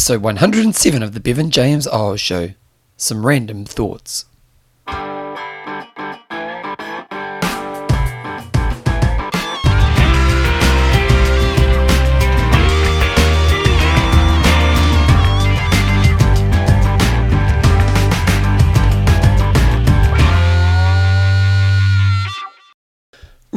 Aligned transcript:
episode 0.00 0.22
107 0.22 1.02
of 1.02 1.12
the 1.12 1.20
Bevan 1.20 1.50
James 1.50 1.86
Eyles 1.86 2.22
Show. 2.22 2.54
Some 2.96 3.26
random 3.26 3.66
thoughts. 3.66 4.24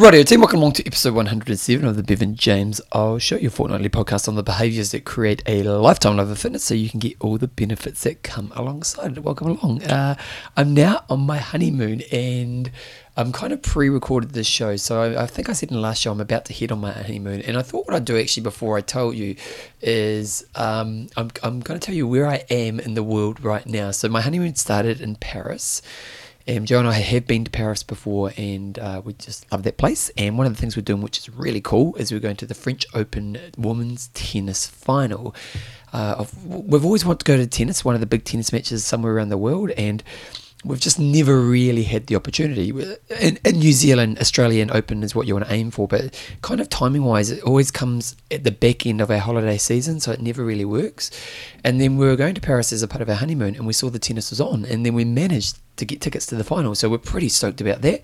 Rightio 0.04 0.26
team, 0.26 0.42
welcome 0.42 0.60
along 0.60 0.74
to 0.74 0.86
episode 0.86 1.14
107 1.14 1.88
of 1.88 1.96
the 1.96 2.04
Bevan 2.04 2.36
James 2.36 2.82
Eyles 2.92 3.24
Show, 3.24 3.38
your 3.38 3.50
fortnightly 3.50 3.88
podcast 3.88 4.28
on 4.28 4.36
the 4.36 4.44
behaviours 4.44 4.92
that 4.92 5.06
create 5.06 5.42
a 5.48 5.64
lifetime 5.64 6.20
of 6.20 6.38
fitness 6.38 6.66
so 6.66 6.74
you 6.74 6.90
can 6.90 7.00
get 7.00 7.16
all 7.22 7.38
the 7.38 7.48
benefits 7.48 8.04
that 8.04 8.22
come 8.22 8.52
alongside 8.54 9.16
it. 9.16 9.24
Welcome 9.24 9.52
along. 9.52 9.82
Uh, 9.84 10.16
I'm 10.58 10.74
now 10.74 11.06
on 11.10 11.22
my 11.22 11.38
honeymoon 11.38 12.02
and 12.12 12.70
I'm 13.16 13.32
kind 13.32 13.54
of 13.54 13.62
pre-recorded 13.62 14.32
this 14.32 14.46
show, 14.46 14.76
so 14.76 15.02
I, 15.02 15.24
I, 15.24 15.26
think 15.26 15.48
I 15.48 15.54
said 15.54 15.70
in 15.70 15.76
the 15.78 15.82
last 15.82 16.02
show 16.02 16.12
I'm 16.12 16.20
about 16.20 16.44
to 16.46 16.54
head 16.54 16.74
on 16.74 16.82
my 16.82 16.92
honeymoon, 16.92 17.42
and 17.42 17.56
I 17.56 17.62
thought 17.62 17.86
what 17.88 17.96
I'd 17.96 18.04
do 18.04 18.20
actually 18.20 18.44
before 18.44 18.78
I 18.78 18.82
tell 18.82 19.14
you 19.14 19.38
is 19.82 20.46
um, 20.56 21.08
I'm 21.16 21.32
I'm 21.44 21.62
going 21.62 21.80
to 21.80 21.86
tell 21.86 21.96
you 21.96 22.10
where 22.10 22.28
I 22.28 22.44
am 22.50 22.82
in 22.82 22.96
the 22.96 23.04
world 23.04 23.42
right 23.42 23.66
now. 23.66 23.92
So 23.92 24.10
my 24.10 24.20
honeymoon 24.20 24.56
started 24.56 25.00
in 25.00 25.16
Paris. 25.16 25.82
Um, 26.46 26.66
Joe 26.66 26.80
and 26.80 26.88
I 26.90 26.94
have 26.94 27.26
been 27.26 27.46
to 27.46 27.52
Paris 27.52 27.84
before, 27.84 28.34
and 28.36 28.78
uh, 28.78 29.02
we 29.04 29.14
just 29.14 29.50
love 29.50 29.64
that 29.64 29.78
place. 29.78 30.12
And 30.18 30.38
one 30.38 30.46
of 30.46 30.54
the 30.54 30.60
things 30.60 30.76
we're 30.76 30.84
doing, 30.84 31.02
which 31.02 31.18
is 31.18 31.30
really 31.30 31.62
cool, 31.62 31.96
is 31.96 32.12
we're 32.12 32.20
going 32.20 32.36
to 32.38 32.46
the 32.46 32.54
French 32.54 32.86
Open 32.94 33.40
Women's 33.58 34.10
Tennis 34.10 34.68
Final. 34.68 35.34
Uh, 35.94 36.26
we've 36.46 36.84
always 36.84 37.06
wanted 37.06 37.20
to 37.20 37.26
go 37.26 37.38
to 37.38 37.48
tennis, 37.48 37.86
one 37.86 37.96
of 37.96 38.02
the 38.02 38.08
big 38.08 38.26
tennis 38.26 38.52
matches 38.52 38.84
somewhere 38.84 39.14
around 39.14 39.30
the 39.30 39.38
world, 39.38 39.72
and 39.72 40.04
we've 40.64 40.80
just 40.80 41.00
never 41.00 41.40
really 41.40 41.84
had 41.84 42.08
the 42.08 42.16
opportunity. 42.16 42.70
In, 43.20 43.38
in, 43.44 43.60
New 43.60 43.74
Zealand, 43.74 44.20
Australian 44.20 44.72
Open 44.72 45.04
is 45.04 45.14
what 45.14 45.28
you 45.28 45.36
want 45.36 45.48
to 45.48 45.54
aim 45.54 45.72
for, 45.72 45.88
but 45.88 46.18
kind 46.42 46.62
of 46.62 46.70
timing 46.70 47.04
wise, 47.04 47.30
it 47.30 47.44
always 47.44 47.72
comes 47.72 48.16
at 48.32 48.44
the 48.44 48.52
back 48.52 48.86
end 48.86 49.02
of 49.02 49.12
our 49.12 49.18
holiday 49.18 49.58
season, 49.58 50.00
so 50.00 50.12
it 50.12 50.22
never 50.22 50.44
really 50.44 50.66
works. 50.66 51.12
And 51.64 51.80
then 51.80 51.98
we 51.98 52.06
were 52.06 52.16
going 52.16 52.36
to 52.36 52.42
Paris 52.42 52.72
as 52.72 52.84
a 52.84 52.88
part 52.88 53.02
of 53.02 53.10
our 53.10 53.16
honeymoon, 53.16 53.56
and 53.56 53.68
we 53.68 53.74
saw 53.74 53.90
the 53.90 54.00
tennis 54.00 54.30
was 54.30 54.42
on, 54.42 54.66
and 54.66 54.86
then 54.86 54.94
we 54.94 55.06
managed 55.06 55.60
to 55.76 55.86
get 55.86 56.02
tickets 56.02 56.26
to 56.28 56.36
the 56.36 56.44
final. 56.44 56.76
So 56.76 56.90
we're 56.90 57.00
pretty 57.00 57.30
stoked 57.30 57.60
about 57.60 57.82
that. 57.82 58.02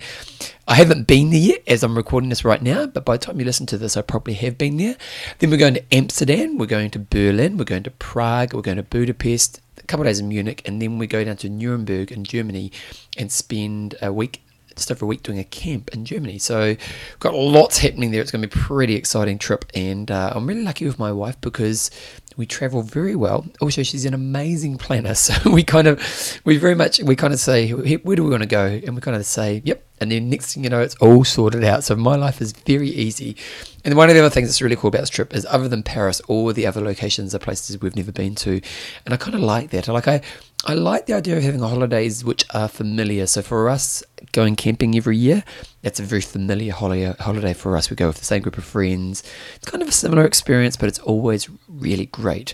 I 0.67 0.75
haven't 0.75 1.07
been 1.07 1.29
there 1.29 1.39
yet 1.39 1.63
as 1.67 1.83
I'm 1.83 1.95
recording 1.95 2.29
this 2.29 2.43
right 2.43 2.61
now, 2.61 2.87
but 2.87 3.05
by 3.05 3.17
the 3.17 3.25
time 3.25 3.39
you 3.39 3.45
listen 3.45 3.65
to 3.67 3.77
this, 3.77 3.95
I 3.95 4.01
probably 4.01 4.33
have 4.35 4.57
been 4.57 4.77
there. 4.77 4.95
Then 5.37 5.51
we're 5.51 5.57
going 5.57 5.75
to 5.75 5.93
Amsterdam, 5.93 6.57
we're 6.57 6.65
going 6.65 6.89
to 6.91 6.99
Berlin, 6.99 7.57
we're 7.57 7.65
going 7.65 7.83
to 7.83 7.91
Prague, 7.91 8.53
we're 8.53 8.61
going 8.61 8.77
to 8.77 8.83
Budapest, 8.83 9.61
couple 9.89 10.05
of 10.05 10.07
days 10.07 10.19
in 10.19 10.29
Munich, 10.29 10.61
and 10.65 10.81
then 10.81 10.97
we 10.97 11.07
go 11.07 11.23
down 11.23 11.37
to 11.37 11.49
Nuremberg 11.49 12.11
in 12.11 12.23
Germany 12.23 12.71
and 13.17 13.31
spend 13.31 13.95
a 14.01 14.13
week 14.13 14.41
just 14.75 14.91
over 14.91 15.03
a 15.03 15.07
week 15.07 15.23
doing 15.23 15.39
a 15.39 15.43
camp 15.43 15.89
in 15.93 16.05
Germany. 16.05 16.37
So 16.37 16.77
got 17.19 17.33
lots 17.33 17.79
happening 17.79 18.11
there. 18.11 18.21
It's 18.21 18.31
going 18.31 18.41
to 18.41 18.47
be 18.47 18.57
a 18.57 18.63
pretty 18.63 18.95
exciting 18.95 19.37
trip, 19.37 19.65
and 19.73 20.09
uh, 20.09 20.31
I'm 20.33 20.47
really 20.47 20.63
lucky 20.63 20.85
with 20.85 20.99
my 20.99 21.11
wife 21.11 21.39
because 21.41 21.91
we 22.39 22.45
travel 22.45 22.81
very 22.81 23.17
well. 23.17 23.45
Also, 23.59 23.83
she's 23.83 24.05
an 24.05 24.13
amazing 24.13 24.77
planner. 24.77 25.13
So 25.19 25.51
we 25.51 25.63
kind 25.63 25.87
of, 25.87 25.99
we 26.45 26.57
very 26.57 26.73
much, 26.73 27.01
we 27.01 27.15
kind 27.15 27.33
of 27.33 27.39
say, 27.39 27.71
where 27.71 28.15
do 28.15 28.23
we 28.23 28.29
want 28.29 28.43
to 28.43 28.47
go? 28.47 28.65
And 28.65 28.95
we 28.95 29.01
kind 29.01 29.17
of 29.17 29.25
say, 29.25 29.61
yep. 29.65 29.85
And 29.99 30.09
then 30.09 30.29
next 30.29 30.53
thing 30.53 30.63
you 30.63 30.69
know, 30.69 30.79
it's 30.79 30.95
all 30.95 31.25
sorted 31.25 31.65
out. 31.65 31.83
So 31.83 31.95
my 31.97 32.15
life 32.15 32.41
is 32.41 32.53
very 32.53 32.87
easy. 32.87 33.35
And 33.83 33.95
one 33.95 34.07
of 34.09 34.15
the 34.15 34.21
other 34.21 34.29
things 34.29 34.47
that's 34.47 34.61
really 34.61 34.77
cool 34.77 34.87
about 34.87 35.01
this 35.01 35.09
trip 35.09 35.35
is 35.35 35.45
other 35.49 35.67
than 35.67 35.83
Paris, 35.83 36.21
all 36.21 36.53
the 36.53 36.65
other 36.65 36.79
locations 36.79 37.35
are 37.35 37.39
places 37.39 37.81
we've 37.81 37.97
never 37.97 38.13
been 38.13 38.35
to. 38.35 38.61
And 39.05 39.13
I 39.13 39.17
kind 39.17 39.35
of 39.35 39.41
like 39.41 39.71
that. 39.71 39.89
Like, 39.89 40.07
I, 40.07 40.21
I 40.65 40.75
like 40.75 41.05
the 41.05 41.13
idea 41.13 41.35
of 41.35 41.43
having 41.43 41.59
holidays 41.59 42.23
which 42.23 42.45
are 42.53 42.69
familiar. 42.69 43.27
So 43.27 43.41
for 43.41 43.67
us, 43.67 44.01
going 44.31 44.55
camping 44.55 44.95
every 44.95 45.17
year, 45.17 45.43
that's 45.81 45.99
a 45.99 46.03
very 46.03 46.21
familiar 46.21 46.73
holiday, 46.73 47.53
for 47.53 47.77
us. 47.77 47.89
We 47.89 47.95
go 47.95 48.07
with 48.07 48.17
the 48.17 48.25
same 48.25 48.41
group 48.41 48.57
of 48.57 48.65
friends. 48.65 49.23
It's 49.55 49.69
kind 49.69 49.81
of 49.81 49.89
a 49.89 49.93
similar 49.93 50.25
experience, 50.25 50.75
but 50.75 50.89
it's 50.89 50.99
always 50.99 51.49
really 51.67 52.07
great. 52.07 52.53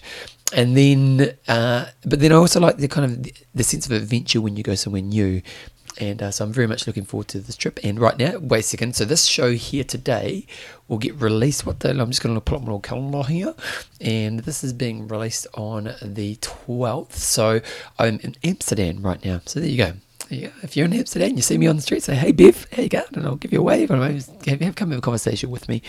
And 0.53 0.77
then, 0.77 1.35
uh, 1.47 1.87
but 2.05 2.19
then 2.19 2.31
I 2.31 2.35
also 2.35 2.59
like 2.59 2.77
the 2.77 2.87
kind 2.87 3.05
of 3.05 3.31
the, 3.53 3.63
sense 3.63 3.85
of 3.85 3.91
adventure 3.91 4.41
when 4.41 4.55
you 4.55 4.63
go 4.63 4.75
somewhere 4.75 5.01
new. 5.01 5.41
And 5.97 6.21
uh, 6.21 6.29
so 6.31 6.43
I'm 6.43 6.51
very 6.51 6.67
much 6.67 6.87
looking 6.87 7.05
forward 7.05 7.29
to 7.29 7.39
this 7.39 7.55
trip. 7.55 7.79
And 7.83 7.99
right 7.99 8.17
now, 8.17 8.37
wait 8.37 8.59
a 8.59 8.63
second. 8.63 8.95
So 8.95 9.05
this 9.05 9.25
show 9.25 9.53
here 9.53 9.83
today 9.83 10.45
will 10.87 10.97
get 10.97 11.19
released. 11.19 11.65
What 11.65 11.79
the? 11.79 11.89
I'm 11.89 12.09
just 12.09 12.21
going 12.21 12.35
to 12.35 12.41
pull 12.41 12.57
up 12.57 12.63
my 12.63 12.67
little 12.67 12.81
calendar 12.81 13.23
here, 13.23 13.55
and 14.01 14.41
this 14.41 14.63
is 14.63 14.73
being 14.73 15.07
released 15.07 15.47
on 15.53 15.95
the 16.01 16.35
12th. 16.35 17.13
So 17.13 17.61
I'm 17.97 18.19
in 18.19 18.35
Amsterdam 18.43 19.03
right 19.03 19.23
now. 19.23 19.41
So 19.45 19.61
there 19.61 19.69
you 19.69 19.77
go. 19.77 19.93
Yeah, 20.29 20.49
if 20.63 20.75
you're 20.75 20.87
in 20.87 20.93
Amsterdam, 20.93 21.29
and 21.29 21.37
you 21.37 21.43
see 21.43 21.57
me 21.57 21.67
on 21.67 21.75
the 21.75 21.81
street, 21.83 22.01
say, 22.01 22.15
"Hey, 22.15 22.31
Bev, 22.31 22.65
how 22.71 22.81
you 22.81 22.89
going?" 22.89 23.03
And 23.13 23.27
I'll 23.27 23.35
give 23.35 23.53
you 23.53 23.59
a 23.59 23.63
wave, 23.63 23.91
and 23.91 24.01
maybe 24.01 24.65
have, 24.65 24.75
come 24.75 24.89
have 24.89 24.97
a 24.97 25.01
conversation 25.01 25.51
with 25.51 25.69
me. 25.69 25.83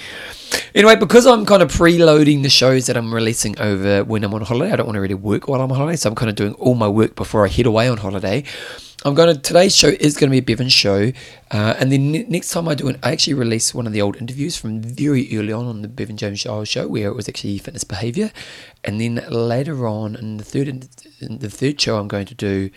Anyway, 0.74 0.96
because 0.96 1.26
I'm 1.26 1.46
kind 1.46 1.62
of 1.62 1.72
preloading 1.72 2.42
the 2.42 2.50
shows 2.50 2.86
that 2.86 2.98
I'm 2.98 3.14
releasing 3.14 3.58
over 3.58 4.04
when 4.04 4.24
I'm 4.24 4.34
on 4.34 4.42
holiday, 4.42 4.72
I 4.72 4.76
don't 4.76 4.86
want 4.86 4.96
to 4.96 5.00
really 5.00 5.14
work 5.14 5.48
while 5.48 5.62
I'm 5.62 5.70
on 5.72 5.78
holiday, 5.78 5.96
so 5.96 6.10
I'm 6.10 6.14
kind 6.14 6.28
of 6.28 6.36
doing 6.36 6.52
all 6.54 6.74
my 6.74 6.88
work 6.88 7.16
before 7.16 7.46
I 7.46 7.48
head 7.48 7.64
away 7.64 7.88
on 7.88 7.96
holiday. 7.96 8.44
I'm 9.04 9.14
going 9.14 9.34
to 9.34 9.40
today's 9.40 9.74
show 9.74 9.88
is 9.88 10.16
going 10.16 10.30
to 10.30 10.32
be 10.32 10.38
a 10.38 10.42
Bevan 10.42 10.68
show, 10.68 11.12
uh, 11.50 11.74
and 11.78 11.90
then 11.90 12.12
ne- 12.12 12.24
next 12.24 12.50
time 12.50 12.68
I 12.68 12.74
do 12.74 12.88
it, 12.88 12.98
I 13.02 13.12
actually 13.12 13.34
release 13.34 13.74
one 13.74 13.86
of 13.86 13.94
the 13.94 14.02
old 14.02 14.16
interviews 14.16 14.56
from 14.58 14.82
very 14.82 15.28
early 15.36 15.52
on 15.52 15.64
on 15.66 15.80
the 15.80 15.88
Bevan 15.88 16.16
James 16.18 16.40
show, 16.40 16.88
where 16.88 17.08
it 17.08 17.14
was 17.14 17.28
actually 17.28 17.56
fitness 17.58 17.84
behavior, 17.84 18.32
and 18.84 19.00
then 19.00 19.24
later 19.30 19.86
on 19.86 20.14
in 20.16 20.36
the 20.36 20.44
third 20.44 20.68
in 20.68 21.38
the 21.38 21.48
third 21.48 21.80
show 21.80 21.98
I'm 21.98 22.08
going 22.08 22.26
to 22.26 22.34
do 22.34 22.70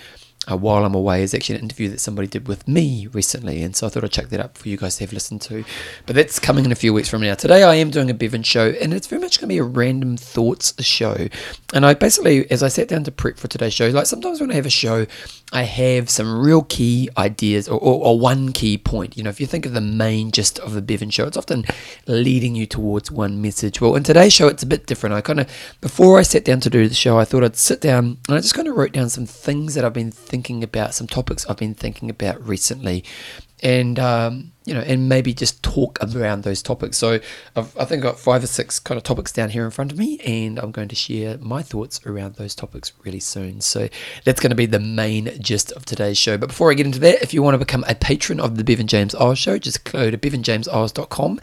uh, 0.50 0.58
while 0.58 0.86
I'm 0.86 0.96
away 0.96 1.24
is 1.24 1.34
actually 1.34 1.56
an 1.56 1.64
interview 1.64 1.90
that 1.90 2.00
somebody 2.00 2.28
did 2.28 2.48
with 2.48 2.68
me 2.68 3.08
recently, 3.08 3.62
and 3.62 3.76
so 3.76 3.88
I 3.88 3.90
thought 3.90 4.04
I'd 4.04 4.12
check 4.12 4.30
that 4.30 4.40
up 4.40 4.58
for 4.58 4.70
you 4.70 4.78
guys 4.78 4.98
to 4.98 5.04
have 5.04 5.14
listened 5.14 5.42
to. 5.44 5.64
But 6.06 6.16
that's 6.16 6.40
coming 6.40 6.66
in 6.66 6.72
a 6.72 6.76
few 6.76 6.94
weeks 6.94 7.10
from 7.10 7.22
now. 7.22 7.36
Today 7.36 7.64
I 7.64 7.76
am 7.76 7.90
doing 7.90 8.10
a 8.10 8.14
Bevan 8.14 8.44
show, 8.44 8.70
and 8.82 8.94
it's 8.94 9.08
very 9.08 9.22
much 9.22 9.40
going 9.40 9.50
to 9.50 9.54
be 9.54 9.60
a 9.60 9.64
random 9.64 10.18
thoughts 10.18 10.74
show. 10.84 11.28
And 11.74 11.86
I 11.86 11.94
basically, 11.94 12.50
as 12.52 12.64
I 12.64 12.68
sat 12.68 12.88
down 12.88 13.04
to 13.04 13.12
prep 13.12 13.38
for 13.38 13.48
today's 13.48 13.74
show, 13.74 13.88
like 13.90 14.06
sometimes 14.06 14.42
when 14.42 14.52
I 14.52 14.56
have 14.56 14.66
a 14.66 14.72
show, 14.72 15.06
I 15.52 15.64
have 15.64 16.10
some 16.10 16.40
real 16.40 16.62
key 16.62 17.10
ideas 17.18 17.68
or, 17.68 17.80
or, 17.80 18.06
or 18.06 18.20
one 18.20 18.54
key 18.54 18.78
point. 18.78 19.18
You 19.18 19.24
know, 19.24 19.32
if 19.32 19.42
you 19.42 19.48
think 19.48 19.66
of 19.66 19.74
the 19.74 19.82
main 19.82 20.32
gist 20.32 20.60
of 20.60 20.74
the 20.74 20.82
Bevan 20.82 21.10
show, 21.10 21.26
it's 21.26 21.38
often 21.38 21.66
leading 22.06 22.56
you 22.56 22.68
towards 22.68 23.10
one 23.10 23.42
message. 23.42 23.82
Well, 23.82 23.96
in 23.96 24.04
today's 24.04 24.34
show, 24.34 24.48
it's 24.48 24.62
a 24.62 24.68
bit 24.68 24.86
different. 24.86 25.16
I 25.16 25.22
kind 25.22 25.40
of, 25.40 25.50
before 25.82 26.20
I 26.20 26.22
sat 26.22 26.46
down 26.46 26.60
to 26.62 26.70
do 26.70 26.88
the 26.88 26.94
show, 26.94 27.18
I 27.18 27.26
thought 27.26 27.44
I'd 27.44 27.56
sit 27.56 27.82
down 27.82 28.18
and 28.28 28.38
I 28.38 28.42
just 28.42 28.54
kind 28.54 28.68
of 28.68 28.76
wrote 28.76 28.92
down 28.92 29.10
some 29.10 29.26
things 29.26 29.74
that 29.74 29.84
I've 29.84 29.94
been 29.94 30.12
thinking 30.12 30.64
about, 30.64 30.94
some 30.94 31.08
topics 31.08 31.48
I've 31.50 31.58
been 31.58 31.74
thinking 31.74 32.10
about 32.12 32.46
recently 32.46 33.04
and 33.62 34.00
um, 34.00 34.52
you 34.66 34.74
know, 34.74 34.82
and 34.82 35.10
maybe 35.10 35.34
just 35.34 35.64
talk 35.64 35.98
around 36.02 36.44
those 36.44 36.62
topics. 36.62 36.98
So 36.98 37.20
I've, 37.56 37.76
I 37.78 37.86
think 37.86 38.04
I've 38.04 38.12
got 38.12 38.20
five 38.20 38.44
or 38.44 38.48
six 38.48 38.80
kind 38.80 38.98
of 38.98 39.04
topics 39.04 39.32
down 39.32 39.50
here 39.50 39.66
in 39.66 39.72
front 39.72 39.92
of 39.92 39.98
me, 39.98 40.20
and 40.20 40.60
I'm 40.60 40.72
going 40.72 40.90
to 40.90 40.96
share 40.96 41.38
my 41.40 41.62
thoughts 41.62 42.06
around 42.06 42.36
those 42.36 42.54
topics 42.54 42.92
really 43.04 43.20
soon. 43.20 43.62
So 43.62 43.90
that's 44.26 44.40
going 44.40 44.52
to 44.52 44.56
be 44.56 44.68
the 44.68 44.80
main 44.80 45.42
gist 45.42 45.72
of 45.72 45.86
today's 45.86 46.18
show. 46.18 46.38
But 46.38 46.50
before 46.50 46.70
I 46.70 46.76
get 46.76 46.86
into 46.86 47.00
that, 47.00 47.22
if 47.22 47.34
you 47.34 47.42
want 47.42 47.56
to 47.56 47.60
become 47.60 47.84
a 47.88 47.96
patron 47.96 48.40
of 48.40 48.58
the 48.58 48.64
Bevan 48.64 48.88
James 48.88 49.16
Eyles 49.16 49.40
Show, 49.40 49.58
just 49.58 49.92
go 49.92 50.12
to 50.12 50.18
bevanjameseyles.com. 50.18 51.40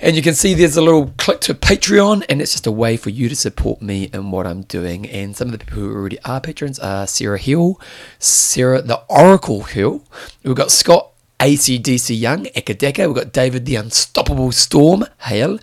And 0.00 0.16
you 0.16 0.22
can 0.22 0.34
see 0.34 0.54
there's 0.54 0.76
a 0.76 0.82
little 0.82 1.12
click 1.18 1.40
to 1.42 1.54
Patreon, 1.54 2.24
and 2.28 2.40
it's 2.40 2.52
just 2.52 2.66
a 2.66 2.72
way 2.72 2.96
for 2.96 3.10
you 3.10 3.28
to 3.28 3.36
support 3.36 3.80
me 3.80 4.10
and 4.12 4.32
what 4.32 4.46
I'm 4.46 4.62
doing. 4.62 5.08
And 5.08 5.36
some 5.36 5.48
of 5.48 5.52
the 5.52 5.58
people 5.58 5.78
who 5.78 5.94
already 5.94 6.20
are 6.24 6.40
patrons 6.40 6.78
are 6.78 7.06
Sarah 7.06 7.38
Hill, 7.38 7.80
Sarah 8.18 8.82
the 8.82 9.02
Oracle 9.08 9.62
Hill. 9.62 10.04
We've 10.42 10.54
got 10.54 10.70
Scott 10.70 11.13
ACDC 11.40 12.18
Young, 12.18 12.44
Ekadeka. 12.46 13.06
We've 13.06 13.16
got 13.16 13.32
David 13.32 13.66
the 13.66 13.76
Unstoppable 13.76 14.52
Storm, 14.52 15.04
Hale. 15.22 15.58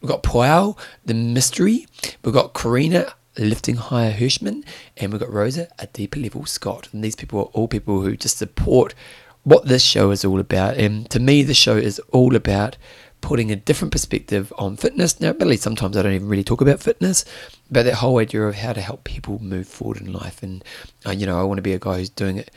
We've 0.00 0.10
got 0.10 0.22
Pow, 0.22 0.76
The 1.04 1.14
Mystery. 1.14 1.86
We've 2.22 2.34
got 2.34 2.54
Karina, 2.54 3.14
Lifting 3.38 3.76
Higher 3.76 4.12
Hirschman. 4.12 4.64
And 4.96 5.12
we've 5.12 5.20
got 5.20 5.32
Rosa, 5.32 5.68
A 5.78 5.86
Deeper 5.88 6.20
Level 6.20 6.46
Scott. 6.46 6.88
And 6.92 7.02
these 7.02 7.16
people 7.16 7.40
are 7.40 7.50
all 7.52 7.68
people 7.68 8.02
who 8.02 8.16
just 8.16 8.38
support 8.38 8.94
what 9.42 9.66
this 9.66 9.82
show 9.82 10.10
is 10.10 10.24
all 10.24 10.40
about. 10.40 10.76
And 10.76 11.08
to 11.10 11.20
me, 11.20 11.42
the 11.42 11.54
show 11.54 11.76
is 11.76 11.98
all 12.12 12.34
about 12.34 12.76
putting 13.20 13.50
a 13.50 13.56
different 13.56 13.92
perspective 13.92 14.52
on 14.58 14.76
fitness. 14.76 15.20
Now, 15.20 15.32
really, 15.32 15.56
sometimes 15.56 15.96
I 15.96 16.02
don't 16.02 16.12
even 16.12 16.28
really 16.28 16.44
talk 16.44 16.60
about 16.60 16.80
fitness, 16.80 17.24
but 17.70 17.84
that 17.84 17.94
whole 17.94 18.18
idea 18.18 18.42
of 18.42 18.54
how 18.54 18.72
to 18.72 18.80
help 18.80 19.04
people 19.04 19.42
move 19.42 19.66
forward 19.66 20.00
in 20.00 20.12
life. 20.12 20.42
And, 20.42 20.64
uh, 21.04 21.10
you 21.10 21.26
know, 21.26 21.38
I 21.38 21.42
want 21.42 21.58
to 21.58 21.62
be 21.62 21.72
a 21.72 21.78
guy 21.78 21.98
who's 21.98 22.10
doing 22.10 22.36
it 22.36 22.50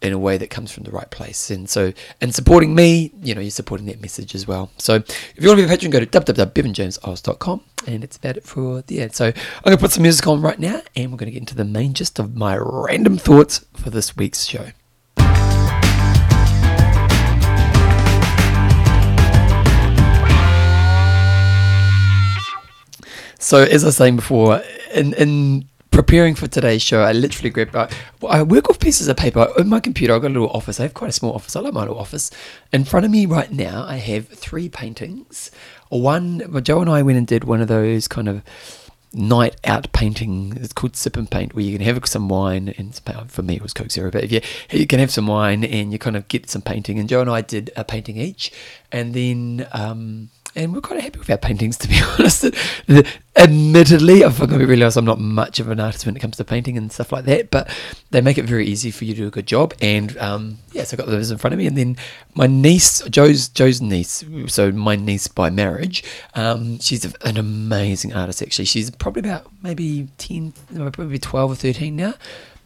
in 0.00 0.12
a 0.12 0.18
way 0.18 0.36
that 0.38 0.48
comes 0.50 0.70
from 0.70 0.84
the 0.84 0.90
right 0.90 1.10
place. 1.10 1.50
And 1.50 1.68
so, 1.68 1.92
and 2.20 2.34
supporting 2.34 2.74
me, 2.74 3.12
you 3.22 3.34
know, 3.34 3.40
you're 3.40 3.50
supporting 3.50 3.86
that 3.86 4.00
message 4.00 4.34
as 4.34 4.46
well. 4.46 4.70
So, 4.78 4.96
if 4.96 5.34
you 5.36 5.48
want 5.48 5.58
to 5.58 5.66
be 5.66 5.66
a 5.66 5.68
patron, 5.68 5.90
go 5.90 6.00
to 6.00 6.06
www.bevanjameseyles.com, 6.06 7.60
and 7.86 8.04
it's 8.04 8.16
about 8.16 8.36
it 8.36 8.44
for 8.44 8.82
the 8.82 9.00
end. 9.00 9.14
So, 9.14 9.26
I'm 9.26 9.62
going 9.64 9.76
to 9.76 9.80
put 9.80 9.90
some 9.90 10.02
music 10.02 10.26
on 10.26 10.40
right 10.40 10.58
now, 10.58 10.82
and 10.94 11.10
we're 11.10 11.18
going 11.18 11.26
to 11.26 11.32
get 11.32 11.40
into 11.40 11.54
the 11.54 11.64
main 11.64 11.94
gist 11.94 12.18
of 12.18 12.36
my 12.36 12.56
random 12.56 13.18
thoughts 13.18 13.64
for 13.74 13.90
this 13.90 14.16
week's 14.16 14.44
show. 14.44 14.68
So, 23.40 23.62
as 23.62 23.84
I 23.84 23.86
was 23.86 23.96
saying 23.96 24.16
before, 24.16 24.62
in, 24.92 25.14
in 25.14 25.68
preparing 25.98 26.36
for 26.36 26.46
today's 26.46 26.80
show, 26.80 27.00
I 27.00 27.10
literally 27.10 27.50
grabbed. 27.50 27.74
I, 27.74 27.90
I 28.28 28.44
work 28.44 28.70
off 28.70 28.78
pieces 28.78 29.08
of 29.08 29.16
paper 29.16 29.48
on 29.58 29.68
my 29.68 29.80
computer. 29.80 30.14
I've 30.14 30.22
got 30.22 30.30
a 30.30 30.38
little 30.38 30.50
office. 30.50 30.78
I 30.78 30.84
have 30.84 30.94
quite 30.94 31.10
a 31.10 31.12
small 31.12 31.34
office. 31.34 31.56
I 31.56 31.60
like 31.60 31.74
my 31.74 31.80
little 31.80 31.98
office. 31.98 32.30
In 32.72 32.84
front 32.84 33.04
of 33.04 33.10
me 33.10 33.26
right 33.26 33.50
now, 33.50 33.84
I 33.84 33.96
have 33.96 34.28
three 34.28 34.68
paintings. 34.68 35.50
One, 35.88 36.62
Joe 36.62 36.82
and 36.82 36.88
I 36.88 37.02
went 37.02 37.18
and 37.18 37.26
did 37.26 37.42
one 37.42 37.60
of 37.60 37.66
those 37.66 38.06
kind 38.06 38.28
of 38.28 38.44
night 39.12 39.56
out 39.64 39.90
painting. 39.90 40.56
It's 40.60 40.72
called 40.72 40.94
sip 40.94 41.16
and 41.16 41.28
paint, 41.28 41.56
where 41.56 41.64
you 41.64 41.76
can 41.76 41.84
have 41.84 42.06
some 42.06 42.28
wine 42.28 42.72
and 42.78 42.94
for 43.26 43.42
me 43.42 43.56
it 43.56 43.62
was 43.62 43.72
Coke 43.72 43.90
Zero, 43.90 44.12
but 44.12 44.22
if 44.22 44.30
you 44.30 44.40
you 44.70 44.86
can 44.86 45.00
have 45.00 45.10
some 45.10 45.26
wine 45.26 45.64
and 45.64 45.90
you 45.90 45.98
kind 45.98 46.16
of 46.16 46.28
get 46.28 46.48
some 46.48 46.62
painting. 46.62 47.00
And 47.00 47.08
Joe 47.08 47.22
and 47.22 47.30
I 47.30 47.40
did 47.40 47.72
a 47.74 47.82
painting 47.82 48.18
each, 48.18 48.52
and 48.92 49.14
then 49.14 49.66
um, 49.72 50.28
and 50.54 50.74
we're 50.74 50.80
quite 50.80 51.00
happy 51.00 51.18
with 51.18 51.30
our 51.30 51.36
paintings, 51.36 51.76
to 51.78 51.88
be 51.88 52.00
honest. 52.18 52.46
Admittedly, 53.36 54.24
I'm 54.24 54.34
going 54.34 54.50
to 54.50 54.58
be 54.58 54.64
really 54.64 54.82
honest, 54.82 54.96
I'm 54.96 55.04
not 55.04 55.20
much 55.20 55.60
of 55.60 55.70
an 55.70 55.78
artist 55.80 56.06
when 56.06 56.16
it 56.16 56.20
comes 56.20 56.36
to 56.38 56.44
painting 56.44 56.76
and 56.76 56.90
stuff 56.90 57.12
like 57.12 57.24
that, 57.26 57.50
but 57.50 57.68
they 58.10 58.20
make 58.20 58.38
it 58.38 58.44
very 58.44 58.66
easy 58.66 58.90
for 58.90 59.04
you 59.04 59.14
to 59.14 59.20
do 59.20 59.26
a 59.28 59.30
good 59.30 59.46
job. 59.46 59.74
And 59.80 60.16
um, 60.18 60.58
yeah, 60.72 60.84
so 60.84 60.96
I 60.96 60.98
got 60.98 61.06
those 61.06 61.30
in 61.30 61.38
front 61.38 61.54
of 61.54 61.58
me, 61.58 61.66
and 61.66 61.76
then 61.76 61.96
my 62.34 62.46
niece, 62.46 63.00
Joe's 63.08 63.48
Joe's 63.48 63.80
niece, 63.80 64.24
so 64.46 64.72
my 64.72 64.96
niece 64.96 65.28
by 65.28 65.50
marriage, 65.50 66.02
um, 66.34 66.78
she's 66.80 67.04
an 67.04 67.36
amazing 67.36 68.14
artist. 68.14 68.42
Actually, 68.42 68.64
she's 68.64 68.90
probably 68.90 69.20
about 69.20 69.46
maybe 69.62 70.08
ten, 70.18 70.52
probably 70.74 71.18
twelve 71.18 71.52
or 71.52 71.56
thirteen 71.56 71.96
now, 71.96 72.14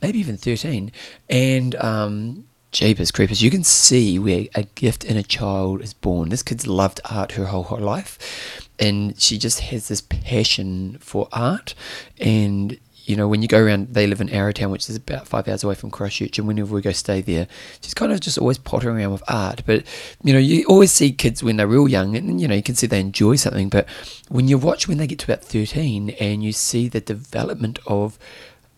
maybe 0.00 0.18
even 0.18 0.36
thirteen, 0.36 0.92
and 1.28 1.74
um, 1.76 2.44
Jeepers 2.72 3.10
creepers, 3.10 3.42
you 3.42 3.50
can 3.50 3.64
see 3.64 4.18
where 4.18 4.46
a 4.54 4.62
gift 4.62 5.04
in 5.04 5.18
a 5.18 5.22
child 5.22 5.82
is 5.82 5.92
born. 5.92 6.30
This 6.30 6.42
kid's 6.42 6.66
loved 6.66 7.00
art 7.04 7.32
her 7.32 7.44
whole, 7.44 7.64
whole 7.64 7.78
life, 7.78 8.70
and 8.78 9.20
she 9.20 9.36
just 9.36 9.60
has 9.60 9.88
this 9.88 10.00
passion 10.00 10.96
for 10.98 11.28
art. 11.32 11.74
And 12.18 12.78
you 13.04 13.16
know, 13.16 13.26
when 13.28 13.42
you 13.42 13.48
go 13.48 13.62
around, 13.62 13.88
they 13.94 14.06
live 14.06 14.20
in 14.20 14.28
Arrowtown, 14.28 14.70
which 14.70 14.88
is 14.88 14.96
about 14.96 15.26
five 15.26 15.48
hours 15.48 15.64
away 15.64 15.74
from 15.74 15.90
Christchurch, 15.90 16.38
and 16.38 16.46
whenever 16.46 16.74
we 16.74 16.80
go 16.80 16.92
stay 16.92 17.20
there, 17.20 17.46
she's 17.80 17.94
kind 17.94 18.12
of 18.12 18.20
just 18.20 18.38
always 18.38 18.58
pottering 18.58 18.96
around 18.96 19.12
with 19.12 19.24
art. 19.28 19.62
But 19.66 19.84
you 20.22 20.32
know, 20.32 20.38
you 20.38 20.64
always 20.66 20.92
see 20.92 21.12
kids 21.12 21.42
when 21.42 21.56
they're 21.56 21.66
real 21.66 21.88
young, 21.88 22.16
and 22.16 22.40
you 22.40 22.48
know, 22.48 22.54
you 22.54 22.62
can 22.62 22.74
see 22.74 22.86
they 22.86 23.00
enjoy 23.00 23.36
something. 23.36 23.68
But 23.68 23.86
when 24.28 24.48
you 24.48 24.56
watch 24.56 24.88
when 24.88 24.98
they 24.98 25.06
get 25.06 25.18
to 25.20 25.32
about 25.32 25.44
thirteen, 25.44 26.10
and 26.20 26.42
you 26.42 26.52
see 26.52 26.88
the 26.88 27.00
development 27.00 27.80
of 27.86 28.18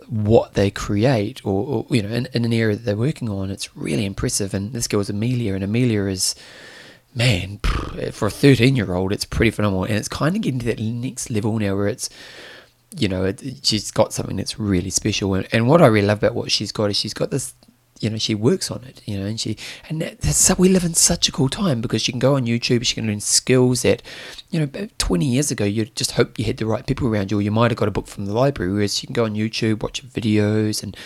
what 0.09 0.55
they 0.55 0.71
create 0.71 1.45
or, 1.45 1.67
or 1.67 1.87
you 1.95 2.03
know 2.03 2.09
in, 2.09 2.29
in, 2.33 2.45
an 2.45 2.53
area 2.53 2.77
that 2.77 2.85
they're 2.85 2.97
working 2.97 3.29
on 3.29 3.51
it's 3.51 3.77
really 3.77 4.05
impressive. 4.05 4.55
And 4.55 4.73
this 4.73 4.89
girl 4.89 5.01
is 5.01 5.11
amelia 5.11 5.55
and 5.55 5.65
amelia 5.65 6.05
is 6.05 6.35
man 7.15 7.59
for 8.13 8.27
a 8.27 8.31
13 8.31 8.77
year 8.77 8.95
old 8.95 9.13
it's 9.13 9.25
pretty 9.25 9.51
phenomenal. 9.51 9.85
And 9.85 9.95
it's 9.95 10.09
kind 10.09 10.37
of 10.37 10.43
getting 10.43 10.61
to 10.61 10.67
that 10.67 10.81
next 10.81 11.31
level 11.31 11.59
now 11.59 11.77
where 11.77 11.89
it's 11.89 12.11
you 12.97 13.09
know 13.09 13.25
it, 13.25 13.43
she's 13.63 13.91
got 13.91 14.13
something 14.13 14.37
that's 14.37 14.59
really 14.59 14.91
special. 14.91 15.35
And, 15.35 15.47
and 15.53 15.69
what 15.69 15.83
i 15.83 15.87
really 15.87 16.07
love 16.07 16.19
about 16.19 16.35
what 16.35 16.51
she's 16.51 16.73
got 16.73 16.91
is 16.91 16.97
she's 16.97 17.15
got 17.15 17.31
this 17.31 17.55
you 18.01 18.11
know 18.11 18.19
she 18.19 18.35
works 18.35 18.71
on 18.71 18.83
it 18.85 19.01
you 19.07 19.19
know 19.19 19.27
and 19.27 19.41
she 19.41 19.57
and 19.89 20.01
that's 20.01 20.59
we 20.59 20.69
live 20.69 20.85
in 20.85 20.95
such 20.95 21.29
a 21.29 21.33
cool 21.33 21.49
time 21.49 21.81
because 21.81 22.03
she 22.03 22.13
can 22.13 22.19
go 22.19 22.35
on 22.35 22.45
youtube 22.45 22.85
she 22.85 22.95
can 22.95 23.07
learn 23.07 23.21
skills 23.21 23.83
that 23.83 24.03
you 24.51 24.61
know 24.61 24.89
20 24.99 25.25
years 25.25 25.51
ago 25.51 25.65
you 25.65 25.85
just 25.85 26.13
hope 26.13 26.39
you 26.39 26.45
had 26.45 26.57
the 26.57 26.67
right 26.67 26.87
people 26.87 27.07
around 27.09 27.31
you 27.31 27.39
or 27.39 27.43
you 27.43 27.51
might 27.51 27.71
have 27.71 27.79
got 27.79 27.89
a 27.89 27.93
book 27.93 28.07
from 28.07 28.27
the 28.27 28.33
library 28.33 28.73
whereas 28.73 29.03
you 29.03 29.07
can 29.07 29.15
go 29.15 29.25
on 29.25 29.35
youtube 29.35 29.83
watch 29.83 30.07
videos 30.09 30.83
and 30.83 30.97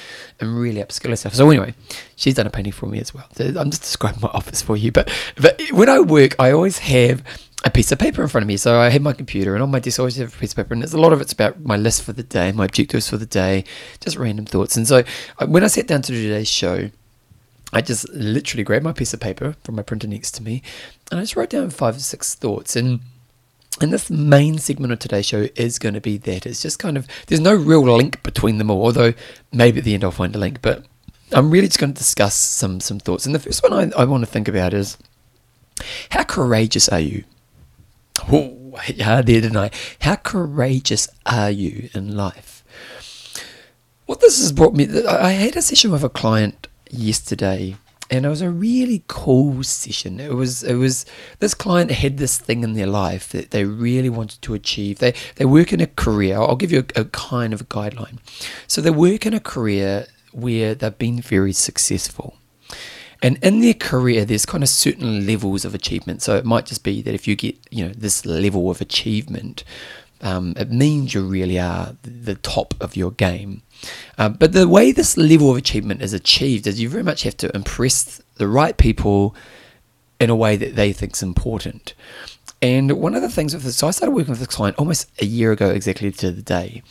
and 0.40 0.58
really 0.58 0.82
upskill 0.82 1.10
herself. 1.10 1.34
So 1.34 1.48
anyway 1.50 1.74
she's 2.16 2.34
done 2.34 2.46
a 2.46 2.50
painting 2.50 2.72
for 2.72 2.86
me 2.86 3.00
as 3.00 3.14
well. 3.14 3.26
So 3.32 3.44
i'm 3.44 3.70
just 3.70 3.82
describing 3.82 4.20
my 4.20 4.28
office 4.34 4.62
for 4.62 4.76
you 4.76 4.90
but 4.92 5.10
but 5.36 5.60
when 5.72 5.88
i 5.88 6.00
work 6.00 6.34
i 6.38 6.50
always 6.50 6.78
have 6.78 7.22
a 7.64 7.70
piece 7.70 7.90
of 7.90 7.98
paper 7.98 8.22
in 8.22 8.28
front 8.28 8.42
of 8.42 8.48
me. 8.48 8.56
So 8.56 8.78
I 8.78 8.88
had 8.88 9.02
my 9.02 9.12
computer, 9.12 9.54
and 9.54 9.62
on 9.62 9.70
my 9.70 9.80
desk 9.80 9.98
I 9.98 10.02
always 10.02 10.16
have 10.16 10.34
a 10.34 10.38
piece 10.38 10.52
of 10.52 10.56
paper, 10.56 10.74
and 10.74 10.82
there's 10.82 10.94
a 10.94 11.00
lot 11.00 11.12
of 11.12 11.20
it's 11.20 11.32
about 11.32 11.60
my 11.60 11.76
list 11.76 12.02
for 12.02 12.12
the 12.12 12.22
day, 12.22 12.52
my 12.52 12.66
objectives 12.66 13.08
for 13.08 13.16
the 13.16 13.26
day, 13.26 13.64
just 14.00 14.16
random 14.16 14.46
thoughts. 14.46 14.76
And 14.76 14.86
so 14.86 15.02
when 15.46 15.64
I 15.64 15.66
sat 15.66 15.86
down 15.86 16.02
to 16.02 16.12
do 16.12 16.22
today's 16.22 16.48
show, 16.48 16.90
I 17.72 17.82
just 17.82 18.08
literally 18.10 18.64
grabbed 18.64 18.84
my 18.84 18.92
piece 18.92 19.12
of 19.12 19.20
paper 19.20 19.54
from 19.64 19.74
my 19.74 19.82
printer 19.82 20.08
next 20.08 20.32
to 20.36 20.42
me, 20.42 20.62
and 21.10 21.18
I 21.18 21.22
just 21.22 21.36
wrote 21.36 21.50
down 21.50 21.70
five 21.70 21.96
or 21.96 22.00
six 22.00 22.34
thoughts. 22.34 22.76
And 22.76 23.00
and 23.80 23.92
this 23.92 24.10
main 24.10 24.58
segment 24.58 24.92
of 24.92 24.98
today's 24.98 25.26
show 25.26 25.46
is 25.54 25.78
going 25.78 25.94
to 25.94 26.00
be 26.00 26.16
that. 26.16 26.46
It's 26.46 26.62
just 26.62 26.78
kind 26.80 26.96
of, 26.96 27.06
there's 27.26 27.40
no 27.40 27.54
real 27.54 27.82
link 27.82 28.22
between 28.24 28.58
them 28.58 28.70
all, 28.70 28.86
although 28.86 29.14
maybe 29.52 29.78
at 29.78 29.84
the 29.84 29.94
end 29.94 30.02
I'll 30.02 30.10
find 30.10 30.34
a 30.34 30.38
link. 30.38 30.62
But 30.62 30.84
I'm 31.32 31.50
really 31.50 31.68
just 31.68 31.78
going 31.78 31.92
to 31.92 31.98
discuss 31.98 32.34
some, 32.34 32.80
some 32.80 32.98
thoughts. 32.98 33.24
And 33.24 33.34
the 33.34 33.38
first 33.38 33.62
one 33.62 33.72
I, 33.72 34.00
I 34.00 34.04
want 34.04 34.22
to 34.24 34.30
think 34.30 34.48
about 34.48 34.74
is 34.74 34.98
how 36.10 36.24
courageous 36.24 36.88
are 36.88 36.98
you? 36.98 37.22
Oh, 38.30 38.78
yeah, 38.88 39.22
there 39.22 39.40
tonight. 39.40 39.74
How 40.00 40.16
courageous 40.16 41.08
are 41.26 41.50
you 41.50 41.88
in 41.94 42.16
life? 42.16 42.64
What 44.06 44.20
this 44.20 44.38
has 44.40 44.52
brought 44.52 44.74
me, 44.74 44.88
I 45.06 45.30
had 45.30 45.56
a 45.56 45.62
session 45.62 45.90
with 45.90 46.02
a 46.02 46.08
client 46.08 46.68
yesterday 46.90 47.76
and 48.10 48.24
it 48.24 48.28
was 48.28 48.40
a 48.40 48.50
really 48.50 49.04
cool 49.06 49.62
session. 49.62 50.18
It 50.20 50.34
was 50.34 50.62
it 50.62 50.74
was 50.74 51.04
this 51.40 51.54
client 51.54 51.90
had 51.90 52.16
this 52.16 52.38
thing 52.38 52.64
in 52.64 52.72
their 52.72 52.86
life 52.86 53.28
that 53.30 53.50
they 53.50 53.64
really 53.64 54.08
wanted 54.08 54.40
to 54.42 54.54
achieve. 54.54 54.98
They 54.98 55.14
they 55.36 55.44
work 55.44 55.72
in 55.72 55.80
a 55.80 55.86
career. 55.86 56.38
I'll 56.38 56.56
give 56.56 56.72
you 56.72 56.84
a, 56.96 57.02
a 57.02 57.04
kind 57.06 57.52
of 57.52 57.62
a 57.62 57.64
guideline. 57.64 58.18
So 58.66 58.80
they 58.80 58.90
work 58.90 59.26
in 59.26 59.34
a 59.34 59.40
career 59.40 60.06
where 60.32 60.74
they've 60.74 60.98
been 60.98 61.20
very 61.20 61.52
successful. 61.52 62.36
And 63.22 63.36
in 63.42 63.60
their 63.60 63.74
career, 63.74 64.24
there's 64.24 64.46
kind 64.46 64.62
of 64.62 64.68
certain 64.68 65.26
levels 65.26 65.64
of 65.64 65.74
achievement. 65.74 66.22
So 66.22 66.36
it 66.36 66.44
might 66.44 66.66
just 66.66 66.84
be 66.84 67.02
that 67.02 67.14
if 67.14 67.26
you 67.26 67.36
get, 67.36 67.56
you 67.70 67.86
know, 67.86 67.92
this 67.92 68.24
level 68.24 68.70
of 68.70 68.80
achievement, 68.80 69.64
um, 70.20 70.54
it 70.56 70.70
means 70.70 71.14
you 71.14 71.22
really 71.22 71.58
are 71.58 71.96
the 72.02 72.36
top 72.36 72.74
of 72.80 72.96
your 72.96 73.10
game. 73.10 73.62
Uh, 74.16 74.28
but 74.28 74.52
the 74.52 74.68
way 74.68 74.92
this 74.92 75.16
level 75.16 75.50
of 75.50 75.56
achievement 75.56 76.02
is 76.02 76.12
achieved 76.12 76.66
is 76.66 76.80
you 76.80 76.88
very 76.88 77.02
much 77.02 77.22
have 77.22 77.36
to 77.38 77.54
impress 77.54 78.20
the 78.36 78.48
right 78.48 78.76
people 78.76 79.34
in 80.20 80.30
a 80.30 80.36
way 80.36 80.56
that 80.56 80.74
they 80.74 80.92
think 80.92 81.14
is 81.14 81.22
important. 81.22 81.94
And 82.60 82.92
one 83.00 83.14
of 83.14 83.22
the 83.22 83.28
things 83.28 83.54
with 83.54 83.62
this, 83.62 83.76
so 83.76 83.86
I 83.86 83.92
started 83.92 84.10
working 84.10 84.30
with 84.30 84.40
this 84.40 84.48
client 84.48 84.76
almost 84.78 85.08
a 85.22 85.24
year 85.24 85.52
ago, 85.52 85.70
exactly 85.70 86.10
to 86.10 86.32
the 86.32 86.42
day. 86.42 86.82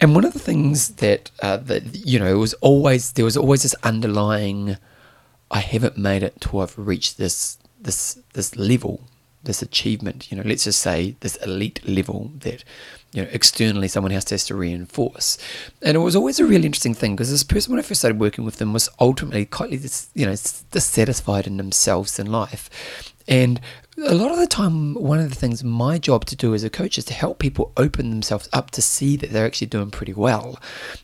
And 0.00 0.16
one 0.16 0.24
of 0.24 0.32
the 0.32 0.40
things 0.40 0.96
that 0.96 1.30
uh, 1.40 1.58
that 1.58 1.94
you 1.94 2.18
know 2.18 2.26
it 2.26 2.38
was 2.38 2.54
always 2.54 3.12
there 3.12 3.24
was 3.24 3.36
always 3.36 3.62
this 3.62 3.76
underlying 3.84 4.76
I 5.52 5.60
haven't 5.60 5.98
made 5.98 6.22
it 6.22 6.40
till 6.40 6.60
I've 6.60 6.76
reached 6.78 7.18
this 7.18 7.58
this 7.80 8.18
this 8.32 8.56
level, 8.56 9.02
this 9.44 9.60
achievement. 9.60 10.30
You 10.30 10.38
know, 10.38 10.44
let's 10.44 10.64
just 10.64 10.80
say 10.80 11.16
this 11.20 11.36
elite 11.36 11.86
level 11.86 12.32
that 12.38 12.64
you 13.12 13.22
know 13.22 13.28
externally 13.30 13.88
someone 13.88 14.12
else 14.12 14.30
has 14.30 14.46
to 14.46 14.54
reinforce. 14.54 15.36
And 15.82 15.94
it 15.94 16.00
was 16.00 16.16
always 16.16 16.40
a 16.40 16.46
really 16.46 16.66
interesting 16.66 16.94
thing 16.94 17.14
because 17.14 17.30
this 17.30 17.44
person 17.44 17.72
when 17.72 17.80
I 17.80 17.82
first 17.82 18.00
started 18.00 18.18
working 18.18 18.44
with 18.44 18.56
them 18.56 18.72
was 18.72 18.88
ultimately 18.98 19.44
quite 19.44 19.70
you 20.14 20.26
know 20.26 20.34
dissatisfied 20.70 21.46
in 21.46 21.58
themselves 21.58 22.18
in 22.18 22.32
life, 22.32 22.70
and 23.28 23.60
a 23.98 24.14
lot 24.14 24.32
of 24.32 24.38
the 24.38 24.46
time, 24.46 24.94
one 24.94 25.18
of 25.18 25.28
the 25.28 25.36
things 25.36 25.62
my 25.62 25.98
job 25.98 26.24
to 26.24 26.36
do 26.36 26.54
as 26.54 26.64
a 26.64 26.70
coach 26.70 26.96
is 26.96 27.04
to 27.04 27.14
help 27.14 27.38
people 27.38 27.72
open 27.76 28.08
themselves 28.08 28.48
up 28.52 28.70
to 28.70 28.80
see 28.80 29.16
that 29.16 29.30
they're 29.30 29.44
actually 29.44 29.66
doing 29.66 29.90
pretty 29.90 30.14
well. 30.14 30.58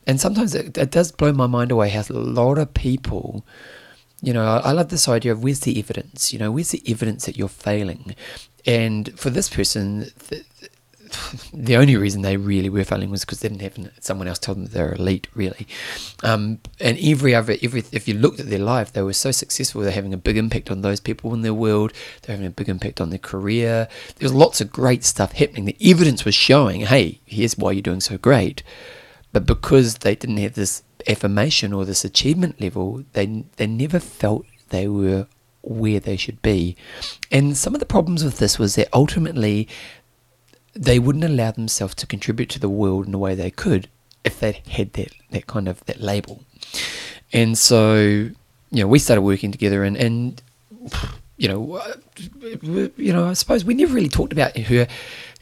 And 0.06 0.18
sometimes 0.18 0.54
it, 0.54 0.78
it 0.78 0.90
does 0.90 1.12
blow 1.12 1.32
my 1.32 1.46
mind 1.46 1.70
away 1.70 1.90
how 1.90 2.02
a 2.08 2.12
lot 2.14 2.56
of 2.56 2.72
people 2.72 3.44
you 4.20 4.32
know, 4.32 4.44
I, 4.44 4.72
love 4.72 4.88
this 4.88 5.08
idea 5.08 5.32
of 5.32 5.42
where's 5.42 5.60
the 5.60 5.78
evidence? 5.78 6.32
You 6.32 6.38
know, 6.40 6.50
where's 6.50 6.70
the 6.70 6.82
evidence 6.88 7.26
that 7.26 7.36
you're 7.36 7.48
failing? 7.48 8.16
And 8.66 9.18
for 9.18 9.30
this 9.30 9.48
person, 9.48 10.10
the, 10.28 10.44
the 11.54 11.76
only 11.76 11.96
reason 11.96 12.22
they 12.22 12.36
really 12.36 12.68
were 12.68 12.84
failing 12.84 13.10
was 13.10 13.24
because 13.24 13.40
they 13.40 13.48
didn't 13.48 13.62
have 13.62 13.92
someone 14.00 14.26
else 14.26 14.40
tell 14.40 14.54
them 14.54 14.66
they're 14.66 14.94
elite, 14.94 15.28
really. 15.34 15.68
Um, 16.24 16.58
and 16.80 16.98
every 17.00 17.34
other, 17.34 17.56
every 17.62 17.84
if 17.92 18.08
you 18.08 18.14
looked 18.14 18.40
at 18.40 18.50
their 18.50 18.58
life, 18.58 18.92
they 18.92 19.02
were 19.02 19.12
so 19.12 19.30
successful. 19.30 19.82
They're 19.82 19.92
having 19.92 20.14
a 20.14 20.18
big 20.18 20.36
impact 20.36 20.70
on 20.70 20.82
those 20.82 21.00
people 21.00 21.32
in 21.32 21.42
their 21.42 21.54
world. 21.54 21.92
They're 22.22 22.34
having 22.34 22.48
a 22.48 22.50
big 22.50 22.68
impact 22.68 23.00
on 23.00 23.10
their 23.10 23.18
career. 23.18 23.88
There's 24.16 24.34
lots 24.34 24.60
of 24.60 24.72
great 24.72 25.04
stuff 25.04 25.32
happening. 25.32 25.64
The 25.64 25.76
evidence 25.80 26.24
was 26.24 26.34
showing, 26.34 26.82
hey, 26.82 27.20
here's 27.24 27.56
why 27.56 27.72
you're 27.72 27.82
doing 27.82 28.00
so 28.00 28.18
great. 28.18 28.62
But 29.32 29.46
because 29.46 29.98
they 29.98 30.14
didn't 30.14 30.38
have 30.38 30.54
this 30.54 30.82
affirmation 31.06 31.72
or 31.72 31.84
this 31.84 32.04
achievement 32.04 32.60
level, 32.60 33.04
they 33.12 33.44
they 33.56 33.66
never 33.66 34.00
felt 34.00 34.46
they 34.70 34.88
were 34.88 35.26
where 35.62 36.00
they 36.00 36.16
should 36.16 36.40
be. 36.42 36.76
And 37.30 37.56
some 37.56 37.74
of 37.74 37.80
the 37.80 37.86
problems 37.86 38.24
with 38.24 38.38
this 38.38 38.58
was 38.58 38.74
that 38.76 38.88
ultimately 38.92 39.68
they 40.74 40.98
wouldn't 40.98 41.24
allow 41.24 41.50
themselves 41.50 41.94
to 41.96 42.06
contribute 42.06 42.48
to 42.50 42.60
the 42.60 42.68
world 42.68 43.06
in 43.06 43.12
the 43.12 43.18
way 43.18 43.34
they 43.34 43.50
could 43.50 43.88
if 44.24 44.40
they 44.40 44.62
had 44.68 44.92
that, 44.94 45.12
that 45.30 45.46
kind 45.46 45.68
of 45.68 45.84
that 45.86 46.00
label. 46.00 46.42
And 47.32 47.58
so, 47.58 47.96
you 47.96 48.32
know, 48.70 48.86
we 48.86 48.98
started 48.98 49.22
working 49.22 49.52
together 49.52 49.82
and, 49.84 49.96
and 49.96 50.40
you 51.36 51.48
know, 51.48 51.80
you 52.96 53.12
know, 53.12 53.28
I 53.28 53.32
suppose 53.34 53.64
we 53.64 53.74
never 53.74 53.94
really 53.94 54.08
talked 54.08 54.32
about 54.32 54.56
her 54.56 54.88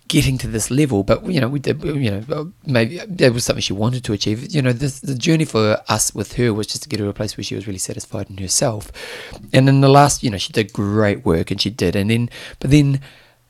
getting 0.08 0.38
to 0.38 0.46
this 0.48 0.70
level. 0.70 1.02
But 1.02 1.24
you 1.26 1.40
know, 1.40 1.48
we 1.48 1.58
did. 1.58 1.82
You 1.82 2.10
know, 2.10 2.22
uh, 2.30 2.44
maybe 2.64 3.00
uh, 3.00 3.06
that 3.08 3.32
was 3.32 3.44
something 3.44 3.62
she 3.62 3.72
wanted 3.72 4.04
to 4.04 4.12
achieve. 4.12 4.54
You 4.54 4.62
know, 4.62 4.72
this, 4.72 5.00
the 5.00 5.14
journey 5.14 5.44
for 5.44 5.80
us 5.88 6.14
with 6.14 6.34
her 6.34 6.52
was 6.52 6.66
just 6.66 6.82
to 6.84 6.88
get 6.88 7.00
her 7.00 7.06
to 7.06 7.10
a 7.10 7.14
place 7.14 7.36
where 7.36 7.44
she 7.44 7.54
was 7.54 7.66
really 7.66 7.78
satisfied 7.78 8.30
in 8.30 8.38
herself. 8.38 8.92
And 9.52 9.68
in 9.68 9.80
the 9.80 9.88
last, 9.88 10.22
you 10.22 10.30
know, 10.30 10.38
she 10.38 10.52
did 10.52 10.72
great 10.72 11.24
work, 11.24 11.50
and 11.50 11.60
she 11.60 11.70
did. 11.70 11.96
And 11.96 12.10
then, 12.10 12.30
but 12.60 12.70
then. 12.70 13.00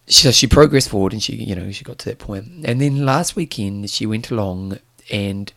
She, 0.09 0.31
she 0.31 0.47
progressed 0.47 0.91
forward 0.91 1.13
and 1.13 1.21
she 1.21 1.35
you 1.35 1.57
know 1.57 1.73
she 1.73 1.83
got 1.83 1.99
to 1.99 2.05
that 2.11 2.21
point 2.21 2.65
and 2.65 2.81
then 2.81 3.05
last 3.05 3.35
weekend 3.35 3.91
she 3.91 4.07
went 4.07 4.31
along 4.31 4.79
and 5.11 5.53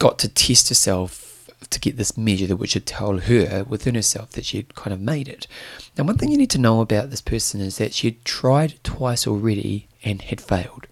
got 0.00 0.18
to 0.18 0.28
test 0.28 0.68
herself 0.68 1.25
to 1.70 1.80
get 1.80 1.96
this 1.96 2.16
measure 2.16 2.46
that 2.46 2.56
which 2.56 2.74
would 2.74 2.86
tell 2.86 3.18
her 3.18 3.64
within 3.64 3.94
herself 3.94 4.30
that 4.32 4.44
she 4.44 4.58
had 4.58 4.74
kind 4.74 4.92
of 4.92 5.00
made 5.00 5.28
it. 5.28 5.46
Now, 5.96 6.04
one 6.04 6.18
thing 6.18 6.30
you 6.30 6.38
need 6.38 6.50
to 6.50 6.58
know 6.58 6.80
about 6.80 7.10
this 7.10 7.20
person 7.20 7.60
is 7.60 7.78
that 7.78 7.94
she 7.94 8.08
had 8.08 8.24
tried 8.24 8.74
twice 8.84 9.26
already 9.26 9.88
and 10.04 10.22
had 10.22 10.40
failed. 10.40 10.86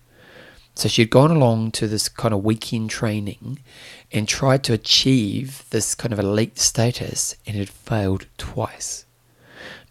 So 0.75 0.89
she 0.89 1.03
had 1.03 1.11
gone 1.11 1.31
along 1.31 1.73
to 1.73 1.87
this 1.87 2.09
kind 2.09 2.35
of 2.35 2.45
weekend 2.45 2.91
training 2.91 3.61
and 4.11 4.27
tried 4.27 4.65
to 4.65 4.73
achieve 4.73 5.65
this 5.71 5.95
kind 5.95 6.13
of 6.13 6.19
elite 6.19 6.59
status 6.59 7.37
and 7.47 7.57
had 7.57 7.69
failed 7.69 8.27
twice. 8.39 9.05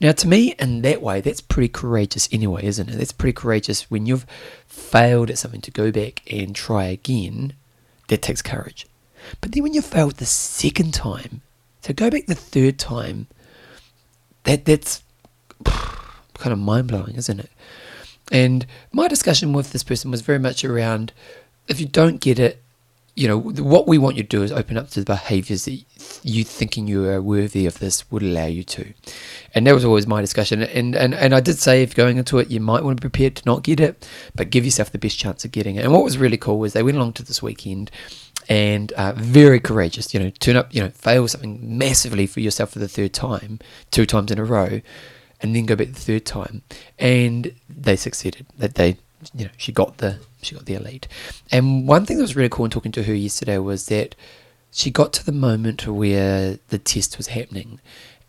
Now, 0.02 0.12
to 0.12 0.28
me, 0.28 0.54
in 0.60 0.82
that 0.82 1.02
way, 1.02 1.22
that's 1.22 1.40
pretty 1.40 1.70
courageous 1.70 2.28
anyway, 2.32 2.66
isn't 2.66 2.90
it? 2.90 2.98
That's 2.98 3.14
pretty 3.14 3.34
courageous 3.34 3.90
when 3.90 4.06
you've 4.06 4.26
failed 4.68 5.30
at 5.30 5.38
something 5.38 5.62
to 5.62 5.72
go 5.72 5.92
back 5.92 6.22
and 6.30 6.54
try 6.54 6.86
again. 6.86 7.54
That 8.10 8.22
takes 8.22 8.42
courage. 8.42 8.86
But 9.42 9.52
then 9.52 9.64
when 9.64 9.74
you 9.74 9.82
failed 9.82 10.16
the 10.18 10.26
second 10.26 10.94
time, 10.94 11.42
to 11.84 11.94
go 11.94 12.10
back 12.10 12.26
the 12.26 12.36
third 12.36 12.80
time, 12.80 13.28
that 14.44 14.66
that's 14.66 15.04
kind 15.66 16.54
of 16.54 16.60
mind 16.60 16.88
blowing, 16.88 17.16
isn't 17.16 17.40
it? 17.40 17.52
And 18.32 18.66
my 18.92 19.08
discussion 19.08 19.54
with 19.54 19.72
this 19.72 19.84
person 19.84 20.10
was 20.10 20.22
very 20.22 20.40
much 20.40 20.64
around 20.64 21.14
if 21.68 21.80
you 21.80 21.86
don't 21.86 22.20
get 22.20 22.40
it, 22.40 22.62
you 23.16 23.28
know, 23.28 23.38
what 23.38 23.88
we 23.88 24.00
want 24.00 24.16
you 24.16 24.24
to 24.24 24.30
do 24.30 24.42
is 24.42 24.52
open 24.52 24.76
up 24.76 24.90
to 24.90 25.00
the 25.00 25.06
behaviors 25.06 25.66
that 25.66 25.84
you 26.24 26.44
thinking 26.44 26.88
you 26.88 27.08
are 27.08 27.22
worthy 27.22 27.68
of 27.68 27.78
this 27.78 28.10
would 28.12 28.24
allow 28.24 28.46
you 28.46 28.64
to. 28.64 28.92
And 29.54 29.68
that 29.68 29.74
was 29.74 29.86
always 29.86 30.08
my 30.08 30.20
discussion. 30.20 30.64
And, 30.64 30.96
and, 30.96 31.14
and 31.14 31.36
I 31.36 31.40
did 31.40 31.60
say 31.60 31.84
if 31.84 31.94
going 31.94 32.18
into 32.18 32.40
it, 32.40 32.50
you 32.50 32.60
might 32.60 32.84
want 32.84 32.98
to 32.98 33.02
be 33.02 33.10
prepared 33.10 33.36
to 33.36 33.46
not 33.46 33.62
get 33.62 33.80
it, 33.80 34.08
but 34.36 34.50
give 34.50 34.66
yourself 34.66 34.92
the 34.92 34.98
best 34.98 35.20
chance 35.20 35.46
of 35.46 35.52
getting 35.52 35.76
it. 35.76 35.84
And 35.84 35.94
what 35.94 36.04
was 36.04 36.18
really 36.18 36.38
cool 36.38 36.58
was 36.58 36.74
they 36.74 36.82
went 36.82 36.98
along 36.98 37.14
to 37.14 37.24
this 37.24 37.44
weekend 37.44 37.92
and 38.50 38.92
uh, 38.94 39.14
very 39.16 39.60
courageous, 39.60 40.14
you 40.14 40.20
know, 40.20 40.30
turn 40.32 40.56
up, 40.56 40.74
you 40.74 40.82
know, 40.82 40.90
fail 40.90 41.28
something 41.28 41.78
massively 41.78 42.28
for 42.28 42.40
yourself 42.40 42.72
for 42.72 42.80
the 42.80 42.88
third 42.88 43.14
time, 43.14 43.60
two 43.92 44.06
times 44.06 44.32
in 44.32 44.40
a 44.40 44.46
row, 44.46 44.82
and 45.42 45.56
then 45.56 45.66
go 45.66 45.76
back 45.76 45.88
the 45.88 45.94
third 45.94 46.26
time. 46.26 46.62
And 47.00 47.54
they 47.70 47.96
succeeded. 47.96 48.46
That 48.58 48.76
they, 48.76 48.98
you 49.34 49.46
know, 49.46 49.52
she 49.58 49.72
got 49.72 49.98
the 49.98 50.20
she 50.42 50.56
got 50.56 50.66
the 50.66 50.76
elite. 50.76 51.08
And 51.52 51.88
one 51.88 52.06
thing 52.06 52.18
that 52.18 52.24
was 52.24 52.36
really 52.36 52.50
cool 52.50 52.66
in 52.66 52.72
talking 52.72 52.92
to 52.94 53.04
her 53.04 53.14
yesterday 53.14 53.58
was 53.58 53.88
that 53.88 54.16
she 54.72 54.92
got 54.92 55.14
to 55.14 55.26
the 55.26 55.32
moment 55.32 55.88
where 55.88 56.58
the 56.70 56.80
test 56.80 57.18
was 57.18 57.28
happening, 57.28 57.80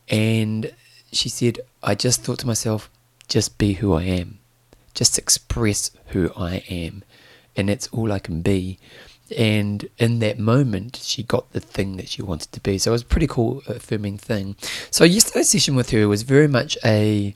and 0.09 0.73
she 1.13 1.29
said, 1.29 1.61
"I 1.83 1.95
just 1.95 2.23
thought 2.23 2.39
to 2.41 2.47
myself, 2.47 2.91
just 3.29 3.59
be 3.59 3.75
who 3.75 3.95
I 3.95 4.03
am, 4.03 4.39
just 4.95 5.19
express 5.19 5.91
who 6.09 6.31
I 6.37 6.57
am, 6.69 7.03
and 7.57 7.69
that's 7.69 7.89
all 7.89 8.13
I 8.13 8.19
can 8.19 8.43
be." 8.43 8.79
And 9.37 9.89
in 9.99 10.19
that 10.19 10.39
moment, 10.39 11.01
she 11.03 11.23
got 11.23 11.51
the 11.53 11.61
thing 11.61 11.97
that 11.97 12.09
she 12.09 12.23
wanted 12.23 12.53
to 12.53 12.61
be. 12.61 12.79
So 12.79 12.91
it 12.91 12.93
was 12.93 13.03
a 13.03 13.07
pretty 13.07 13.27
cool, 13.27 13.63
affirming 13.67 14.19
thing. 14.19 14.57
So 14.91 15.05
yesterday's 15.05 15.49
session 15.49 15.75
with 15.75 15.91
her. 15.91 16.07
Was 16.09 16.23
very 16.23 16.49
much 16.49 16.77
a 16.85 17.35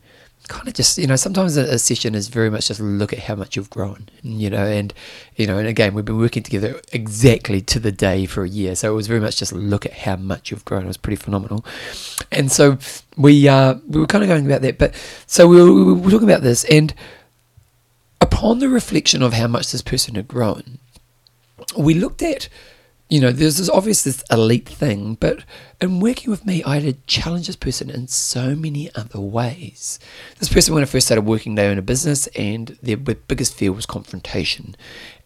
kind 0.49 0.66
of 0.66 0.75
just 0.75 0.99
you 0.99 1.07
know 1.07 1.16
sometimes 1.16 1.57
a, 1.57 1.62
a, 1.75 1.78
session 1.78 2.14
is 2.14 2.28
very 2.28 2.50
much 2.50 2.68
just 2.68 2.80
look 2.80 3.12
at 3.12 3.18
how 3.18 3.35
much 3.35 3.54
you've 3.54 3.68
grown 3.68 4.09
you 4.23 4.49
know 4.49 4.64
and 4.64 4.95
you 5.37 5.47
know 5.47 5.59
and 5.59 5.68
again 5.68 5.92
we've 5.92 6.07
been 6.07 6.16
working 6.16 6.42
together 6.42 6.80
exactly 6.92 7.61
to 7.61 7.78
the 7.78 7.92
day 7.92 8.26
for 8.26 8.45
a 8.45 8.49
year. 8.49 8.75
So 8.75 8.90
it 8.90 8.95
was 8.95 9.07
very 9.07 9.21
much 9.21 9.37
just 9.37 9.52
look 9.52 9.85
at 9.87 9.92
how 9.92 10.16
much 10.16 10.50
you've 10.50 10.64
grown. 10.64 10.85
It 10.85 10.88
was 10.88 10.97
pretty 10.97 11.16
phenomenal. 11.16 11.64
And 12.33 12.50
so 12.50 12.78
we 13.16 13.49
uh 13.49 13.75
we 13.87 14.00
were 14.00 14.07
kind 14.07 14.25
of 14.25 14.28
going 14.28 14.47
about 14.47 14.62
that. 14.62 14.78
But 14.78 14.95
so 15.26 15.47
we 15.47 15.62
were, 15.62 15.95
we 15.95 16.00
were 16.00 16.11
talking 16.11 16.28
about 16.28 16.42
this. 16.42 16.64
And 16.64 16.95
upon 18.21 18.59
the 18.59 18.68
reflection 18.68 19.23
of 19.23 19.35
how 19.35 19.47
much 19.47 19.71
this 19.71 19.83
person 19.83 20.14
had 20.14 20.28
grown 20.28 20.78
we 21.76 21.94
looked 21.94 22.22
at 22.22 22.48
you 23.08 23.20
know, 23.20 23.32
there's 23.32 23.56
this 23.56 23.70
obvious 23.70 24.02
this 24.02 24.22
elite 24.30 24.68
thing, 24.68 25.14
but 25.14 25.42
in 25.80 26.00
working 26.00 26.30
with 26.30 26.44
me, 26.44 26.62
I 26.64 26.78
had 26.78 26.82
to 26.82 27.02
challenge 27.06 27.46
this 27.46 27.56
person 27.56 27.88
in 27.88 28.06
so 28.06 28.54
many 28.54 28.94
other 28.94 29.20
ways. 29.20 29.98
This 30.38 30.52
person, 30.52 30.74
when 30.74 30.82
I 30.82 30.86
first 30.86 31.06
started 31.06 31.22
working, 31.22 31.54
they 31.54 31.66
owned 31.66 31.78
a 31.78 31.82
business, 31.82 32.26
and 32.28 32.76
their 32.82 32.98
biggest 32.98 33.54
fear 33.54 33.72
was 33.72 33.86
confrontation. 33.86 34.76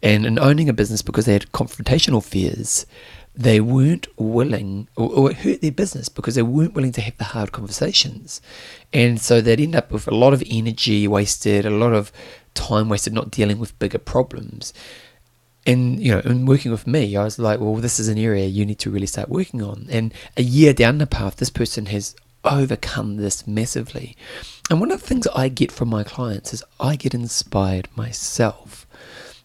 And 0.01 0.25
in 0.25 0.39
owning 0.39 0.69
a 0.69 0.73
business, 0.73 1.01
because 1.01 1.25
they 1.25 1.33
had 1.33 1.51
confrontational 1.51 2.23
fears, 2.23 2.85
they 3.35 3.59
weren't 3.59 4.07
willing, 4.17 4.87
or, 4.95 5.09
or, 5.09 5.31
it 5.31 5.37
hurt 5.37 5.61
their 5.61 5.71
business 5.71 6.07
because 6.07 6.35
they 6.35 6.43
weren't 6.43 6.75
willing 6.75 6.91
to 6.93 7.01
have 7.01 7.17
the 7.17 7.23
hard 7.25 7.51
conversations. 7.51 8.39
And 8.93 9.19
so 9.19 9.41
they'd 9.41 9.59
end 9.59 9.75
up 9.75 9.91
with 9.91 10.07
a 10.07 10.15
lot 10.15 10.33
of 10.33 10.43
energy 10.49 11.05
wasted, 11.05 11.65
a 11.65 11.69
lot 11.69 11.93
of 11.93 12.13
time 12.53 12.87
wasted 12.87 13.11
not 13.11 13.31
dealing 13.31 13.57
with 13.57 13.77
bigger 13.79 13.97
problems 13.97 14.71
and 15.65 15.99
you 15.99 16.11
know, 16.11 16.19
in 16.19 16.45
working 16.45 16.71
with 16.71 16.87
me, 16.87 17.15
I 17.15 17.23
was 17.23 17.39
like, 17.39 17.59
well, 17.59 17.75
this 17.75 17.99
is 17.99 18.07
an 18.07 18.17
area 18.17 18.45
you 18.45 18.65
need 18.65 18.79
to 18.79 18.91
really 18.91 19.07
start 19.07 19.29
working 19.29 19.61
on. 19.61 19.87
And 19.89 20.13
a 20.37 20.43
year 20.43 20.73
down 20.73 20.97
the 20.97 21.07
path, 21.07 21.37
this 21.37 21.49
person 21.49 21.87
has 21.87 22.15
overcome 22.43 23.17
this 23.17 23.47
massively. 23.47 24.17
And 24.69 24.79
one 24.79 24.91
of 24.91 25.01
the 25.01 25.07
things 25.07 25.27
I 25.27 25.49
get 25.49 25.71
from 25.71 25.89
my 25.89 26.03
clients 26.03 26.53
is 26.53 26.63
I 26.79 26.95
get 26.95 27.13
inspired 27.13 27.87
myself. 27.95 28.85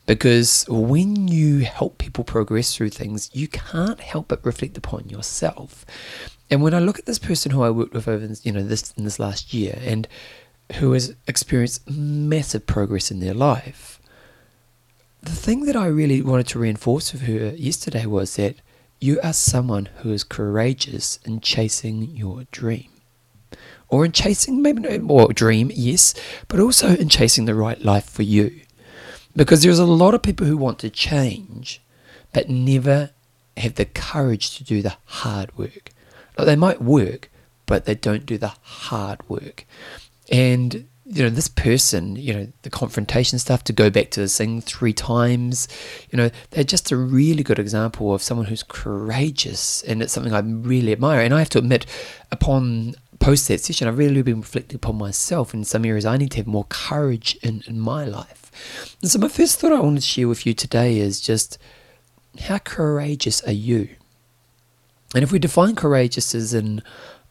Because 0.07 0.65
when 0.69 1.29
you 1.29 1.61
help 1.61 1.99
people 1.99 2.25
progress 2.25 2.75
through 2.75 2.91
things, 2.91 3.31
you 3.35 3.47
can't 3.47 4.01
help 4.01 4.29
but 4.29 4.45
reflect 4.45 4.79
upon 4.79 5.09
yourself. 5.11 5.85
And 6.51 6.63
when 6.63 6.73
I 6.73 6.79
look 6.79 6.99
at 6.99 7.05
this 7.05 7.19
person 7.19 7.53
who 7.53 7.63
I 7.63 7.71
worked 7.71 7.93
with 7.93 8.09
over, 8.09 8.27
you 8.43 8.53
know, 8.53 8.63
this 8.63 8.95
in 8.97 9.05
this 9.05 9.19
last 9.19 9.53
year, 9.53 9.79
and 9.83 10.09
who 10.77 10.93
has 10.93 11.15
experienced 11.27 11.89
massive 11.91 12.67
progress 12.67 13.11
in 13.11 13.21
their 13.21 13.35
life, 13.35 13.98
the 15.23 15.33
thing 15.33 15.65
that 15.65 15.77
I 15.77 15.87
really 15.87 16.23
wanted 16.23 16.49
to 16.49 16.59
reinforce 16.59 17.13
with 17.13 17.23
her 17.23 17.55
yesterday 17.57 18.07
was 18.07 18.37
that 18.37 18.57
you 19.01 19.21
are 19.23 19.33
someone 19.33 19.89
who 19.99 20.11
is 20.13 20.25
courageous 20.25 21.19
in 21.25 21.41
chasing 21.41 22.03
your 22.17 22.45
dream. 22.51 22.91
Or 23.89 24.05
in 24.05 24.13
chasing, 24.13 24.61
maybe 24.61 24.83
no 24.83 24.99
more 24.99 25.33
dream, 25.33 25.71
yes, 25.75 26.15
but 26.49 26.61
also 26.61 26.95
in 26.95 27.09
chasing 27.09 27.47
the 27.47 27.55
right 27.55 27.83
life 27.83 28.09
for 28.09 28.23
you. 28.23 28.61
Because 29.35 29.63
there's 29.63 29.79
a 29.79 29.87
lot 29.87 30.15
of 30.15 30.23
people 30.23 30.47
who 30.47 30.57
want 30.57 30.79
to 30.81 30.91
change, 30.91 31.81
but 32.33 32.51
never 32.51 33.11
have 33.57 33.75
the 33.75 33.87
courage 33.87 34.57
to 34.57 34.65
do 34.65 34.83
the 34.83 34.97
hard 35.05 35.57
work. 35.57 35.91
Like 36.37 36.47
they 36.47 36.57
might 36.57 36.83
work, 36.83 37.31
but 37.67 37.85
they 37.85 37.95
don't 37.95 38.27
do 38.27 38.37
the 38.37 38.55
hard 38.63 39.27
work. 39.29 39.65
And 40.31 40.89
you 41.11 41.23
know, 41.23 41.31
this 41.31 41.49
person, 41.49 42.17
you 42.17 42.35
know, 42.35 42.49
the 42.63 42.71
confrontation 42.71 43.39
stuff 43.39 43.65
to 43.65 43.73
go 43.73 43.89
back 43.89 44.11
to 44.11 44.21
the 44.21 44.29
thing 44.29 44.61
three 44.61 44.93
times, 44.93 45.67
you 46.11 46.19
know, 46.19 46.31
they're 46.51 46.65
just 46.65 46.93
a 46.93 46.97
really 46.97 47.43
good 47.43 47.59
example 47.59 48.13
of 48.13 48.23
someone 48.23 48.47
who's 48.47 48.63
courageous. 48.63 49.83
And 49.85 50.03
it's 50.03 50.13
something 50.13 50.35
I 50.35 50.41
really 50.41 50.93
admire. 50.93 51.21
And 51.21 51.33
I 51.33 51.39
have 51.39 51.49
to 51.51 51.59
admit, 51.59 51.87
upon 52.31 52.95
post 53.21 53.49
that 53.49 53.61
session, 53.61 53.89
I've 53.89 53.97
really 53.97 54.21
been 54.21 54.41
reflecting 54.41 54.77
upon 54.77 54.97
myself 54.97 55.55
in 55.55 55.65
some 55.65 55.87
areas 55.87 56.05
I 56.05 56.19
need 56.19 56.31
to 56.33 56.37
have 56.39 56.47
more 56.47 56.67
courage 56.69 57.39
in, 57.43 57.63
in 57.67 57.81
my 57.81 58.05
life. 58.05 58.95
And 59.01 59.11
so, 59.11 59.19
my 59.19 59.29
first 59.29 59.59
thought 59.59 59.73
I 59.73 59.81
wanted 59.81 60.01
to 60.01 60.07
share 60.07 60.29
with 60.29 60.45
you 60.45 60.53
today 60.53 60.99
is 60.99 61.23
just 61.23 61.57
how 62.41 62.59
courageous 62.59 63.43
are 63.45 63.53
you? 63.53 63.89
And 65.15 65.25
if 65.25 65.33
we 65.33 65.39
define 65.39 65.75
courageous 65.75 66.35
as 66.35 66.53
in, 66.53 66.83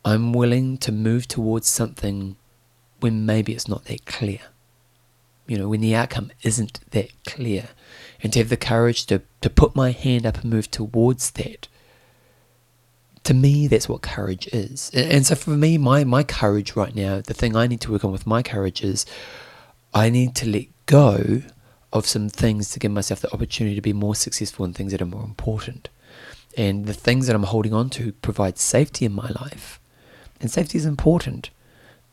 I'm 0.03 0.33
willing 0.33 0.77
to 0.79 0.91
move 0.91 1.27
towards 1.27 1.67
something 1.67 2.37
when 2.99 3.25
maybe 3.25 3.53
it's 3.53 3.67
not 3.67 3.85
that 3.85 4.05
clear. 4.05 4.39
You 5.47 5.57
know, 5.57 5.69
when 5.69 5.81
the 5.81 5.95
outcome 5.95 6.31
isn't 6.43 6.79
that 6.91 7.11
clear. 7.25 7.69
And 8.21 8.33
to 8.33 8.39
have 8.39 8.49
the 8.49 8.57
courage 8.57 9.05
to, 9.07 9.21
to 9.41 9.49
put 9.49 9.75
my 9.75 9.91
hand 9.91 10.25
up 10.25 10.41
and 10.41 10.51
move 10.51 10.69
towards 10.69 11.31
that. 11.31 11.67
To 13.23 13.33
me, 13.33 13.67
that's 13.67 13.87
what 13.87 14.01
courage 14.01 14.47
is. 14.47 14.91
And, 14.93 15.11
and 15.11 15.25
so 15.25 15.35
for 15.35 15.51
me, 15.51 15.77
my, 15.77 16.03
my 16.03 16.23
courage 16.23 16.75
right 16.75 16.95
now, 16.95 17.21
the 17.21 17.33
thing 17.33 17.55
I 17.55 17.67
need 17.67 17.81
to 17.81 17.91
work 17.91 18.03
on 18.03 18.11
with 18.11 18.27
my 18.27 18.41
courage 18.41 18.83
is 18.83 19.05
I 19.93 20.09
need 20.09 20.35
to 20.35 20.49
let 20.49 20.65
go 20.85 21.41
of 21.93 22.05
some 22.05 22.29
things 22.29 22.69
to 22.71 22.79
give 22.79 22.91
myself 22.91 23.21
the 23.21 23.31
opportunity 23.33 23.75
to 23.75 23.81
be 23.81 23.93
more 23.93 24.15
successful 24.15 24.65
in 24.65 24.73
things 24.73 24.91
that 24.91 25.01
are 25.01 25.05
more 25.05 25.23
important. 25.23 25.89
And 26.57 26.85
the 26.85 26.93
things 26.93 27.27
that 27.27 27.35
I'm 27.35 27.43
holding 27.43 27.73
on 27.73 27.89
to 27.91 28.11
provide 28.13 28.57
safety 28.57 29.05
in 29.05 29.13
my 29.13 29.29
life. 29.29 29.79
And 30.41 30.51
safety 30.51 30.77
is 30.77 30.85
important 30.85 31.51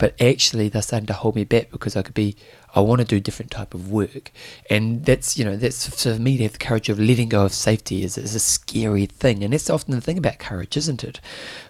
but 0.04 0.20
actually 0.20 0.68
they're 0.68 0.82
starting 0.82 1.06
to 1.06 1.14
hold 1.14 1.34
me 1.34 1.44
back 1.44 1.70
because 1.70 1.96
I 1.96 2.02
could 2.02 2.12
be 2.12 2.36
I 2.74 2.80
want 2.80 3.00
to 3.00 3.06
do 3.06 3.18
different 3.20 3.50
type 3.50 3.72
of 3.72 3.90
work. 3.90 4.32
And 4.68 5.02
that's 5.06 5.38
you 5.38 5.46
know 5.46 5.56
that's 5.56 5.88
for 5.88 6.18
me 6.18 6.36
to 6.36 6.42
have 6.42 6.52
the 6.52 6.58
courage 6.58 6.90
of 6.90 7.00
letting 7.00 7.30
go 7.30 7.46
of 7.46 7.54
safety 7.54 8.04
is, 8.04 8.18
is 8.18 8.34
a 8.34 8.38
scary 8.38 9.06
thing. 9.06 9.42
And 9.42 9.54
that's 9.54 9.70
often 9.70 9.94
the 9.94 10.02
thing 10.02 10.18
about 10.18 10.38
courage 10.38 10.76
isn't 10.76 11.04
it? 11.04 11.22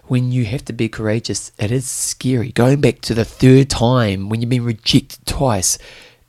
When 0.07 0.33
you 0.33 0.43
have 0.47 0.65
to 0.65 0.73
be 0.73 0.89
courageous 0.89 1.53
it 1.57 1.71
is 1.71 1.89
scary. 1.89 2.51
Going 2.51 2.81
back 2.81 2.99
to 3.03 3.13
the 3.13 3.23
third 3.23 3.69
time 3.69 4.27
when 4.27 4.41
you've 4.41 4.49
been 4.49 4.65
rejected 4.65 5.25
twice 5.25 5.77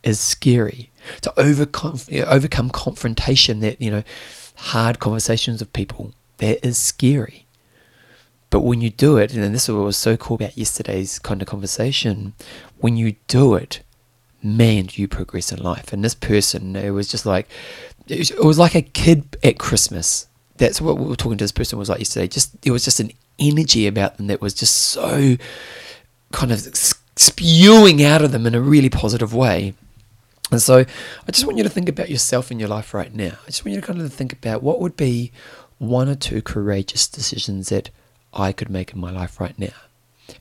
is 0.05 0.21
scary. 0.21 0.93
To 1.23 1.35
overcome 1.37 1.99
overcome 2.25 2.71
confrontation 2.71 3.59
that 3.61 3.83
you 3.83 3.91
know 3.91 4.05
hard 4.55 5.01
conversations 5.01 5.59
with 5.59 5.73
people 5.73 6.13
that 6.37 6.65
is 6.65 6.79
scary 6.79 7.46
but 8.57 8.63
when 8.63 8.81
you 8.81 8.89
do 8.89 9.19
it, 9.19 9.35
and 9.35 9.55
this 9.55 9.69
is 9.69 9.75
what 9.75 9.85
was 9.85 9.99
so 9.99 10.17
cool 10.17 10.37
about 10.37 10.57
yesterday's 10.57 11.19
kind 11.19 11.43
of 11.43 11.47
conversation, 11.47 12.33
when 12.79 12.97
you 12.97 13.17
do 13.29 13.55
it, 13.55 13.83
man, 14.43 14.89
you 14.93 15.07
progress 15.07 15.53
in 15.53 15.63
life. 15.63 15.93
And 15.93 16.03
this 16.03 16.15
person, 16.15 16.75
it 16.75 16.89
was 16.89 17.07
just 17.07 17.27
like, 17.27 17.51
it 18.09 18.43
was, 18.43 18.59
like 18.59 18.75
a 18.75 18.81
kid 18.81 19.37
at 19.45 19.59
Christmas 19.59 20.27
that's 20.57 20.81
what 20.81 20.97
we 20.97 21.05
were 21.05 21.17
talking 21.17 21.37
to 21.37 21.45
this 21.45 21.53
person 21.53 21.79
was 21.79 21.91
like 21.91 21.99
yesterday. 21.99 22.29
Just 22.29 22.63
there 22.63 22.73
was 22.73 22.83
just 22.83 22.99
an 22.99 23.11
energy 23.39 23.87
about 23.87 24.17
them 24.17 24.29
that 24.29 24.41
was 24.41 24.55
just 24.55 24.75
so 24.75 25.37
kind 26.33 26.51
of 26.51 26.61
spewing 27.17 28.03
out 28.03 28.23
of 28.23 28.33
them 28.33 28.47
in 28.47 28.55
a 28.55 28.61
really 28.63 28.89
positive 28.89 29.35
way. 29.35 29.75
And 30.51 30.63
so 30.63 30.79
I 30.79 31.31
just 31.31 31.45
want 31.45 31.59
you 31.59 31.65
to 31.65 31.69
think 31.69 31.91
about 31.91 32.09
yourself 32.09 32.51
in 32.51 32.59
your 32.59 32.71
life 32.71 32.95
right 32.95 33.15
now. 33.15 33.33
I 33.43 33.47
just 33.49 33.67
want 33.67 33.75
you 33.75 33.83
to 33.83 33.87
kind 33.87 34.01
of 34.01 34.11
think 34.11 34.33
about 34.33 34.63
what 34.63 34.81
would 34.81 34.97
be 34.97 35.31
one 35.77 36.09
or 36.09 36.15
two 36.15 36.41
courageous 36.41 37.07
decisions 37.07 37.69
that 37.69 37.91
I 38.37 38.53
could 38.53 38.71
make 38.71 38.93
in 38.93 39.01
my 39.01 39.11
life 39.11 39.41
right 39.41 39.59
now. 39.59 39.73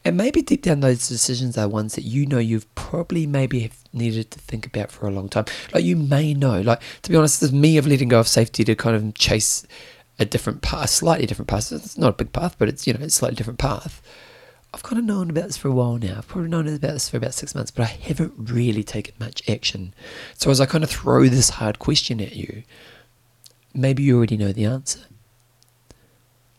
And 0.04 0.18
maybe 0.18 0.42
deep 0.42 0.64
down, 0.64 0.80
those 0.80 1.08
decisions 1.08 1.58
are 1.58 1.68
ones 1.68 1.96
that 1.96 2.04
you 2.04 2.26
know 2.26 2.40
you've 2.40 2.74
probably 2.76 3.28
maybe 3.28 3.62
have 3.62 3.84
needed 3.94 4.32
to 4.32 4.40
think 4.40 4.66
about 4.66 4.92
for 4.92 5.08
a 5.08 5.12
long 5.12 5.30
time. 5.30 5.46
Like 5.74 5.84
you 5.84 5.96
may 5.96 6.34
know, 6.34 6.62
like 6.62 6.82
to 7.04 7.12
be 7.12 7.16
honest, 7.16 7.40
there's 7.40 7.54
me 7.54 7.78
of 7.78 7.88
letting 7.88 8.10
go 8.10 8.20
of 8.20 8.28
safety 8.28 8.64
to 8.64 8.76
kind 8.76 8.96
of 8.96 9.14
chase 9.14 9.66
a 10.18 10.26
different 10.26 10.62
path, 10.62 10.90
slightly 10.90 11.26
different 11.26 11.50
path. 11.50 11.72
It's 11.72 11.98
not 11.98 12.10
a 12.10 12.14
big 12.14 12.34
path, 12.34 12.56
but 12.58 12.68
it's 12.68 12.88
you 12.88 12.94
know 12.94 13.00
it's 13.02 13.16
a 13.16 13.20
slightly 13.20 13.36
different 13.36 13.60
path. 13.60 14.02
I've 14.74 14.84
kind 14.84 15.00
of 15.00 15.06
known 15.06 15.30
about 15.30 15.46
this 15.46 15.58
for 15.58 15.70
a 15.70 15.74
while 15.74 15.98
now. 15.98 16.18
I've 16.18 16.28
probably 16.28 16.50
known 16.50 16.68
about 16.68 16.82
this 16.82 17.08
for 17.08 17.16
about 17.16 17.34
six 17.34 17.56
months, 17.56 17.72
but 17.72 17.84
I 17.84 17.86
haven't 17.86 18.34
really 18.38 18.84
taken 18.84 19.16
much 19.20 19.48
action. 19.50 19.94
So 20.34 20.52
as 20.52 20.60
I 20.60 20.66
kind 20.66 20.84
of 20.84 20.90
throw 20.90 21.28
this 21.30 21.52
hard 21.52 21.80
question 21.80 22.20
at 22.20 22.36
you, 22.36 22.64
maybe 23.74 24.04
you 24.04 24.18
already 24.18 24.36
know 24.36 24.52
the 24.52 24.66
answer. 24.66 25.00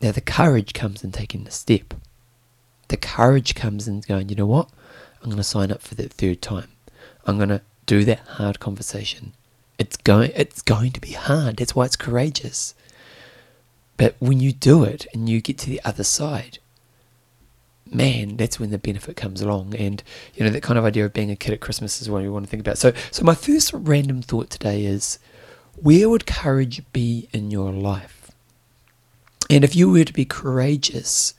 Now 0.01 0.13
the 0.13 0.21
courage 0.21 0.73
comes 0.75 1.03
in 1.03 1.13
taking 1.13 1.45
the 1.45 1.51
step. 1.51 1.95
The 2.89 2.97
courage 2.97 3.55
comes 3.55 3.89
in 3.89 4.01
going, 4.01 4.29
you 4.29 4.37
know 4.37 4.47
what? 4.47 4.71
I'm 5.21 5.31
going 5.31 5.39
to 5.39 5.45
sign 5.45 5.73
up 5.73 5.83
for 5.83 5.95
that 5.97 6.13
third 6.13 6.41
time. 6.43 6.69
I'm 7.25 7.37
going 7.37 7.49
to 7.49 7.63
do 7.87 8.05
that 8.05 8.21
hard 8.21 8.61
conversation. 8.61 9.33
It's 9.79 9.97
going 9.97 10.33
it's 10.35 10.63
going 10.63 10.93
to 10.93 11.01
be 11.01 11.13
hard. 11.13 11.57
That's 11.57 11.75
why 11.75 11.85
it's 11.85 11.97
courageous. 11.97 12.75
But 13.97 14.15
when 14.19 14.41
you 14.41 14.53
do 14.53 14.85
it 14.85 15.07
and 15.13 15.29
you 15.29 15.41
get 15.41 15.59
to 15.59 15.71
the 15.71 15.81
other 15.85 16.05
side, 16.05 16.59
man, 17.91 18.37
that's 18.37 18.61
when 18.61 18.71
the 18.71 18.79
benefit 18.79 19.17
comes 19.17 19.41
along. 19.41 19.75
And 19.75 20.03
you 20.35 20.45
know 20.45 20.51
that 20.51 20.63
kind 20.63 20.79
of 20.79 20.85
idea 20.85 21.07
of 21.07 21.13
being 21.13 21.31
a 21.31 21.37
kid 21.37 21.55
at 21.55 21.61
Christmas 21.61 22.01
is 22.01 22.11
what 22.11 22.23
you 22.23 22.33
want 22.33 22.45
to 22.45 22.51
think 22.51 22.61
about. 22.61 22.79
So, 22.79 22.93
so 23.11 23.25
my 23.25 23.35
first 23.35 23.73
random 23.73 24.23
thought 24.23 24.51
today 24.51 24.85
is, 24.85 25.19
where 25.77 26.09
would 26.09 26.27
courage 26.27 26.83
be 26.93 27.29
in 27.33 27.51
your 27.51 27.73
life? 27.73 28.16
And 29.49 29.65
if 29.65 29.77
you 29.77 29.91
were 29.91 30.05
to 30.05 30.13
be 30.13 30.25
courageous, 30.25 31.35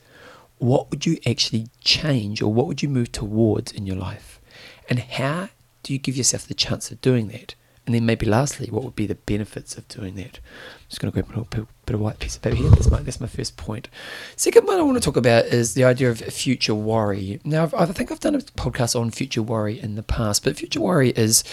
what 0.58 0.90
would 0.90 1.06
you 1.06 1.18
actually 1.26 1.68
change, 1.80 2.42
or 2.42 2.52
what 2.52 2.66
would 2.66 2.82
you 2.82 2.88
move 2.88 3.12
towards 3.12 3.72
in 3.72 3.86
your 3.86 3.96
life? 3.96 4.40
And 4.88 4.98
how 4.98 5.50
do 5.82 5.92
you 5.92 5.98
give 5.98 6.16
yourself 6.16 6.46
the 6.46 6.54
chance 6.54 6.90
of 6.90 7.00
doing 7.00 7.28
that? 7.28 7.54
And 7.86 7.94
then 7.94 8.04
maybe 8.04 8.26
lastly, 8.26 8.68
what 8.70 8.84
would 8.84 8.96
be 8.96 9.06
the 9.06 9.14
benefits 9.14 9.78
of 9.78 9.88
doing 9.88 10.14
that? 10.16 10.40
I'm 10.40 10.88
just 10.90 11.00
going 11.00 11.10
to 11.10 11.14
grab 11.14 11.26
a 11.26 11.40
little 11.40 11.66
bit 11.86 11.94
of 11.94 12.00
white 12.00 12.18
piece 12.18 12.36
of 12.36 12.42
paper 12.42 12.56
here. 12.56 12.68
That's 12.68 12.90
my, 12.90 13.00
that's 13.00 13.20
my 13.20 13.26
first 13.26 13.56
point. 13.56 13.88
Second 14.36 14.66
one 14.66 14.78
I 14.78 14.82
want 14.82 14.98
to 14.98 15.02
talk 15.02 15.16
about 15.16 15.46
is 15.46 15.72
the 15.72 15.84
idea 15.84 16.10
of 16.10 16.18
future 16.18 16.74
worry. 16.74 17.40
Now, 17.44 17.62
I've, 17.62 17.72
I 17.72 17.86
think 17.86 18.12
I've 18.12 18.20
done 18.20 18.34
a 18.34 18.40
podcast 18.40 18.98
on 18.98 19.10
future 19.10 19.42
worry 19.42 19.80
in 19.80 19.94
the 19.94 20.02
past, 20.02 20.44
but 20.44 20.56
future 20.58 20.80
worry 20.80 21.10
is, 21.10 21.44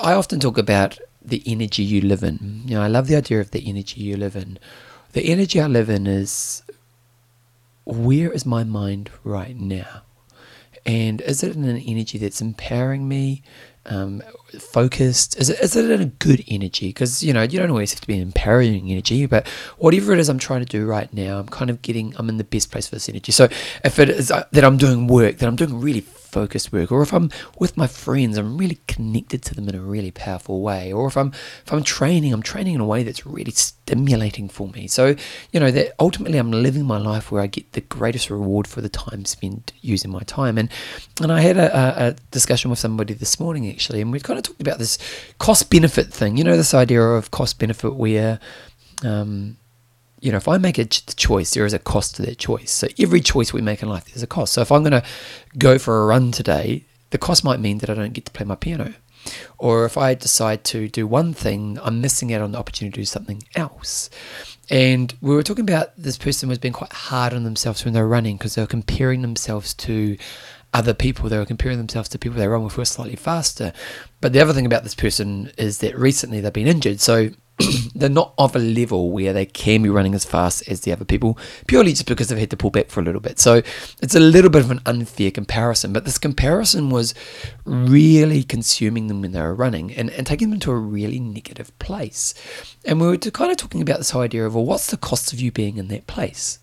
I 0.00 0.12
often 0.12 0.38
talk 0.38 0.56
about 0.56 1.00
the 1.20 1.42
energy 1.46 1.82
you 1.82 2.00
live 2.00 2.22
in. 2.22 2.62
You 2.66 2.76
know, 2.76 2.82
I 2.82 2.88
love 2.88 3.08
the 3.08 3.16
idea 3.16 3.40
of 3.40 3.50
the 3.50 3.68
energy 3.68 4.00
you 4.02 4.16
live 4.16 4.36
in. 4.36 4.56
The 5.12 5.24
energy 5.24 5.60
I 5.60 5.66
live 5.66 5.90
in 5.90 6.06
is 6.06 6.62
where 7.84 8.30
is 8.30 8.46
my 8.46 8.64
mind 8.64 9.10
right 9.24 9.56
now? 9.56 10.02
And 10.86 11.20
is 11.20 11.42
it 11.42 11.56
in 11.56 11.64
an 11.64 11.78
energy 11.78 12.18
that's 12.18 12.40
empowering 12.40 13.08
me? 13.08 13.42
um, 13.86 14.22
focused? 14.58 15.38
Is 15.38 15.50
it, 15.50 15.60
is 15.60 15.76
it 15.76 15.90
in 15.90 16.00
a 16.00 16.06
good 16.06 16.44
energy? 16.48 16.88
Because, 16.88 17.22
you 17.22 17.32
know, 17.32 17.42
you 17.42 17.58
don't 17.58 17.70
always 17.70 17.92
have 17.92 18.00
to 18.00 18.06
be 18.06 18.14
in 18.14 18.22
empowering 18.22 18.90
energy, 18.90 19.26
but 19.26 19.46
whatever 19.78 20.12
it 20.12 20.18
is 20.18 20.28
I'm 20.28 20.38
trying 20.38 20.60
to 20.60 20.66
do 20.66 20.86
right 20.86 21.12
now, 21.12 21.38
I'm 21.38 21.48
kind 21.48 21.70
of 21.70 21.82
getting, 21.82 22.14
I'm 22.16 22.28
in 22.28 22.36
the 22.36 22.44
best 22.44 22.70
place 22.70 22.88
for 22.88 22.96
this 22.96 23.08
energy. 23.08 23.32
So 23.32 23.48
if 23.84 23.98
it 23.98 24.08
is 24.08 24.30
uh, 24.30 24.44
that 24.52 24.64
I'm 24.64 24.76
doing 24.76 25.06
work, 25.06 25.38
that 25.38 25.46
I'm 25.46 25.56
doing 25.56 25.80
really 25.80 26.04
focused 26.30 26.72
work, 26.72 26.92
or 26.92 27.02
if 27.02 27.12
I'm 27.12 27.28
with 27.58 27.76
my 27.76 27.88
friends, 27.88 28.38
I'm 28.38 28.56
really 28.56 28.78
connected 28.86 29.42
to 29.42 29.54
them 29.54 29.68
in 29.68 29.74
a 29.74 29.80
really 29.80 30.12
powerful 30.12 30.62
way, 30.62 30.92
or 30.92 31.08
if 31.08 31.16
I'm 31.16 31.32
if 31.66 31.72
I'm 31.72 31.82
training, 31.82 32.32
I'm 32.32 32.42
training 32.42 32.76
in 32.76 32.80
a 32.80 32.86
way 32.86 33.02
that's 33.02 33.26
really 33.26 33.50
stimulating 33.50 34.48
for 34.48 34.68
me. 34.68 34.86
So 34.86 35.16
you 35.50 35.58
know 35.58 35.72
that 35.72 35.92
ultimately 35.98 36.38
I'm 36.38 36.52
living 36.52 36.84
my 36.84 36.98
life 36.98 37.32
where 37.32 37.42
I 37.42 37.48
get 37.48 37.72
the 37.72 37.80
greatest 37.80 38.30
reward 38.30 38.68
for 38.68 38.80
the 38.80 38.88
time 38.88 39.24
spent 39.24 39.72
using 39.80 40.12
my 40.12 40.20
time. 40.20 40.56
And 40.56 40.70
and 41.20 41.32
I 41.32 41.40
had 41.40 41.56
a, 41.56 42.06
a 42.06 42.16
discussion 42.30 42.70
with 42.70 42.78
somebody 42.78 43.14
this 43.14 43.40
morning 43.40 43.68
actually, 43.68 44.00
and 44.00 44.12
we 44.12 44.20
kind 44.20 44.38
of 44.38 44.39
talked 44.40 44.60
about 44.60 44.78
this 44.78 44.98
cost 45.38 45.70
benefit 45.70 46.12
thing. 46.12 46.36
You 46.36 46.44
know 46.44 46.56
this 46.56 46.74
idea 46.74 47.02
of 47.02 47.30
cost 47.30 47.58
benefit 47.58 47.94
where 47.94 48.40
um, 49.04 49.56
you 50.20 50.30
know, 50.30 50.36
if 50.36 50.48
I 50.48 50.58
make 50.58 50.78
a 50.78 50.84
choice, 50.84 51.54
there 51.54 51.64
is 51.64 51.72
a 51.72 51.78
cost 51.78 52.16
to 52.16 52.22
that 52.22 52.38
choice. 52.38 52.70
So 52.70 52.88
every 52.98 53.20
choice 53.20 53.52
we 53.52 53.62
make 53.62 53.82
in 53.82 53.88
life, 53.88 54.04
there's 54.06 54.22
a 54.22 54.26
cost. 54.26 54.52
So 54.52 54.60
if 54.60 54.70
I'm 54.70 54.82
going 54.82 54.92
to 54.92 55.02
go 55.56 55.78
for 55.78 56.02
a 56.02 56.06
run 56.06 56.30
today, 56.30 56.84
the 57.08 57.18
cost 57.18 57.42
might 57.42 57.58
mean 57.58 57.78
that 57.78 57.90
I 57.90 57.94
don't 57.94 58.12
get 58.12 58.26
to 58.26 58.32
play 58.32 58.44
my 58.44 58.54
piano. 58.54 58.94
Or 59.58 59.84
if 59.84 59.96
I 59.98 60.14
decide 60.14 60.64
to 60.64 60.88
do 60.88 61.06
one 61.06 61.34
thing, 61.34 61.78
I'm 61.82 62.00
missing 62.00 62.32
out 62.32 62.42
on 62.42 62.52
the 62.52 62.58
opportunity 62.58 62.94
to 62.94 63.00
do 63.00 63.04
something 63.04 63.42
else. 63.54 64.10
And 64.68 65.14
we 65.20 65.34
were 65.34 65.42
talking 65.42 65.68
about 65.68 65.96
this 65.96 66.16
person 66.16 66.48
was 66.48 66.58
being 66.58 66.72
quite 66.72 66.92
hard 66.92 67.34
on 67.34 67.44
themselves 67.44 67.84
when 67.84 67.94
they 67.94 68.00
were 68.00 68.08
running 68.08 68.36
because 68.36 68.54
they 68.54 68.62
were 68.62 68.66
comparing 68.66 69.22
themselves 69.22 69.74
to 69.74 70.16
other 70.72 70.94
people. 70.94 71.28
They 71.28 71.38
were 71.38 71.46
comparing 71.46 71.78
themselves 71.78 72.08
to 72.10 72.18
people 72.18 72.38
they 72.38 72.48
run 72.48 72.64
with 72.64 72.74
who 72.74 72.82
were 72.82 72.86
slightly 72.86 73.16
faster. 73.16 73.72
But 74.20 74.32
the 74.32 74.40
other 74.40 74.52
thing 74.52 74.66
about 74.66 74.82
this 74.82 74.94
person 74.94 75.52
is 75.58 75.78
that 75.78 75.98
recently 75.98 76.40
they've 76.40 76.52
been 76.52 76.66
injured. 76.66 77.00
So 77.00 77.30
they're 77.94 78.08
not 78.08 78.34
of 78.38 78.54
a 78.56 78.58
level 78.58 79.10
where 79.10 79.32
they 79.32 79.46
can 79.46 79.82
be 79.82 79.88
running 79.88 80.14
as 80.14 80.24
fast 80.24 80.68
as 80.68 80.82
the 80.82 80.92
other 80.92 81.04
people, 81.04 81.38
purely 81.66 81.90
just 81.90 82.06
because 82.06 82.28
they've 82.28 82.38
had 82.38 82.50
to 82.50 82.56
pull 82.56 82.70
back 82.70 82.88
for 82.88 83.00
a 83.00 83.02
little 83.02 83.20
bit. 83.20 83.38
So 83.38 83.62
it's 84.00 84.14
a 84.14 84.20
little 84.20 84.50
bit 84.50 84.62
of 84.62 84.70
an 84.70 84.80
unfair 84.86 85.30
comparison, 85.30 85.92
but 85.92 86.04
this 86.04 86.18
comparison 86.18 86.90
was 86.90 87.14
really 87.64 88.42
consuming 88.42 89.08
them 89.08 89.20
when 89.20 89.32
they 89.32 89.40
were 89.40 89.54
running 89.54 89.92
and, 89.92 90.10
and 90.10 90.26
taking 90.26 90.50
them 90.50 90.60
to 90.60 90.70
a 90.70 90.76
really 90.76 91.20
negative 91.20 91.76
place. 91.78 92.34
And 92.84 93.00
we 93.00 93.08
were 93.08 93.18
kind 93.18 93.50
of 93.50 93.56
talking 93.56 93.82
about 93.82 93.98
this 93.98 94.10
whole 94.10 94.22
idea 94.22 94.46
of, 94.46 94.54
well, 94.54 94.64
what's 94.64 94.90
the 94.90 94.96
cost 94.96 95.32
of 95.32 95.40
you 95.40 95.52
being 95.52 95.76
in 95.76 95.88
that 95.88 96.06
place? 96.06 96.59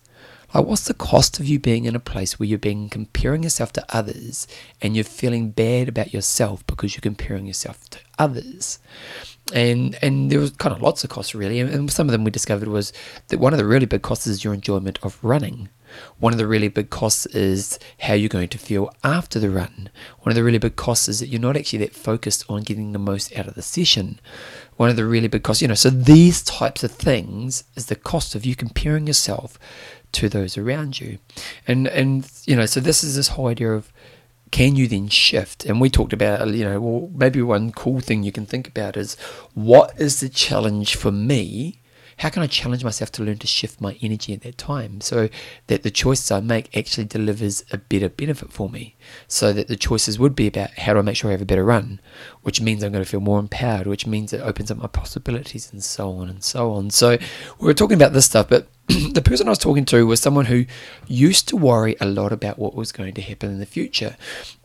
Like, 0.54 0.64
what's 0.64 0.84
the 0.86 0.94
cost 0.94 1.38
of 1.38 1.46
you 1.46 1.58
being 1.58 1.84
in 1.84 1.94
a 1.94 2.00
place 2.00 2.38
where 2.38 2.48
you're 2.48 2.58
being 2.58 2.88
comparing 2.88 3.42
yourself 3.42 3.72
to 3.74 3.84
others 3.90 4.46
and 4.80 4.94
you're 4.94 5.04
feeling 5.04 5.50
bad 5.50 5.88
about 5.88 6.14
yourself 6.14 6.66
because 6.66 6.94
you're 6.94 7.02
comparing 7.02 7.46
yourself 7.46 7.88
to 7.90 7.98
others? 8.18 8.78
and 9.52 9.98
and 10.02 10.30
there 10.30 10.40
was 10.40 10.50
kind 10.52 10.74
of 10.74 10.82
lots 10.82 11.04
of 11.04 11.10
costs 11.10 11.34
really 11.34 11.60
and 11.60 11.90
some 11.90 12.06
of 12.06 12.12
them 12.12 12.24
we 12.24 12.30
discovered 12.30 12.68
was 12.68 12.92
that 13.28 13.38
one 13.38 13.52
of 13.52 13.58
the 13.58 13.64
really 13.64 13.86
big 13.86 14.02
costs 14.02 14.26
is 14.26 14.44
your 14.44 14.54
enjoyment 14.54 14.98
of 15.02 15.22
running. 15.22 15.68
One 16.18 16.34
of 16.34 16.38
the 16.38 16.46
really 16.46 16.68
big 16.68 16.90
costs 16.90 17.24
is 17.26 17.78
how 18.00 18.12
you're 18.12 18.28
going 18.28 18.48
to 18.48 18.58
feel 18.58 18.92
after 19.02 19.38
the 19.38 19.48
run. 19.48 19.88
One 20.20 20.30
of 20.30 20.34
the 20.34 20.44
really 20.44 20.58
big 20.58 20.76
costs 20.76 21.08
is 21.08 21.20
that 21.20 21.28
you're 21.28 21.40
not 21.40 21.56
actually 21.56 21.78
that 21.78 21.94
focused 21.94 22.44
on 22.46 22.62
getting 22.62 22.92
the 22.92 22.98
most 22.98 23.34
out 23.34 23.48
of 23.48 23.54
the 23.54 23.62
session. 23.62 24.20
One 24.76 24.90
of 24.90 24.96
the 24.96 25.06
really 25.06 25.28
big 25.28 25.42
costs 25.42 25.62
you 25.62 25.68
know 25.68 25.74
so 25.74 25.88
these 25.88 26.42
types 26.42 26.84
of 26.84 26.90
things 26.90 27.64
is 27.74 27.86
the 27.86 27.96
cost 27.96 28.34
of 28.34 28.44
you 28.44 28.54
comparing 28.54 29.06
yourself 29.06 29.58
to 30.12 30.28
those 30.28 30.56
around 30.56 31.00
you 31.00 31.18
and 31.66 31.86
and 31.88 32.30
you 32.44 32.56
know 32.56 32.66
so 32.66 32.80
this 32.80 33.04
is 33.04 33.16
this 33.16 33.28
whole 33.28 33.48
idea 33.48 33.72
of 33.72 33.92
can 34.50 34.76
you 34.76 34.88
then 34.88 35.08
shift? 35.08 35.64
And 35.64 35.80
we 35.80 35.90
talked 35.90 36.12
about, 36.12 36.48
you 36.48 36.64
know, 36.64 36.80
well, 36.80 37.10
maybe 37.14 37.42
one 37.42 37.72
cool 37.72 38.00
thing 38.00 38.22
you 38.22 38.32
can 38.32 38.46
think 38.46 38.68
about 38.68 38.96
is 38.96 39.16
what 39.54 39.98
is 39.98 40.20
the 40.20 40.28
challenge 40.28 40.96
for 40.96 41.12
me? 41.12 41.80
How 42.18 42.30
can 42.30 42.42
I 42.42 42.48
challenge 42.48 42.82
myself 42.82 43.12
to 43.12 43.22
learn 43.22 43.38
to 43.38 43.46
shift 43.46 43.80
my 43.80 43.96
energy 44.02 44.32
at 44.32 44.40
that 44.40 44.58
time 44.58 45.00
so 45.00 45.28
that 45.68 45.84
the 45.84 45.90
choices 45.90 46.32
I 46.32 46.40
make 46.40 46.76
actually 46.76 47.04
delivers 47.04 47.64
a 47.70 47.78
better 47.78 48.08
benefit 48.08 48.52
for 48.52 48.68
me? 48.68 48.96
So 49.28 49.52
that 49.52 49.68
the 49.68 49.76
choices 49.76 50.18
would 50.18 50.34
be 50.34 50.48
about 50.48 50.70
how 50.70 50.94
do 50.94 50.98
I 50.98 51.02
make 51.02 51.16
sure 51.16 51.30
I 51.30 51.32
have 51.32 51.42
a 51.42 51.46
better 51.46 51.64
run, 51.64 52.00
which 52.42 52.60
means 52.60 52.82
I'm 52.82 52.90
going 52.90 53.04
to 53.04 53.10
feel 53.10 53.20
more 53.20 53.38
empowered, 53.38 53.86
which 53.86 54.04
means 54.04 54.32
it 54.32 54.40
opens 54.40 54.68
up 54.68 54.78
my 54.78 54.88
possibilities 54.88 55.72
and 55.72 55.84
so 55.84 56.10
on 56.10 56.28
and 56.28 56.42
so 56.42 56.72
on. 56.72 56.90
So 56.90 57.18
we 57.60 57.70
are 57.70 57.74
talking 57.74 57.96
about 57.96 58.14
this 58.14 58.26
stuff, 58.26 58.48
but 58.48 58.66
the 59.12 59.20
person 59.22 59.48
I 59.48 59.50
was 59.50 59.58
talking 59.58 59.84
to 59.86 60.06
was 60.06 60.18
someone 60.18 60.46
who 60.46 60.64
used 61.06 61.46
to 61.48 61.56
worry 61.56 61.94
a 62.00 62.06
lot 62.06 62.32
about 62.32 62.58
what 62.58 62.74
was 62.74 62.90
going 62.90 63.12
to 63.14 63.20
happen 63.20 63.50
in 63.50 63.58
the 63.58 63.66
future. 63.66 64.16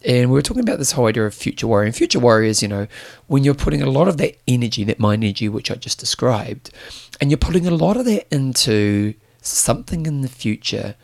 And 0.06 0.30
we 0.30 0.36
were 0.36 0.42
talking 0.42 0.64
about 0.64 0.80
this 0.80 0.94
whole 0.94 1.08
idea 1.08 1.26
of 1.26 1.34
future 1.34 1.68
worry. 1.68 1.88
And 1.88 1.96
future 1.96 2.20
worry 2.20 2.48
is, 2.48 2.62
you 2.62 2.70
know, 2.70 2.88
when 3.28 3.44
you're 3.44 3.54
putting 3.54 3.82
a 3.82 3.90
lot 3.90 4.08
of 4.08 4.18
that 4.18 4.40
energy, 4.48 4.86
that 4.86 4.98
mind 4.98 5.26
energy, 5.26 5.50
which 5.50 5.70
I 5.70 5.76
just 5.76 6.00
described, 6.00 6.72
and 7.20 7.32
you're 7.32 7.38
putting 7.38 7.68
a 7.68 7.72
lot 7.72 7.98
of 7.98 8.06
that 8.06 8.34
into 8.34 9.14
something 9.42 10.06
in 10.06 10.22
the 10.22 10.30
future 10.30 10.96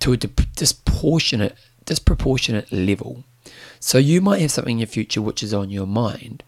to 0.00 0.12
a 0.12 0.16
disproportionate, 0.16 1.56
disproportionate 1.84 2.72
level. 2.72 3.22
So 3.78 3.98
you 3.98 4.20
might 4.20 4.40
have 4.40 4.50
something 4.50 4.72
in 4.72 4.80
your 4.80 4.88
future 4.88 5.22
which 5.22 5.44
is 5.44 5.54
on 5.54 5.70
your 5.70 5.86
mind, 5.86 6.42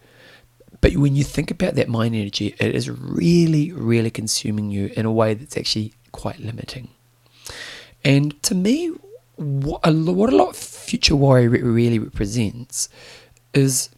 but 0.80 0.96
when 0.96 1.14
you 1.14 1.24
think 1.24 1.50
about 1.50 1.74
that 1.74 1.88
mind 1.88 2.14
energy, 2.14 2.54
it 2.58 2.74
is 2.74 2.88
really, 2.88 3.70
really 3.72 4.10
consuming 4.10 4.70
you 4.70 4.90
in 4.96 5.04
a 5.04 5.12
way 5.12 5.34
that's 5.34 5.56
actually 5.56 5.92
quite 6.12 6.40
limiting. 6.40 6.88
And 8.04 8.42
to 8.44 8.54
me, 8.54 8.92
what 9.36 9.80
a, 9.84 9.92
what 9.92 10.32
a 10.32 10.36
lot 10.36 10.50
of 10.50 10.56
future 10.56 11.16
worry 11.16 11.48
really 11.48 11.98
represents 11.98 12.88
is 13.54 13.90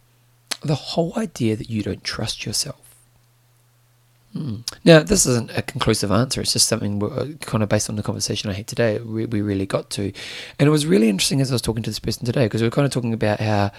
the 0.61 0.75
whole 0.75 1.13
idea 1.17 1.55
that 1.55 1.69
you 1.69 1.83
don't 1.83 2.03
trust 2.03 2.45
yourself. 2.45 2.79
Hmm. 4.33 4.61
Now, 4.83 5.03
this 5.03 5.25
isn't 5.27 5.55
a 5.55 5.61
conclusive 5.61 6.11
answer. 6.11 6.41
It's 6.41 6.53
just 6.53 6.67
something 6.67 7.03
uh, 7.03 7.27
kind 7.41 7.61
of 7.61 7.69
based 7.69 7.89
on 7.89 7.97
the 7.97 8.03
conversation 8.03 8.49
I 8.49 8.53
had 8.53 8.67
today. 8.67 8.97
We, 8.97 9.25
we 9.25 9.41
really 9.41 9.67
got 9.67 9.91
to, 9.91 10.11
and 10.57 10.67
it 10.67 10.71
was 10.71 10.87
really 10.87 11.07
interesting 11.07 11.39
as 11.39 11.51
I 11.51 11.55
was 11.55 11.61
talking 11.61 11.83
to 11.83 11.89
this 11.89 11.99
person 11.99 12.25
today 12.25 12.45
because 12.45 12.61
we 12.61 12.67
were 12.67 12.71
kind 12.71 12.85
of 12.85 12.91
talking 12.91 13.13
about 13.13 13.39
how 13.39 13.71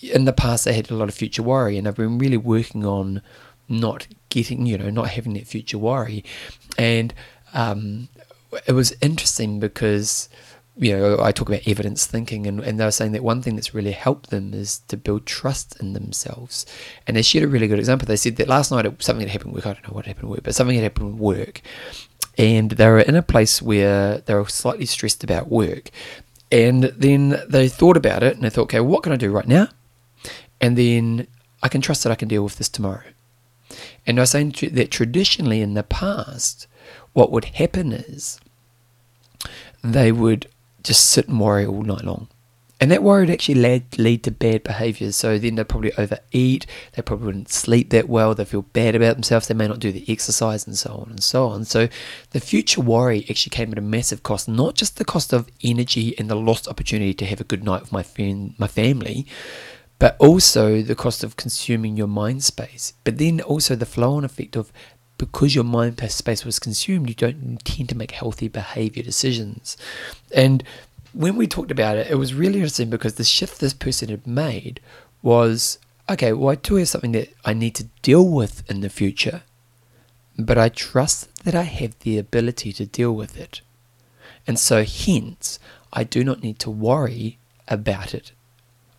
in 0.00 0.24
the 0.24 0.32
past 0.32 0.64
they 0.64 0.72
had 0.72 0.90
a 0.90 0.94
lot 0.94 1.08
of 1.08 1.14
future 1.14 1.42
worry, 1.42 1.76
and 1.76 1.86
I've 1.86 1.96
been 1.96 2.18
really 2.18 2.38
working 2.38 2.86
on 2.86 3.20
not 3.68 4.06
getting, 4.30 4.64
you 4.64 4.78
know, 4.78 4.88
not 4.88 5.08
having 5.08 5.34
that 5.34 5.46
future 5.46 5.78
worry, 5.78 6.24
and 6.78 7.12
um, 7.56 8.08
it 8.66 8.72
was 8.72 8.94
interesting 9.00 9.58
because 9.58 10.28
you 10.78 10.94
know, 10.94 11.18
I 11.20 11.32
talk 11.32 11.48
about 11.48 11.66
evidence 11.66 12.06
thinking, 12.06 12.46
and, 12.46 12.60
and 12.60 12.78
they 12.78 12.84
were 12.84 12.90
saying 12.90 13.12
that 13.12 13.22
one 13.22 13.40
thing 13.40 13.56
that's 13.56 13.74
really 13.74 13.92
helped 13.92 14.28
them 14.28 14.52
is 14.52 14.80
to 14.88 14.96
build 14.96 15.24
trust 15.24 15.80
in 15.80 15.94
themselves. 15.94 16.66
And 17.06 17.16
they 17.16 17.22
shared 17.22 17.44
a 17.44 17.48
really 17.48 17.66
good 17.66 17.78
example. 17.78 18.06
They 18.06 18.16
said 18.16 18.36
that 18.36 18.48
last 18.48 18.70
night 18.70 18.84
something 19.02 19.26
had 19.26 19.32
happened 19.32 19.52
at 19.52 19.54
work. 19.54 19.66
I 19.66 19.72
don't 19.72 19.88
know 19.88 19.94
what 19.94 20.04
happened 20.04 20.24
at 20.24 20.30
work, 20.30 20.42
but 20.42 20.54
something 20.54 20.76
had 20.76 20.82
happened 20.82 21.14
at 21.14 21.20
work. 21.20 21.62
And 22.36 22.72
they 22.72 22.86
were 22.88 23.00
in 23.00 23.14
a 23.14 23.22
place 23.22 23.62
where 23.62 24.18
they 24.18 24.34
were 24.34 24.46
slightly 24.48 24.84
stressed 24.84 25.24
about 25.24 25.48
work. 25.48 25.90
And 26.52 26.84
then 26.84 27.42
they 27.48 27.68
thought 27.68 27.96
about 27.96 28.22
it 28.22 28.34
and 28.34 28.44
they 28.44 28.50
thought, 28.50 28.64
okay, 28.64 28.80
what 28.80 29.02
can 29.02 29.12
I 29.12 29.16
do 29.16 29.32
right 29.32 29.48
now? 29.48 29.68
And 30.60 30.76
then 30.76 31.26
I 31.62 31.68
can 31.68 31.80
trust 31.80 32.04
that 32.04 32.12
I 32.12 32.16
can 32.16 32.28
deal 32.28 32.44
with 32.44 32.58
this 32.58 32.68
tomorrow. 32.68 33.04
And 34.06 34.18
I 34.18 34.22
was 34.22 34.30
saying 34.30 34.54
that 34.72 34.90
traditionally 34.90 35.62
in 35.62 35.72
the 35.72 35.82
past, 35.82 36.66
what 37.16 37.32
would 37.32 37.46
happen 37.46 37.94
is 37.94 38.38
they 39.82 40.12
would 40.12 40.46
just 40.82 41.06
sit 41.06 41.28
and 41.28 41.40
worry 41.40 41.64
all 41.64 41.80
night 41.80 42.04
long. 42.04 42.28
And 42.78 42.90
that 42.90 43.02
worry 43.02 43.22
would 43.22 43.30
actually 43.30 43.54
lead, 43.54 43.98
lead 43.98 44.22
to 44.24 44.30
bad 44.30 44.62
behaviours. 44.62 45.16
So 45.16 45.38
then 45.38 45.54
they'd 45.54 45.66
probably 45.66 45.94
overeat, 45.94 46.66
they 46.92 47.00
probably 47.00 47.24
wouldn't 47.24 47.50
sleep 47.50 47.88
that 47.88 48.10
well, 48.10 48.34
they 48.34 48.44
feel 48.44 48.60
bad 48.60 48.94
about 48.94 49.14
themselves, 49.14 49.48
they 49.48 49.54
may 49.54 49.66
not 49.66 49.78
do 49.78 49.92
the 49.92 50.04
exercise, 50.12 50.66
and 50.66 50.76
so 50.76 50.90
on 50.90 51.08
and 51.08 51.22
so 51.22 51.48
on. 51.48 51.64
So 51.64 51.88
the 52.32 52.40
future 52.40 52.82
worry 52.82 53.24
actually 53.30 53.56
came 53.56 53.72
at 53.72 53.78
a 53.78 53.80
massive 53.80 54.22
cost, 54.22 54.46
not 54.46 54.74
just 54.74 54.98
the 54.98 55.04
cost 55.06 55.32
of 55.32 55.48
energy 55.64 56.14
and 56.18 56.28
the 56.28 56.36
lost 56.36 56.68
opportunity 56.68 57.14
to 57.14 57.24
have 57.24 57.40
a 57.40 57.44
good 57.44 57.64
night 57.64 57.80
with 57.80 57.92
my, 57.92 58.04
my 58.58 58.66
family, 58.66 59.26
but 59.98 60.16
also 60.18 60.82
the 60.82 60.94
cost 60.94 61.24
of 61.24 61.36
consuming 61.36 61.96
your 61.96 62.08
mind 62.08 62.44
space. 62.44 62.92
But 63.04 63.16
then 63.16 63.40
also 63.40 63.74
the 63.74 63.86
flow 63.86 64.16
on 64.16 64.24
effect 64.26 64.54
of 64.54 64.70
because 65.18 65.54
your 65.54 65.64
mind 65.64 65.98
space 66.10 66.44
was 66.44 66.58
consumed, 66.58 67.08
you 67.08 67.14
don't 67.14 67.64
tend 67.64 67.88
to 67.88 67.96
make 67.96 68.10
healthy 68.10 68.48
behavior 68.48 69.02
decisions. 69.02 69.76
And 70.32 70.62
when 71.12 71.36
we 71.36 71.46
talked 71.46 71.70
about 71.70 71.96
it, 71.96 72.10
it 72.10 72.16
was 72.16 72.34
really 72.34 72.56
interesting 72.56 72.90
because 72.90 73.14
the 73.14 73.24
shift 73.24 73.60
this 73.60 73.74
person 73.74 74.08
had 74.08 74.26
made 74.26 74.80
was 75.22 75.78
okay, 76.08 76.32
well, 76.32 76.50
I 76.50 76.54
do 76.56 76.76
have 76.76 76.88
something 76.88 77.12
that 77.12 77.32
I 77.44 77.52
need 77.52 77.74
to 77.76 77.84
deal 78.02 78.28
with 78.28 78.68
in 78.70 78.80
the 78.80 78.88
future, 78.88 79.42
but 80.38 80.58
I 80.58 80.68
trust 80.68 81.44
that 81.44 81.54
I 81.54 81.62
have 81.62 81.98
the 82.00 82.18
ability 82.18 82.72
to 82.74 82.86
deal 82.86 83.12
with 83.12 83.36
it. 83.36 83.60
And 84.46 84.58
so, 84.58 84.84
hence, 84.84 85.58
I 85.92 86.04
do 86.04 86.22
not 86.22 86.42
need 86.42 86.58
to 86.60 86.70
worry 86.70 87.38
about 87.66 88.14
it 88.14 88.32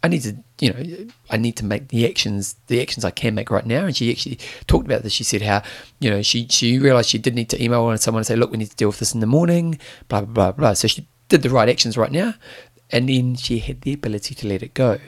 I 0.03 0.07
need 0.07 0.21
to, 0.21 0.35
you 0.59 0.73
know, 0.73 1.07
I 1.29 1.37
need 1.37 1.55
to 1.57 1.65
make 1.65 1.87
the 1.87 2.07
actions, 2.07 2.55
the 2.67 2.81
actions 2.81 3.03
I 3.03 3.11
can 3.11 3.35
make 3.35 3.49
right 3.49 3.65
now. 3.65 3.85
And 3.85 3.95
she 3.95 4.11
actually 4.11 4.39
talked 4.67 4.85
about 4.85 5.03
this. 5.03 5.13
She 5.13 5.23
said 5.23 5.41
how, 5.41 5.63
you 5.99 6.09
know, 6.09 6.21
she 6.21 6.47
she 6.49 6.77
realized 6.77 7.09
she 7.09 7.17
did 7.17 7.35
need 7.35 7.49
to 7.49 7.63
email 7.63 7.97
someone 7.97 8.19
and 8.19 8.27
say, 8.27 8.35
look, 8.35 8.51
we 8.51 8.57
need 8.57 8.69
to 8.69 8.75
deal 8.75 8.89
with 8.89 8.99
this 8.99 9.13
in 9.13 9.19
the 9.19 9.27
morning, 9.27 9.79
blah 10.07 10.21
blah 10.21 10.33
blah 10.33 10.51
blah. 10.51 10.73
So 10.73 10.87
she 10.87 11.07
did 11.29 11.41
the 11.41 11.49
right 11.49 11.67
actions 11.67 11.97
right 11.97 12.11
now, 12.11 12.35
and 12.91 13.09
then 13.09 13.35
she 13.35 13.59
had 13.59 13.81
the 13.81 13.93
ability 13.93 14.35
to 14.35 14.47
let 14.47 14.63
it 14.63 14.73
go. 14.73 14.99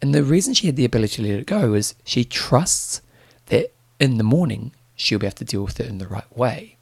And 0.00 0.14
the 0.14 0.24
reason 0.24 0.54
she 0.54 0.66
had 0.66 0.76
the 0.76 0.84
ability 0.84 1.22
to 1.22 1.28
let 1.28 1.40
it 1.40 1.46
go 1.46 1.74
is 1.74 1.94
she 2.04 2.24
trusts 2.24 3.02
that 3.46 3.72
in 3.98 4.16
the 4.16 4.24
morning 4.24 4.72
she'll 4.96 5.18
be 5.18 5.26
able 5.26 5.36
to 5.36 5.44
deal 5.44 5.62
with 5.64 5.80
it 5.80 5.86
in 5.86 5.98
the 5.98 6.08
right 6.08 6.36
way. 6.36 6.76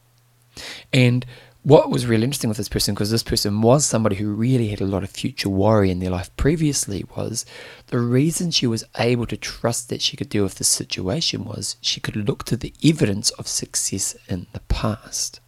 And 0.93 1.25
what 1.69 1.91
was 1.91 2.07
really 2.07 2.25
interesting 2.25 2.49
with 2.49 2.57
this 2.57 2.71
person, 2.71 2.95
because 2.95 3.11
this 3.11 3.23
person 3.23 3.61
was 3.61 3.85
somebody 3.85 4.17
who 4.17 4.33
really 4.33 4.69
had 4.69 4.81
a 4.81 4.87
lot 4.87 5.03
of 5.03 5.11
future 5.11 5.51
worry 5.51 5.91
in 5.91 5.99
their 5.99 6.09
life 6.09 6.35
previously, 6.39 7.05
was 7.15 7.45
the 7.89 7.99
reason 7.99 8.51
she 8.51 8.67
was 8.67 8.85
able 8.99 9.27
to 9.27 9.37
trust 9.37 9.91
that 9.91 10.01
she 10.01 10.17
could 10.17 10.31
deal 10.31 10.45
with 10.45 10.55
the 10.55 10.65
situation 10.65 11.45
was 11.45 11.77
she 11.83 12.01
could 12.01 12.17
look 12.17 12.45
to 12.45 12.57
the 12.57 12.73
evidence 12.83 13.29
of 13.33 13.47
success 13.47 14.17
in 14.31 14.47
the 14.55 14.61
past. 14.61 15.41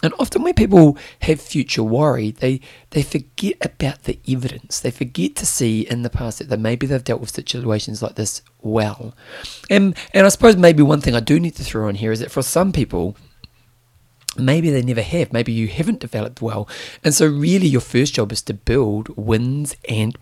And 0.00 0.14
often 0.20 0.44
when 0.44 0.54
people 0.54 0.96
have 1.22 1.40
future 1.40 1.82
worry, 1.82 2.30
they, 2.30 2.60
they 2.90 3.02
forget 3.02 3.56
about 3.60 4.04
the 4.04 4.20
evidence. 4.28 4.78
They 4.78 4.92
forget 4.92 5.34
to 5.36 5.46
see 5.46 5.80
in 5.80 6.02
the 6.02 6.10
past 6.10 6.38
that 6.38 6.50
they, 6.50 6.56
maybe 6.56 6.86
they've 6.86 7.02
dealt 7.02 7.20
with 7.20 7.30
situations 7.30 8.00
like 8.00 8.14
this 8.14 8.42
well. 8.62 9.12
And, 9.68 9.96
and 10.14 10.24
I 10.24 10.28
suppose 10.28 10.56
maybe 10.56 10.84
one 10.84 11.00
thing 11.00 11.16
I 11.16 11.20
do 11.20 11.40
need 11.40 11.56
to 11.56 11.64
throw 11.64 11.88
in 11.88 11.96
here 11.96 12.12
is 12.12 12.20
that 12.20 12.30
for 12.30 12.42
some 12.42 12.70
people, 12.70 13.16
maybe 14.40 14.70
they 14.70 14.82
never 14.82 15.02
have. 15.02 15.32
Maybe 15.32 15.52
you 15.52 15.68
haven't 15.68 16.00
developed 16.00 16.42
well. 16.42 16.68
And 17.04 17.14
so, 17.14 17.26
really, 17.26 17.66
your 17.66 17.80
first 17.80 18.14
job 18.14 18.32
is 18.32 18.42
to 18.42 18.54
build 18.54 19.08
wins 19.16 19.76
and 19.88 20.16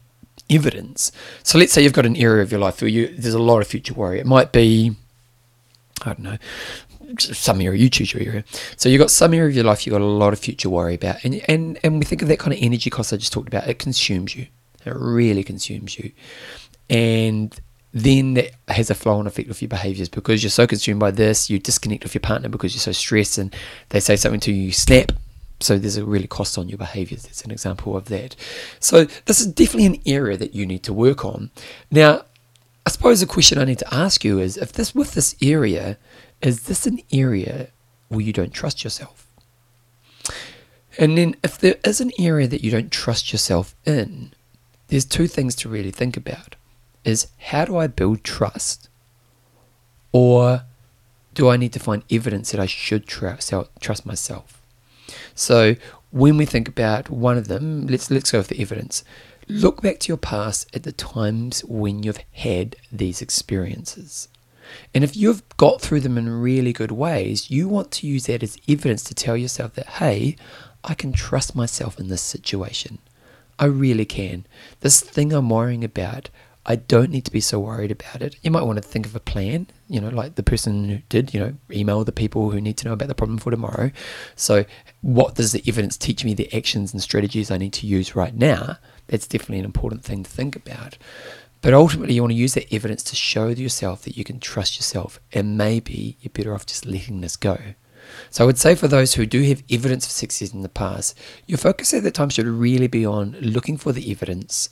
evidence. 0.50 1.12
So, 1.42 1.58
let's 1.58 1.72
say 1.72 1.82
you've 1.82 1.92
got 1.92 2.06
an 2.06 2.16
area 2.16 2.42
of 2.42 2.50
your 2.50 2.60
life 2.60 2.80
where 2.80 2.88
you, 2.88 3.08
there's 3.08 3.34
a 3.34 3.38
lot 3.38 3.60
of 3.60 3.66
future 3.66 3.94
worry. 3.94 4.18
It 4.18 4.26
might 4.26 4.52
be, 4.52 4.96
I 6.02 6.14
don't 6.14 6.20
know, 6.20 6.38
some 7.18 7.60
area, 7.60 7.80
you 7.80 7.88
choose 7.88 8.12
your 8.12 8.22
area. 8.22 8.44
So 8.76 8.88
you've 8.88 9.00
got 9.00 9.10
some 9.10 9.34
area 9.34 9.48
of 9.48 9.54
your 9.54 9.64
life 9.64 9.86
you've 9.86 9.92
got 9.92 10.00
a 10.00 10.04
lot 10.04 10.32
of 10.32 10.38
future 10.38 10.68
worry 10.68 10.94
about. 10.94 11.24
And, 11.24 11.40
and, 11.48 11.78
and 11.82 11.98
we 11.98 12.04
think 12.04 12.22
of 12.22 12.28
that 12.28 12.38
kind 12.38 12.52
of 12.52 12.58
energy 12.60 12.90
cost 12.90 13.12
I 13.12 13.16
just 13.16 13.32
talked 13.32 13.48
about, 13.48 13.68
it 13.68 13.78
consumes 13.78 14.34
you. 14.34 14.46
It 14.84 14.94
really 14.94 15.42
consumes 15.42 15.98
you. 15.98 16.12
And 16.88 17.58
then 17.96 18.34
that 18.34 18.50
has 18.68 18.90
a 18.90 18.94
flow 18.94 19.18
on 19.18 19.26
effect 19.26 19.48
with 19.48 19.62
your 19.62 19.70
behaviors 19.70 20.10
because 20.10 20.42
you're 20.42 20.50
so 20.50 20.66
consumed 20.66 21.00
by 21.00 21.10
this, 21.10 21.48
you 21.48 21.58
disconnect 21.58 22.02
with 22.02 22.14
your 22.14 22.20
partner 22.20 22.50
because 22.50 22.74
you're 22.74 22.80
so 22.80 22.92
stressed 22.92 23.38
and 23.38 23.56
they 23.88 24.00
say 24.00 24.16
something 24.16 24.40
to 24.40 24.52
you, 24.52 24.64
you 24.64 24.72
snap. 24.72 25.12
So 25.60 25.78
there's 25.78 25.96
a 25.96 26.04
really 26.04 26.26
cost 26.26 26.58
on 26.58 26.68
your 26.68 26.76
behaviors. 26.76 27.22
That's 27.22 27.42
an 27.42 27.50
example 27.50 27.96
of 27.96 28.06
that. 28.06 28.36
So 28.80 29.06
this 29.24 29.40
is 29.40 29.46
definitely 29.46 29.86
an 29.86 30.02
area 30.04 30.36
that 30.36 30.54
you 30.54 30.66
need 30.66 30.82
to 30.82 30.92
work 30.92 31.24
on. 31.24 31.50
Now, 31.90 32.26
I 32.84 32.90
suppose 32.90 33.20
the 33.20 33.26
question 33.26 33.56
I 33.56 33.64
need 33.64 33.78
to 33.78 33.94
ask 33.94 34.22
you 34.24 34.40
is 34.40 34.58
if 34.58 34.72
this 34.72 34.94
with 34.94 35.14
this 35.14 35.34
area, 35.40 35.96
is 36.42 36.64
this 36.64 36.86
an 36.86 37.00
area 37.10 37.68
where 38.08 38.20
you 38.20 38.34
don't 38.34 38.52
trust 38.52 38.84
yourself? 38.84 39.26
And 40.98 41.16
then 41.16 41.34
if 41.42 41.56
there 41.56 41.76
is 41.82 42.02
an 42.02 42.12
area 42.18 42.46
that 42.46 42.62
you 42.62 42.70
don't 42.70 42.92
trust 42.92 43.32
yourself 43.32 43.74
in, 43.86 44.34
there's 44.88 45.06
two 45.06 45.26
things 45.26 45.54
to 45.56 45.70
really 45.70 45.90
think 45.90 46.18
about 46.18 46.55
is 47.06 47.28
how 47.38 47.64
do 47.64 47.76
I 47.78 47.86
build 47.86 48.24
trust? 48.24 48.88
Or 50.12 50.64
do 51.34 51.48
I 51.48 51.56
need 51.56 51.72
to 51.74 51.78
find 51.78 52.02
evidence 52.10 52.50
that 52.50 52.60
I 52.60 52.66
should 52.66 53.06
trust, 53.06 53.52
myself? 54.04 54.60
So 55.34 55.76
when 56.10 56.36
we 56.36 56.44
think 56.44 56.68
about 56.68 57.08
one 57.08 57.38
of 57.38 57.48
them, 57.48 57.86
let's 57.86 58.10
let's 58.10 58.32
go 58.32 58.38
with 58.38 58.48
the 58.48 58.60
evidence. 58.60 59.04
Look 59.48 59.80
back 59.80 60.00
to 60.00 60.08
your 60.08 60.16
past 60.16 60.68
at 60.74 60.82
the 60.82 60.92
times 60.92 61.60
when 61.60 62.02
you've 62.02 62.24
had 62.32 62.74
these 62.90 63.22
experiences. 63.22 64.28
And 64.92 65.04
if 65.04 65.16
you've 65.16 65.44
got 65.56 65.80
through 65.80 66.00
them 66.00 66.18
in 66.18 66.28
really 66.28 66.72
good 66.72 66.90
ways, 66.90 67.50
you 67.50 67.68
want 67.68 67.92
to 67.92 68.06
use 68.08 68.26
that 68.26 68.42
as 68.42 68.58
evidence 68.68 69.04
to 69.04 69.14
tell 69.14 69.36
yourself 69.36 69.74
that, 69.74 69.86
hey, 69.86 70.36
I 70.82 70.94
can 70.94 71.12
trust 71.12 71.54
myself 71.54 72.00
in 72.00 72.08
this 72.08 72.22
situation. 72.22 72.98
I 73.58 73.66
really 73.66 74.04
can. 74.04 74.44
This 74.80 75.00
thing 75.00 75.32
I'm 75.32 75.50
worrying 75.50 75.84
about, 75.84 76.30
I 76.68 76.74
don't 76.74 77.10
need 77.10 77.24
to 77.26 77.30
be 77.30 77.40
so 77.40 77.60
worried 77.60 77.92
about 77.92 78.22
it. 78.22 78.36
You 78.42 78.50
might 78.50 78.64
want 78.64 78.76
to 78.76 78.82
think 78.82 79.06
of 79.06 79.14
a 79.14 79.20
plan, 79.20 79.68
you 79.88 80.00
know, 80.00 80.08
like 80.08 80.34
the 80.34 80.42
person 80.42 80.88
who 80.88 80.98
did, 81.08 81.32
you 81.32 81.38
know, 81.38 81.54
email 81.70 82.02
the 82.02 82.10
people 82.10 82.50
who 82.50 82.60
need 82.60 82.76
to 82.78 82.88
know 82.88 82.92
about 82.92 83.06
the 83.06 83.14
problem 83.14 83.38
for 83.38 83.52
tomorrow. 83.52 83.92
So, 84.34 84.64
what 85.00 85.36
does 85.36 85.52
the 85.52 85.62
evidence 85.68 85.96
teach 85.96 86.24
me 86.24 86.34
the 86.34 86.52
actions 86.52 86.92
and 86.92 87.00
strategies 87.00 87.52
I 87.52 87.58
need 87.58 87.72
to 87.74 87.86
use 87.86 88.16
right 88.16 88.34
now? 88.34 88.78
That's 89.06 89.28
definitely 89.28 89.60
an 89.60 89.64
important 89.64 90.02
thing 90.02 90.24
to 90.24 90.30
think 90.30 90.56
about. 90.56 90.98
But 91.62 91.72
ultimately, 91.72 92.14
you 92.14 92.22
want 92.22 92.32
to 92.32 92.36
use 92.36 92.54
that 92.54 92.72
evidence 92.74 93.04
to 93.04 93.16
show 93.16 93.46
yourself 93.48 94.02
that 94.02 94.16
you 94.16 94.24
can 94.24 94.40
trust 94.40 94.76
yourself, 94.76 95.20
and 95.32 95.56
maybe 95.56 96.16
you're 96.20 96.30
better 96.30 96.52
off 96.52 96.66
just 96.66 96.84
letting 96.84 97.20
this 97.20 97.36
go. 97.36 97.58
So 98.30 98.44
I 98.44 98.46
would 98.46 98.58
say 98.58 98.74
for 98.74 98.88
those 98.88 99.14
who 99.14 99.26
do 99.26 99.42
have 99.42 99.62
evidence 99.70 100.06
of 100.06 100.12
success 100.12 100.52
in 100.52 100.62
the 100.62 100.68
past, 100.68 101.18
your 101.46 101.58
focus 101.58 101.94
at 101.94 102.02
that 102.02 102.14
time 102.14 102.28
should 102.28 102.46
really 102.46 102.86
be 102.86 103.04
on 103.04 103.36
looking 103.40 103.76
for 103.76 103.92
the 103.92 104.10
evidence, 104.10 104.68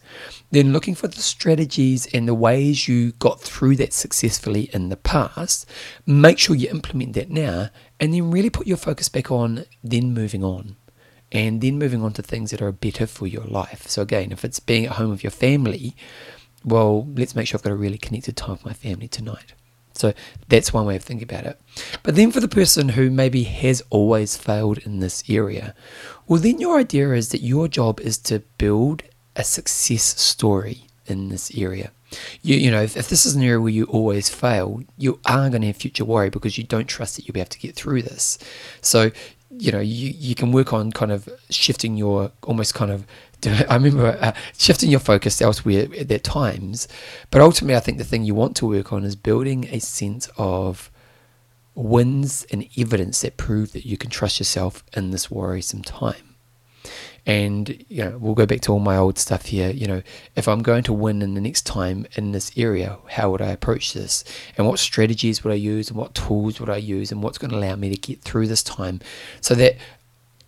then 0.51 0.73
looking 0.73 0.95
for 0.95 1.09
the 1.09 1.23
strategies 1.23 2.07
and 2.15 2.29
the 2.29 2.35
ways 2.35 2.89
you 2.89 3.13
got 3.13 3.41
through 3.41 3.77
that 3.77 3.93
successfully 3.93 4.71
in 4.73 4.89
the 4.89 4.97
past. 4.97 5.67
Make 6.07 6.39
sure 6.39 6.57
you 6.57 6.69
implement 6.71 7.15
that 7.15 7.31
now, 7.31 7.71
and 8.01 8.13
then 8.13 8.31
really 8.31 8.51
put 8.51 8.67
your 8.67 8.77
focus 8.77 9.09
back 9.09 9.31
on 9.31 9.65
then 9.83 10.15
moving 10.15 10.45
on. 10.45 10.77
And 11.33 11.61
then 11.61 11.79
moving 11.79 12.03
on 12.03 12.13
to 12.13 12.23
things 12.23 12.53
that 12.53 12.63
are 12.63 12.71
better 12.71 13.09
for 13.09 13.27
your 13.27 13.45
life. 13.45 13.89
So, 13.89 14.03
again, 14.03 14.31
if 14.31 14.45
it's 14.45 14.61
being 14.61 14.87
at 14.87 14.93
home 14.93 15.11
with 15.11 15.25
your 15.25 15.33
family, 15.33 15.97
well, 16.65 17.09
let's 17.17 17.35
make 17.35 17.49
sure 17.49 17.59
I've 17.59 17.65
got 17.65 17.73
a 17.73 17.77
really 17.77 17.99
connected 17.99 18.37
time 18.37 18.53
with 18.53 18.65
my 18.65 18.73
family 18.73 19.09
tonight. 19.09 19.55
So 20.05 20.13
that's 20.51 20.71
one 20.71 20.85
way 20.85 20.97
of 20.97 21.03
thinking 21.03 21.27
about 21.27 21.47
it. 21.47 21.59
But 22.03 22.15
then 22.15 22.31
for 22.31 22.39
the 22.39 22.47
person 22.47 22.91
who 22.91 23.11
maybe 23.11 23.45
has 23.45 23.83
always 23.89 24.37
failed 24.37 24.77
in 24.77 25.01
this 25.01 25.25
area, 25.31 25.75
well, 26.29 26.43
then 26.43 26.61
your 26.61 26.79
idea 26.79 27.13
is 27.13 27.31
that 27.31 27.41
your 27.41 27.69
job 27.69 28.01
is 28.01 28.19
to 28.19 28.41
build 28.59 29.03
a 29.35 29.43
success 29.43 30.21
story 30.21 30.89
in 31.07 31.31
this 31.31 31.57
area. 31.57 31.91
You, 32.43 32.57
you 32.57 32.71
know, 32.71 32.83
if, 32.83 32.99
if 32.99 33.09
this 33.09 33.25
is 33.25 33.35
an 33.35 33.43
area 33.43 33.59
where 33.59 33.71
you 33.71 33.85
always 33.85 34.29
fail, 34.29 34.83
you 34.99 35.21
are 35.25 35.49
going 35.49 35.63
to 35.63 35.69
have 35.69 35.77
future 35.77 36.05
worry 36.05 36.29
because 36.29 36.59
you 36.59 36.65
don't 36.65 36.87
trust 36.87 37.17
that 37.17 37.27
you'll 37.27 37.33
be 37.33 37.41
able 37.41 37.49
to 37.49 37.59
get 37.59 37.75
through 37.75 38.03
this. 38.03 38.39
So, 38.83 39.11
you 39.59 39.73
know, 39.73 39.81
you, 39.81 40.13
you 40.17 40.35
can 40.35 40.53
work 40.53 40.73
on 40.73 40.93
kind 40.93 41.13
of 41.13 41.29
shifting 41.51 41.97
your 41.97 42.33
almost 42.43 42.75
kind 42.75 42.91
of 42.91 43.07
I 43.69 43.75
remember 43.75 44.17
uh, 44.21 44.33
shifting 44.57 44.91
your 44.91 45.01
focus 45.01 45.41
elsewhere 45.43 45.87
at 45.99 46.09
that 46.09 46.25
times. 46.25 46.89
But 47.31 47.41
ultimately, 47.41 47.77
I 47.77 47.81
think 47.81 47.99
the 47.99 48.05
thing 48.05 48.25
you 48.25 48.35
want 48.35 48.57
to 48.57 48.67
work 48.67 48.93
on 48.93 49.05
is 49.05 49.17
building 49.17 49.67
a 49.71 49.81
sense 49.81 50.29
of 50.37 50.91
wins 51.75 52.47
and 52.51 52.69
evidence 52.79 53.21
that 53.23 53.37
prove 53.37 53.73
that 53.73 53.85
you 53.85 53.97
can 53.97 54.11
trust 54.11 54.39
yourself 54.39 54.85
in 54.97 55.11
this 55.11 55.31
worrisome 55.31 55.83
time. 55.83 56.37
And 57.27 57.85
you 57.89 58.05
know, 58.05 58.19
we'll 58.19 58.35
go 58.35 58.45
back 58.45 58.61
to 58.63 58.73
all 58.73 58.81
my 58.81 58.97
old 58.97 59.19
stuff 59.19 59.47
here. 59.47 59.71
You 59.71 59.87
know, 59.87 60.03
if 60.37 60.47
I'm 60.47 60.63
going 60.63 60.83
to 60.85 60.93
win 60.93 61.23
in 61.23 61.35
the 61.35 61.41
next 61.41 61.65
time 61.65 62.07
in 62.17 62.33
this 62.33 62.53
area, 62.57 62.99
how 63.13 63.31
would 63.31 63.41
I 63.41 63.49
approach 63.49 63.95
this? 63.95 64.25
And 64.59 64.67
what 64.67 64.79
strategies 64.79 65.43
would 65.43 65.53
I 65.53 65.57
use? 65.57 65.89
And 65.89 65.97
what 65.97 66.15
tools 66.15 66.61
would 66.61 66.69
I 66.69 66.77
use? 66.77 67.11
And 67.11 67.23
what's 67.23 67.39
going 67.39 67.51
to 67.51 67.57
allow 67.57 67.77
me 67.77 67.89
to 67.89 67.97
get 67.97 68.21
through 68.23 68.49
this 68.49 68.63
time, 68.63 69.01
so 69.41 69.55
that 69.55 69.77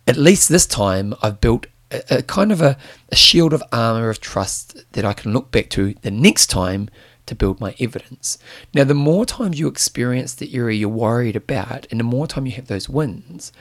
at 0.05 0.17
least 0.17 0.49
this 0.49 0.65
time 0.67 1.15
I've 1.23 1.41
built 1.41 1.65
a, 1.91 2.17
a 2.17 2.21
kind 2.23 2.51
of 2.51 2.61
a, 2.61 2.77
a 3.09 3.15
shield 3.15 3.53
of 3.53 3.63
armor 3.71 4.09
of 4.09 4.21
trust 4.21 4.77
that 4.93 5.05
I 5.05 5.13
can 5.13 5.33
look 5.33 5.51
back 5.51 5.69
to 5.71 5.95
the 6.01 6.11
next 6.11 6.47
time 6.47 6.89
to 7.25 7.35
build 7.35 7.59
my 7.59 7.75
evidence. 7.79 8.37
Now, 8.73 8.83
the 8.83 8.93
more 8.93 9.25
times 9.25 9.59
you 9.59 9.67
experience 9.67 10.33
the 10.33 10.55
area 10.55 10.77
you're 10.77 10.89
worried 10.89 11.35
about, 11.35 11.87
and 11.91 11.99
the 11.99 12.05
more 12.05 12.27
time 12.27 12.45
you 12.45 12.53
have 12.53 12.67
those 12.67 12.87
wins, 12.87 13.51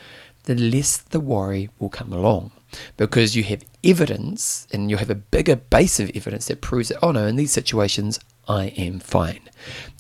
the 0.45 0.55
less 0.55 0.99
the 0.99 1.19
worry 1.19 1.71
will 1.79 1.89
come 1.89 2.13
along 2.13 2.53
because 2.97 3.37
you 3.37 3.43
have 3.45 3.65
evidence 3.85 4.67
and 4.73 4.91
you 4.91 4.97
have 4.97 5.11
a 5.11 5.15
bigger 5.15 5.57
base 5.57 6.01
of 6.01 6.11
evidence 6.15 6.47
that 6.47 6.61
proves 6.61 6.89
that, 6.89 6.99
oh 7.03 7.13
no, 7.13 7.27
in 7.27 7.37
these 7.37 7.53
situations, 7.53 8.19
I 8.49 8.67
am 8.77 9.01
fine. 9.01 9.41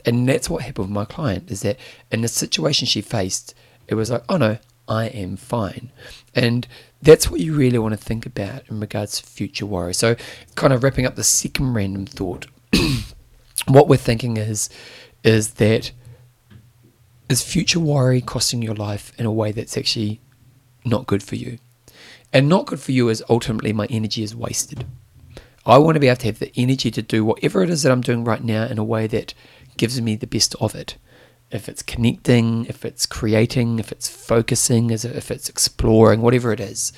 And 0.04 0.28
that's 0.28 0.48
what 0.48 0.62
happened 0.62 0.88
with 0.88 0.94
my 0.94 1.04
client 1.04 1.50
is 1.50 1.62
that 1.62 1.78
in 2.10 2.22
the 2.22 2.28
situation 2.28 2.86
she 2.86 3.00
faced, 3.00 3.54
it 3.88 3.94
was 3.94 4.10
like, 4.10 4.24
oh 4.28 4.36
no, 4.36 4.58
I 4.88 5.06
am 5.06 5.36
fine. 5.36 5.90
And 6.34 6.66
that's 7.02 7.30
what 7.30 7.40
you 7.40 7.54
really 7.54 7.78
want 7.78 7.92
to 7.92 8.04
think 8.04 8.26
about 8.26 8.62
in 8.68 8.80
regards 8.80 9.20
to 9.20 9.26
future 9.26 9.66
worry. 9.66 9.94
So, 9.94 10.16
kind 10.54 10.72
of 10.72 10.82
wrapping 10.82 11.06
up 11.06 11.16
the 11.16 11.24
second 11.24 11.74
random 11.74 12.06
thought, 12.06 12.46
what 13.66 13.88
we're 13.88 13.96
thinking 13.96 14.36
is 14.36 14.68
is 15.24 15.54
that 15.54 15.90
is 17.28 17.42
future 17.42 17.80
worry 17.80 18.20
costing 18.20 18.62
your 18.62 18.74
life 18.74 19.12
in 19.18 19.26
a 19.26 19.32
way 19.32 19.50
that's 19.50 19.76
actually 19.76 20.20
not 20.84 21.06
good 21.06 21.22
for 21.22 21.34
you? 21.34 21.58
And 22.32 22.48
not 22.48 22.66
good 22.66 22.80
for 22.80 22.92
you 22.92 23.08
is 23.08 23.22
ultimately 23.28 23.72
my 23.72 23.86
energy 23.86 24.22
is 24.22 24.34
wasted. 24.34 24.84
I 25.64 25.78
want 25.78 25.96
to 25.96 26.00
be 26.00 26.08
able 26.08 26.18
to 26.18 26.26
have 26.26 26.38
the 26.38 26.52
energy 26.56 26.90
to 26.90 27.02
do 27.02 27.24
whatever 27.24 27.62
it 27.62 27.70
is 27.70 27.82
that 27.82 27.92
I'm 27.92 28.00
doing 28.00 28.24
right 28.24 28.42
now 28.42 28.64
in 28.64 28.78
a 28.78 28.84
way 28.84 29.06
that 29.08 29.34
gives 29.76 30.00
me 30.00 30.16
the 30.16 30.26
best 30.26 30.54
of 30.60 30.74
it 30.74 30.96
if 31.50 31.68
it's 31.68 31.82
connecting, 31.82 32.66
if 32.66 32.84
it's 32.84 33.06
creating, 33.06 33.78
if 33.78 33.92
it's 33.92 34.08
focusing, 34.08 34.90
if 34.90 35.30
it's 35.30 35.48
exploring, 35.48 36.20
whatever 36.20 36.52
it 36.52 36.60
is. 36.60 36.92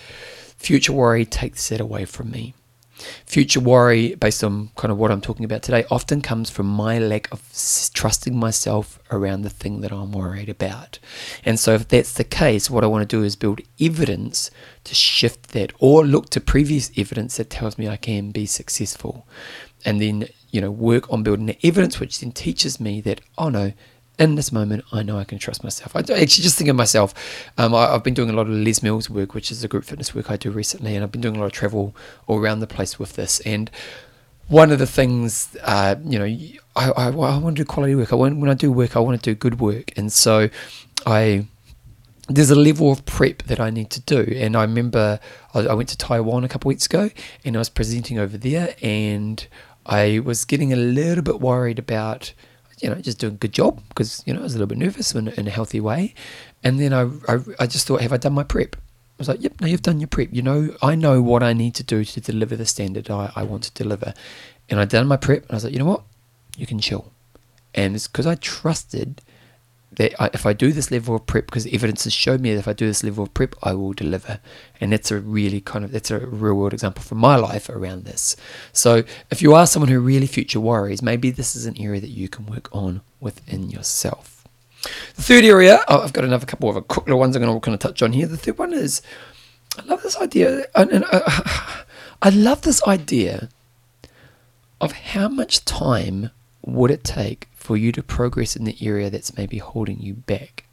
Future 0.56 0.92
worry 0.92 1.24
takes 1.24 1.68
that 1.68 1.80
away 1.80 2.04
from 2.04 2.30
me. 2.30 2.54
Future 3.26 3.60
worry, 3.60 4.14
based 4.14 4.42
on 4.42 4.70
kind 4.76 4.90
of 4.90 4.98
what 4.98 5.10
I'm 5.10 5.20
talking 5.20 5.44
about 5.44 5.62
today, 5.62 5.84
often 5.90 6.20
comes 6.20 6.50
from 6.50 6.66
my 6.66 6.98
lack 6.98 7.30
of 7.32 7.42
trusting 7.94 8.36
myself 8.36 8.98
around 9.10 9.42
the 9.42 9.50
thing 9.50 9.80
that 9.82 9.92
I'm 9.92 10.12
worried 10.12 10.48
about. 10.48 10.98
And 11.44 11.58
so, 11.58 11.74
if 11.74 11.88
that's 11.88 12.12
the 12.12 12.24
case, 12.24 12.70
what 12.70 12.84
I 12.84 12.88
want 12.88 13.08
to 13.08 13.16
do 13.16 13.22
is 13.22 13.36
build 13.36 13.60
evidence 13.80 14.50
to 14.84 14.94
shift 14.94 15.48
that, 15.48 15.72
or 15.78 16.04
look 16.04 16.30
to 16.30 16.40
previous 16.40 16.90
evidence 16.96 17.36
that 17.36 17.50
tells 17.50 17.78
me 17.78 17.88
I 17.88 17.96
can 17.96 18.30
be 18.30 18.46
successful. 18.46 19.26
And 19.84 20.00
then, 20.00 20.28
you 20.50 20.60
know, 20.60 20.70
work 20.70 21.10
on 21.12 21.22
building 21.22 21.46
the 21.46 21.66
evidence, 21.66 22.00
which 22.00 22.20
then 22.20 22.32
teaches 22.32 22.80
me 22.80 23.00
that, 23.02 23.20
oh 23.36 23.48
no, 23.48 23.72
in 24.18 24.34
this 24.34 24.50
moment, 24.50 24.84
I 24.92 25.02
know 25.02 25.18
I 25.18 25.24
can 25.24 25.38
trust 25.38 25.62
myself. 25.62 25.94
I 25.94 26.00
actually 26.00 26.26
just 26.26 26.58
think 26.58 26.68
of 26.68 26.76
myself. 26.76 27.14
Um, 27.56 27.74
I, 27.74 27.92
have 27.92 28.02
been 28.02 28.14
doing 28.14 28.30
a 28.30 28.32
lot 28.32 28.48
of 28.48 28.52
Les 28.52 28.82
Mills 28.82 29.08
work, 29.08 29.34
which 29.34 29.50
is 29.50 29.62
the 29.62 29.68
group 29.68 29.84
fitness 29.84 30.14
work 30.14 30.30
I 30.30 30.36
do 30.36 30.50
recently, 30.50 30.94
and 30.94 31.04
I've 31.04 31.12
been 31.12 31.20
doing 31.20 31.36
a 31.36 31.40
lot 31.40 31.46
of 31.46 31.52
travel 31.52 31.94
all 32.26 32.38
around 32.38 32.60
the 32.60 32.66
place 32.66 32.98
with 32.98 33.14
this. 33.14 33.40
And 33.40 33.70
one 34.48 34.72
of 34.72 34.78
the 34.78 34.86
things, 34.86 35.56
uh, 35.62 35.96
you 36.04 36.18
know, 36.18 36.24
I, 36.74 36.90
I, 36.90 37.06
I, 37.06 37.10
want 37.10 37.56
to 37.56 37.62
do 37.62 37.64
quality 37.64 37.94
work. 37.94 38.12
I 38.12 38.16
want, 38.16 38.38
when 38.38 38.50
I 38.50 38.54
do 38.54 38.72
work, 38.72 38.96
I 38.96 39.00
want 39.00 39.22
to 39.22 39.30
do 39.30 39.34
good 39.36 39.60
work, 39.60 39.96
and 39.96 40.12
so 40.12 40.48
I 41.06 41.46
there's 42.30 42.50
a 42.50 42.54
level 42.54 42.92
of 42.92 43.06
prep 43.06 43.44
that 43.44 43.58
I 43.58 43.70
need 43.70 43.88
to 43.90 44.00
do. 44.02 44.34
And 44.36 44.54
I 44.54 44.62
remember 44.62 45.18
I, 45.54 45.60
I 45.60 45.72
went 45.72 45.88
to 45.90 45.96
Taiwan 45.96 46.44
a 46.44 46.48
couple 46.48 46.68
of 46.68 46.74
weeks 46.74 46.86
ago, 46.86 47.10
and 47.44 47.56
I 47.56 47.58
was 47.58 47.70
presenting 47.70 48.18
over 48.18 48.36
there, 48.36 48.74
and 48.82 49.46
I 49.86 50.18
was 50.18 50.44
getting 50.44 50.72
a 50.72 50.76
little 50.76 51.22
bit 51.22 51.40
worried 51.40 51.78
about 51.78 52.34
you 52.80 52.90
know, 52.90 52.96
just 52.96 53.18
doing 53.18 53.34
a 53.34 53.36
good 53.36 53.52
job 53.52 53.80
because, 53.88 54.22
you 54.26 54.32
know, 54.32 54.40
I 54.40 54.42
was 54.44 54.54
a 54.54 54.58
little 54.58 54.68
bit 54.68 54.78
nervous 54.78 55.14
in, 55.14 55.28
in 55.28 55.46
a 55.46 55.50
healthy 55.50 55.80
way. 55.80 56.14
And 56.62 56.78
then 56.78 56.92
I, 56.92 57.10
I, 57.32 57.38
I 57.60 57.66
just 57.66 57.86
thought, 57.86 58.00
have 58.00 58.12
I 58.12 58.16
done 58.16 58.34
my 58.34 58.44
prep? 58.44 58.76
I 58.76 59.18
was 59.18 59.28
like, 59.28 59.42
yep, 59.42 59.60
no, 59.60 59.66
you've 59.66 59.82
done 59.82 60.00
your 60.00 60.08
prep. 60.08 60.28
You 60.32 60.42
know, 60.42 60.76
I 60.82 60.94
know 60.94 61.20
what 61.20 61.42
I 61.42 61.52
need 61.52 61.74
to 61.76 61.82
do 61.82 62.04
to 62.04 62.20
deliver 62.20 62.56
the 62.56 62.66
standard 62.66 63.10
I, 63.10 63.32
I 63.34 63.42
want 63.42 63.64
to 63.64 63.72
deliver. 63.72 64.14
And 64.68 64.78
I 64.78 64.84
done 64.84 65.08
my 65.08 65.16
prep 65.16 65.42
and 65.42 65.50
I 65.50 65.54
was 65.54 65.64
like, 65.64 65.72
you 65.72 65.78
know 65.78 65.86
what? 65.86 66.02
You 66.56 66.66
can 66.66 66.78
chill. 66.78 67.12
And 67.74 67.94
it's 67.94 68.06
because 68.06 68.26
I 68.26 68.36
trusted 68.36 69.20
that 69.92 70.20
I, 70.20 70.30
if 70.34 70.44
I 70.44 70.52
do 70.52 70.72
this 70.72 70.90
level 70.90 71.16
of 71.16 71.26
prep, 71.26 71.46
because 71.46 71.66
evidence 71.66 72.04
has 72.04 72.12
shown 72.12 72.42
me 72.42 72.52
that 72.52 72.60
if 72.60 72.68
I 72.68 72.72
do 72.72 72.86
this 72.86 73.02
level 73.02 73.24
of 73.24 73.34
prep, 73.34 73.54
I 73.62 73.74
will 73.74 73.92
deliver. 73.92 74.40
And 74.80 74.92
that's 74.92 75.10
a 75.10 75.18
really 75.18 75.60
kind 75.60 75.84
of 75.84 75.92
that's 75.92 76.10
a 76.10 76.20
real 76.20 76.54
world 76.54 76.72
example 76.72 77.02
from 77.02 77.18
my 77.18 77.36
life 77.36 77.68
around 77.68 78.04
this. 78.04 78.36
So 78.72 79.04
if 79.30 79.42
you 79.42 79.54
are 79.54 79.66
someone 79.66 79.90
who 79.90 80.00
really 80.00 80.26
future 80.26 80.60
worries, 80.60 81.02
maybe 81.02 81.30
this 81.30 81.56
is 81.56 81.66
an 81.66 81.80
area 81.80 82.00
that 82.00 82.10
you 82.10 82.28
can 82.28 82.46
work 82.46 82.68
on 82.74 83.00
within 83.20 83.70
yourself. 83.70 84.38
The 85.16 85.22
third 85.22 85.44
area, 85.44 85.80
oh, 85.88 86.02
I've 86.02 86.12
got 86.12 86.24
another 86.24 86.46
couple 86.46 86.70
of 86.70 86.76
a 86.76 86.82
quick 86.82 87.06
little 87.06 87.18
ones 87.18 87.34
I'm 87.34 87.42
going 87.42 87.52
to 87.52 87.60
kind 87.60 87.74
of 87.74 87.80
touch 87.80 88.02
on 88.02 88.12
here. 88.12 88.26
The 88.26 88.36
third 88.36 88.58
one 88.58 88.72
is, 88.72 89.02
I 89.76 89.82
love 89.82 90.02
this 90.02 90.16
idea, 90.16 90.66
and, 90.74 90.90
and 90.90 91.04
uh, 91.10 91.42
I 92.22 92.30
love 92.30 92.62
this 92.62 92.82
idea 92.86 93.48
of 94.80 94.92
how 94.92 95.28
much 95.28 95.64
time 95.64 96.30
would 96.64 96.90
it 96.90 97.02
take 97.02 97.48
for 97.68 97.76
you 97.76 97.92
to 97.92 98.02
progress 98.02 98.56
in 98.56 98.64
the 98.64 98.78
area 98.80 99.10
that's 99.10 99.36
maybe 99.36 99.58
holding 99.58 100.00
you 100.00 100.14
back? 100.14 100.64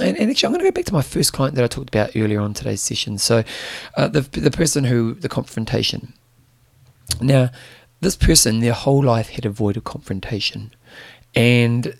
And, 0.00 0.18
and, 0.18 0.28
actually, 0.28 0.48
I'm 0.48 0.52
going 0.52 0.64
to 0.64 0.70
go 0.72 0.74
back 0.74 0.86
to 0.86 0.92
my 0.92 1.02
first 1.02 1.32
client 1.32 1.54
that 1.54 1.62
I 1.62 1.68
talked 1.68 1.88
about 1.88 2.16
earlier 2.16 2.40
on 2.40 2.52
today's 2.52 2.80
session. 2.80 3.16
So, 3.16 3.44
uh, 3.96 4.08
the 4.08 4.22
the 4.22 4.50
person 4.50 4.82
who 4.82 5.14
the 5.14 5.28
confrontation. 5.28 6.14
Now, 7.20 7.50
this 8.00 8.16
person, 8.16 8.58
their 8.58 8.72
whole 8.72 9.04
life 9.04 9.28
had 9.28 9.46
avoided 9.46 9.84
confrontation, 9.84 10.74
and 11.36 11.96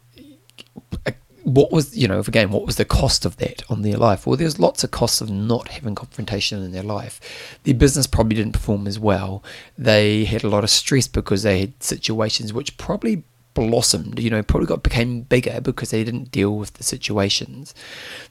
what 1.47 1.71
was 1.71 1.97
you 1.97 2.09
know 2.09 2.19
again 2.19 2.51
what 2.51 2.67
was 2.67 2.75
the 2.75 2.85
cost 2.85 3.25
of 3.25 3.37
that 3.37 3.63
on 3.71 3.83
their 3.83 3.97
life 3.97 4.27
well 4.27 4.37
there's 4.37 4.59
lots 4.59 4.83
of 4.83 4.91
costs 4.91 5.21
of 5.21 5.31
not 5.31 5.69
having 5.69 5.95
confrontation 5.95 6.61
in 6.61 6.73
their 6.73 6.83
life 6.83 7.59
their 7.63 7.73
business 7.73 8.09
probably 8.09 8.35
didn't 8.35 8.53
perform 8.53 8.85
as 8.89 8.99
well 8.99 9.45
they 9.79 10.25
had 10.25 10.43
a 10.43 10.49
lot 10.49 10.65
of 10.65 10.71
stress 10.71 11.07
because 11.07 11.45
they 11.45 11.61
had 11.61 11.81
situations 11.81 12.53
which 12.53 12.77
probably 12.79 13.23
blossomed 13.57 14.21
you 14.21 14.31
know 14.31 14.43
probably 14.43 14.67
got 14.67 14.85
became 14.85 15.23
bigger 15.23 15.61
because 15.61 15.91
they 15.91 16.05
didn't 16.05 16.31
deal 16.31 16.57
with 16.57 16.75
the 16.75 16.85
situations 16.85 17.75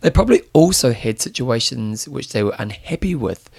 they 0.01 0.09
probably 0.09 0.41
also 0.53 0.93
had 0.93 1.19
situations 1.19 2.07
which 2.07 2.29
they 2.31 2.43
were 2.43 2.55
unhappy 2.57 3.15
with 3.15 3.49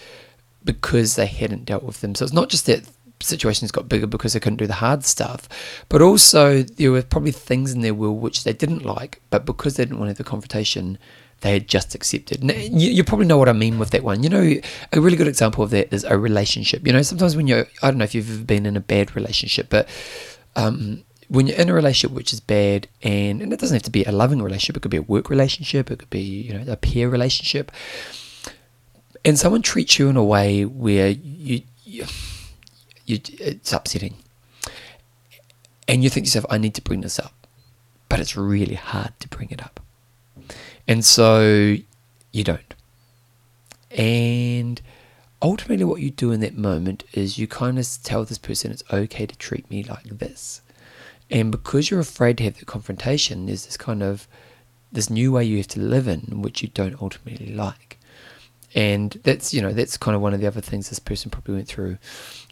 because 0.65 1.17
they 1.17 1.27
hadn't 1.27 1.67
dealt 1.67 1.83
with 1.83 2.01
them 2.01 2.15
so 2.15 2.25
it's 2.25 2.33
not 2.33 2.49
just 2.49 2.67
that 2.67 2.89
situations 3.21 3.71
got 3.71 3.89
bigger 3.89 4.07
because 4.07 4.33
they 4.33 4.41
couldn't 4.41 4.59
do 4.59 4.67
the 4.67 4.75
hard 4.75 5.05
stuff. 5.05 5.49
But 5.89 6.03
also, 6.03 6.63
there 6.63 6.93
were 6.93 7.03
probably 7.03 7.33
things 7.33 7.73
in 7.73 7.81
their 7.81 7.95
will 7.95 8.17
which 8.17 8.45
they 8.45 8.53
didn't 8.53 8.85
like, 8.85 9.21
but 9.31 9.47
because 9.47 9.77
they 9.77 9.85
didn't 9.85 9.99
want 9.99 10.09
to 10.09 10.11
have 10.11 10.19
the 10.19 10.25
confrontation, 10.25 10.99
they 11.41 11.53
had 11.53 11.69
just 11.69 11.95
accepted. 11.95 12.43
You, 12.43 12.91
you, 12.91 13.05
probably 13.05 13.27
know 13.27 13.39
what 13.39 13.49
I 13.49 13.53
mean 13.53 13.79
with 13.79 13.91
that 13.91 14.03
one. 14.03 14.23
You 14.23 14.29
know, 14.29 14.55
a 14.93 15.01
really 15.01 15.17
good 15.17 15.29
example 15.29 15.63
of 15.63 15.71
that 15.71 15.93
is 15.93 16.05
a 16.05 16.19
relationship. 16.19 16.87
You 16.87 16.93
know, 16.93 17.03
sometimes 17.03 17.37
when 17.37 17.47
you're, 17.47 17.67
I 17.83 17.91
don't 17.91 17.99
know 17.99 18.05
if 18.05 18.15
you've 18.15 18.31
ever 18.31 18.45
been 18.45 18.67
in 18.67 18.77
a 18.77 18.81
bad 18.81 19.15
relationship, 19.15 19.69
but 19.69 19.89
um, 20.57 21.05
when 21.29 21.47
you're 21.47 21.59
in 21.59 21.69
a 21.69 21.75
relationship 21.75 22.15
which 22.15 22.33
is 22.33 22.41
bad, 22.41 22.89
and, 23.03 23.43
and 23.43 23.53
it 23.53 23.61
doesn't 23.61 23.75
have 23.75 23.83
to 23.83 23.91
be 23.91 24.05
a 24.05 24.13
loving 24.13 24.43
relationship, 24.43 24.77
it 24.77 24.81
could 24.81 24.91
be 24.91 24.97
a 24.97 25.03
work 25.03 25.31
relationship, 25.31 25.91
it 25.91 25.99
could 25.99 26.11
be, 26.11 26.21
you 26.21 26.55
know, 26.55 26.73
a 26.73 26.77
peer 26.77 27.09
relationship, 27.09 27.73
and 29.25 29.39
someone 29.39 29.63
treats 29.63 29.99
you 29.99 30.09
in 30.09 30.17
a 30.17 30.25
way 30.25 30.65
where 30.65 31.09
you, 31.09 31.63
you 31.85 32.07
you, 33.07 33.21
it's 33.39 33.73
upsetting. 33.73 34.17
And 35.89 36.03
you 36.03 36.11
think 36.11 36.27
to 36.27 36.29
yourself, 36.29 36.47
I 36.51 36.59
need 36.59 36.75
to 36.75 36.83
bring 36.83 37.01
this 37.01 37.19
up. 37.19 37.47
But 38.09 38.21
it's 38.21 38.37
really 38.37 38.75
hard 38.75 39.19
to 39.21 39.29
bring 39.29 39.51
it 39.51 39.63
up. 39.63 39.81
And 40.87 41.05
so 41.05 41.77
you 42.33 42.45
don't. 42.45 42.75
And 43.91 44.81
ultimately, 45.41 45.85
what 45.85 46.01
you 46.01 46.11
do 46.11 46.33
in 46.33 46.41
that 46.41 46.57
moment 46.57 47.05
is 47.13 47.39
you 47.39 47.47
kind 47.47 47.79
of 47.79 47.87
tell 48.03 48.25
this 48.25 48.39
person 48.39 48.71
it's 48.71 48.85
okay 48.93 49.27
to 49.27 49.37
treat 49.39 49.71
me 49.71 49.85
like 49.85 50.05
this. 50.05 50.61
And 51.31 51.51
because 51.51 51.91
you're 51.91 52.01
afraid 52.01 52.39
to 52.39 52.45
have 52.45 52.59
the 52.59 52.65
confrontation, 52.65 53.47
there's 53.47 53.67
this 53.67 53.77
kind 53.77 54.03
of 54.03 54.29
this 54.93 55.11
new 55.11 55.33
way 55.33 55.45
you 55.45 55.57
have 55.59 55.67
to 55.69 55.81
live 55.81 56.07
in, 56.09 56.43
which 56.43 56.63
you 56.63 56.69
don't 56.69 57.01
ultimately 57.03 57.53
like. 57.55 57.99
and 58.75 59.19
that's 59.25 59.55
you 59.55 59.63
know 59.63 59.73
that's 59.73 59.97
kind 59.97 60.15
of 60.15 60.21
one 60.21 60.35
of 60.35 60.41
the 60.41 60.47
other 60.47 60.61
things 60.61 60.89
this 60.89 60.99
person 60.99 61.31
probably 61.31 61.55
went 61.55 61.69
through. 61.69 61.97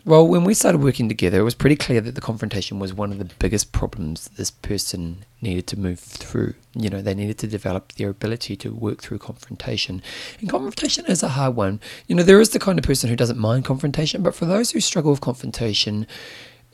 Well 0.05 0.27
when 0.27 0.45
we 0.45 0.55
started 0.55 0.81
working 0.83 1.09
together 1.09 1.41
it 1.41 1.45
was 1.45 1.55
pretty 1.55 1.77
clear 1.77 2.01
that 2.01 2.15
the 2.15 2.21
confrontation 2.21 2.79
was 2.79 2.95
one 2.95 3.13
of 3.13 3.19
the 3.19 3.31
biggest 3.39 3.73
problems 3.73 4.29
this 4.37 4.51
person 4.51 5.25
needed 5.43 5.67
to 5.69 5.79
move 5.79 6.01
through. 6.01 6.55
You 6.75 6.89
know 6.91 7.03
they 7.03 7.15
needed 7.15 7.39
to 7.39 7.47
develop 7.47 7.93
their 7.93 8.11
ability 8.11 8.57
to 8.57 8.75
work 8.75 9.03
through 9.03 9.19
confrontation. 9.19 10.03
And 10.41 10.49
confrontation 10.49 11.05
is 11.07 11.23
a 11.23 11.29
hard 11.31 11.57
one. 11.57 11.81
You 12.07 12.15
know 12.17 12.23
there 12.23 12.41
is 12.41 12.51
the 12.51 12.59
kind 12.59 12.79
of 12.79 12.85
person 12.85 13.11
who 13.11 13.17
doesn't 13.17 13.39
mind 13.39 13.65
confrontation 13.65 14.23
but 14.23 14.35
for 14.35 14.47
those 14.47 14.71
who 14.71 14.81
struggle 14.81 15.11
with 15.11 15.21
confrontation 15.21 16.07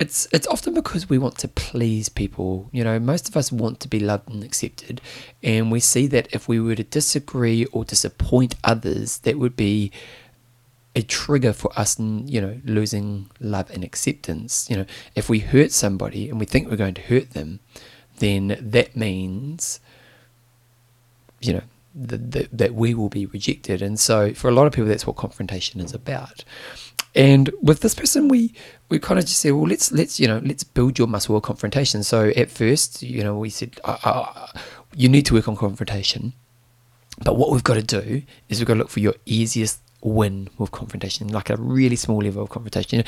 it's 0.00 0.26
it's 0.32 0.46
often 0.46 0.72
because 0.72 1.10
we 1.10 1.18
want 1.18 1.38
to 1.38 1.48
please 1.48 2.08
people. 2.08 2.68
You 2.72 2.82
know, 2.82 2.98
most 2.98 3.28
of 3.28 3.36
us 3.36 3.52
want 3.52 3.80
to 3.80 3.88
be 3.88 4.00
loved 4.00 4.30
and 4.30 4.42
accepted, 4.42 5.00
and 5.42 5.70
we 5.70 5.78
see 5.78 6.06
that 6.08 6.26
if 6.32 6.48
we 6.48 6.58
were 6.58 6.74
to 6.74 6.82
disagree 6.82 7.66
or 7.66 7.84
disappoint 7.84 8.56
others, 8.64 9.18
that 9.18 9.38
would 9.38 9.56
be 9.56 9.92
a 10.96 11.02
trigger 11.02 11.52
for 11.52 11.70
us, 11.78 12.00
you 12.00 12.40
know, 12.40 12.60
losing 12.64 13.30
love 13.38 13.70
and 13.70 13.84
acceptance. 13.84 14.68
You 14.70 14.78
know, 14.78 14.86
if 15.14 15.28
we 15.28 15.40
hurt 15.40 15.70
somebody 15.70 16.30
and 16.30 16.40
we 16.40 16.46
think 16.46 16.68
we're 16.68 16.76
going 16.76 16.94
to 16.94 17.02
hurt 17.02 17.30
them, 17.30 17.60
then 18.18 18.56
that 18.60 18.96
means, 18.96 19.80
you 21.40 21.52
know, 21.52 21.62
that, 21.94 22.56
that 22.56 22.74
we 22.74 22.94
will 22.94 23.08
be 23.08 23.26
rejected. 23.26 23.82
And 23.82 24.00
so, 24.00 24.32
for 24.32 24.48
a 24.48 24.52
lot 24.52 24.66
of 24.66 24.72
people, 24.72 24.88
that's 24.88 25.06
what 25.06 25.16
confrontation 25.16 25.80
is 25.80 25.92
about. 25.92 26.44
And 27.14 27.50
with 27.60 27.80
this 27.80 27.94
person, 27.94 28.28
we 28.28 28.54
we 28.88 28.98
kind 28.98 29.18
of 29.18 29.26
just 29.26 29.40
said, 29.40 29.52
well, 29.52 29.66
let's 29.66 29.90
let's 29.92 30.20
you 30.20 30.28
know 30.28 30.40
let's 30.44 30.64
build 30.64 30.98
your 30.98 31.08
muscle 31.08 31.36
of 31.36 31.42
confrontation. 31.42 32.02
So 32.02 32.28
at 32.36 32.50
first, 32.50 33.02
you 33.02 33.24
know, 33.24 33.36
we 33.38 33.50
said 33.50 33.78
you 34.94 35.08
need 35.08 35.26
to 35.26 35.34
work 35.34 35.48
on 35.48 35.56
confrontation, 35.56 36.32
but 37.24 37.36
what 37.36 37.50
we've 37.50 37.64
got 37.64 37.74
to 37.74 37.82
do 37.82 38.22
is 38.48 38.58
we've 38.58 38.66
got 38.66 38.74
to 38.74 38.78
look 38.78 38.90
for 38.90 39.00
your 39.00 39.14
easiest 39.26 39.80
win 40.02 40.48
with 40.56 40.70
confrontation, 40.70 41.28
like 41.28 41.50
a 41.50 41.56
really 41.56 41.96
small 41.96 42.18
level 42.18 42.42
of 42.42 42.48
confrontation. 42.48 43.04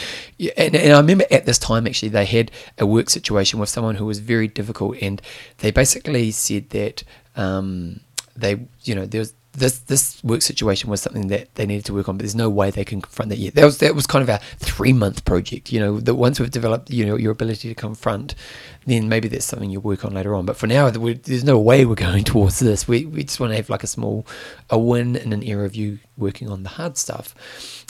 And, 0.56 0.74
and 0.74 0.92
I 0.92 0.98
remember 0.98 1.24
at 1.30 1.46
this 1.46 1.58
time 1.58 1.86
actually 1.86 2.10
they 2.10 2.24
had 2.24 2.50
a 2.78 2.86
work 2.86 3.08
situation 3.08 3.58
with 3.60 3.68
someone 3.68 3.94
who 3.94 4.06
was 4.06 4.18
very 4.18 4.48
difficult, 4.48 4.96
and 5.00 5.22
they 5.58 5.70
basically 5.70 6.30
said 6.32 6.70
that 6.70 7.04
um, 7.36 8.00
they 8.36 8.66
you 8.84 8.94
know 8.94 9.06
there 9.06 9.20
was 9.20 9.34
this 9.52 9.80
this 9.80 10.22
work 10.24 10.40
situation 10.40 10.88
was 10.88 11.02
something 11.02 11.28
that 11.28 11.54
they 11.56 11.66
needed 11.66 11.84
to 11.86 11.94
work 11.94 12.08
on, 12.08 12.16
but 12.16 12.22
there's 12.22 12.34
no 12.34 12.48
way 12.48 12.70
they 12.70 12.84
can 12.84 13.02
confront 13.02 13.28
that 13.28 13.38
yet. 13.38 13.54
That 13.54 13.64
was 13.64 13.78
that 13.78 13.94
was 13.94 14.06
kind 14.06 14.22
of 14.22 14.28
a 14.28 14.38
three 14.58 14.92
month 14.92 15.24
project. 15.24 15.70
You 15.70 15.80
know, 15.80 16.00
that 16.00 16.14
once 16.14 16.40
we've 16.40 16.50
developed 16.50 16.90
you 16.90 17.04
know 17.04 17.16
your 17.16 17.32
ability 17.32 17.68
to 17.68 17.74
confront, 17.74 18.34
then 18.86 19.08
maybe 19.08 19.28
that's 19.28 19.44
something 19.44 19.70
you 19.70 19.80
work 19.80 20.04
on 20.04 20.14
later 20.14 20.34
on. 20.34 20.46
But 20.46 20.56
for 20.56 20.66
now, 20.66 20.88
there's 20.88 21.44
no 21.44 21.58
way 21.58 21.84
we're 21.84 21.94
going 22.10 22.24
towards 22.24 22.60
this. 22.60 22.88
We 22.88 23.04
we 23.04 23.24
just 23.24 23.40
want 23.40 23.52
to 23.52 23.56
have 23.56 23.68
like 23.68 23.82
a 23.82 23.86
small 23.88 24.26
a 24.70 24.78
win 24.78 25.16
in 25.16 25.32
an 25.32 25.42
area 25.42 25.66
of 25.66 25.74
you 25.74 25.98
working 26.16 26.48
on 26.48 26.62
the 26.62 26.70
hard 26.70 26.96
stuff, 26.96 27.34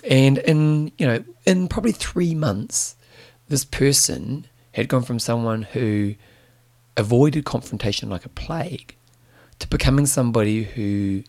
and 0.09 0.38
in 0.38 0.90
you 0.98 1.07
know 1.07 1.25
in 1.46 1.68
probably 1.68 1.92
three 1.92 2.35
months, 2.35 2.96
this 3.48 3.64
person 3.64 4.46
had 4.72 4.88
gone 4.88 5.03
from 5.03 5.20
someone 5.20 5.62
who 5.62 6.14
avoided 6.96 7.44
confrontation 7.44 8.11
like 8.11 8.25
a 8.25 8.29
plague 8.29 8.96
to 9.59 9.68
becoming 9.68 10.07
somebody 10.07 10.64
who 10.64 11.22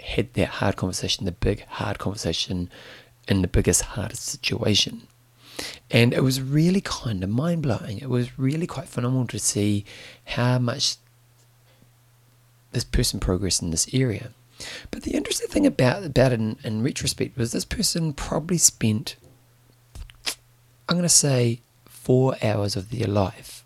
had 0.00 0.32
that 0.34 0.48
hard 0.48 0.76
conversation, 0.76 1.24
the 1.24 1.32
big 1.32 1.64
hard 1.66 1.98
conversation 1.98 2.70
in 3.28 3.42
the 3.42 3.48
biggest, 3.48 3.82
hardest 3.82 4.24
situation. 4.24 5.06
And 5.90 6.12
it 6.12 6.22
was 6.22 6.42
really 6.42 6.80
kind 6.80 7.22
of 7.22 7.30
mind 7.30 7.62
blowing. 7.62 7.98
It 7.98 8.10
was 8.10 8.38
really 8.38 8.66
quite 8.66 8.88
phenomenal 8.88 9.26
to 9.28 9.38
see 9.38 9.84
how 10.24 10.58
much 10.58 10.96
this 12.72 12.84
person 12.84 13.20
progressed 13.20 13.62
in 13.62 13.70
this 13.70 13.88
area. 13.92 14.30
But 14.90 15.02
the 15.02 15.14
interesting 15.14 15.48
thing 15.48 15.66
about, 15.66 16.04
about 16.04 16.32
it 16.32 16.40
in, 16.40 16.58
in 16.64 16.82
retrospect 16.82 17.36
was 17.36 17.52
this 17.52 17.64
person 17.64 18.12
probably 18.12 18.58
spent, 18.58 19.16
I'm 20.88 20.96
going 20.96 21.02
to 21.02 21.08
say, 21.08 21.60
four 21.86 22.36
hours 22.42 22.76
of 22.76 22.90
their 22.90 23.06
life 23.06 23.64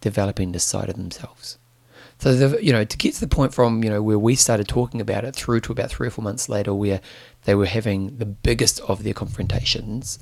developing 0.00 0.52
this 0.52 0.64
side 0.64 0.88
of 0.88 0.96
themselves. 0.96 1.58
So 2.20 2.34
the, 2.34 2.62
you 2.62 2.70
know 2.70 2.84
to 2.84 2.96
get 2.98 3.14
to 3.14 3.20
the 3.20 3.34
point 3.34 3.54
from 3.54 3.82
you 3.82 3.88
know 3.88 4.02
where 4.02 4.18
we 4.18 4.34
started 4.34 4.68
talking 4.68 5.00
about 5.00 5.24
it 5.24 5.34
through 5.34 5.60
to 5.60 5.72
about 5.72 5.90
three 5.90 6.08
or 6.08 6.10
four 6.10 6.22
months 6.22 6.50
later, 6.50 6.74
where 6.74 7.00
they 7.44 7.54
were 7.54 7.66
having 7.66 8.18
the 8.18 8.26
biggest 8.26 8.78
of 8.80 9.02
their 9.02 9.14
confrontations. 9.14 10.18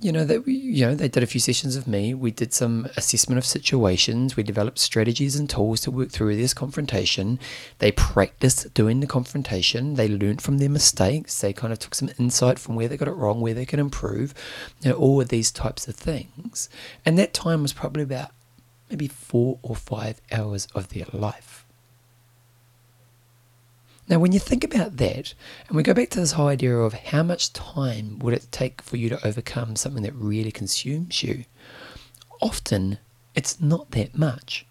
You 0.00 0.10
know 0.10 0.24
that 0.24 0.46
you 0.48 0.84
know 0.84 0.96
they 0.96 1.06
did 1.08 1.22
a 1.22 1.26
few 1.26 1.38
sessions 1.38 1.76
of 1.76 1.86
me. 1.86 2.12
We 2.12 2.32
did 2.32 2.52
some 2.52 2.88
assessment 2.96 3.38
of 3.38 3.46
situations. 3.46 4.36
We 4.36 4.42
developed 4.42 4.80
strategies 4.80 5.36
and 5.36 5.48
tools 5.48 5.80
to 5.82 5.92
work 5.92 6.10
through 6.10 6.34
this 6.36 6.52
confrontation. 6.52 7.38
They 7.78 7.92
practiced 7.92 8.74
doing 8.74 8.98
the 8.98 9.06
confrontation. 9.06 9.94
They 9.94 10.08
learned 10.08 10.42
from 10.42 10.58
their 10.58 10.68
mistakes. 10.68 11.40
They 11.40 11.52
kind 11.52 11.72
of 11.72 11.78
took 11.78 11.94
some 11.94 12.10
insight 12.18 12.58
from 12.58 12.74
where 12.74 12.88
they 12.88 12.96
got 12.96 13.08
it 13.08 13.12
wrong, 13.12 13.40
where 13.40 13.54
they 13.54 13.64
could 13.64 13.78
improve. 13.78 14.34
You 14.82 14.90
know 14.90 14.96
all 14.96 15.20
of 15.20 15.28
these 15.28 15.52
types 15.52 15.86
of 15.86 15.94
things. 15.94 16.68
And 17.04 17.16
that 17.16 17.32
time 17.32 17.62
was 17.62 17.72
probably 17.72 18.02
about 18.02 18.32
maybe 18.90 19.08
four 19.08 19.58
or 19.62 19.76
five 19.76 20.20
hours 20.32 20.66
of 20.74 20.88
their 20.88 21.06
life. 21.12 21.64
Now, 24.08 24.20
when 24.20 24.30
you 24.30 24.38
think 24.38 24.62
about 24.62 24.98
that, 24.98 25.34
and 25.66 25.76
we 25.76 25.82
go 25.82 25.92
back 25.92 26.10
to 26.10 26.20
this 26.20 26.32
whole 26.32 26.46
idea 26.46 26.76
of 26.76 26.92
how 26.92 27.24
much 27.24 27.52
time 27.52 28.20
would 28.20 28.34
it 28.34 28.46
take 28.52 28.80
for 28.80 28.96
you 28.96 29.08
to 29.08 29.26
overcome 29.26 29.74
something 29.74 30.04
that 30.04 30.14
really 30.14 30.52
consumes 30.52 31.24
you, 31.24 31.44
often 32.40 32.98
it's 33.34 33.60
not 33.60 33.90
that 33.90 34.16
much. 34.16 34.64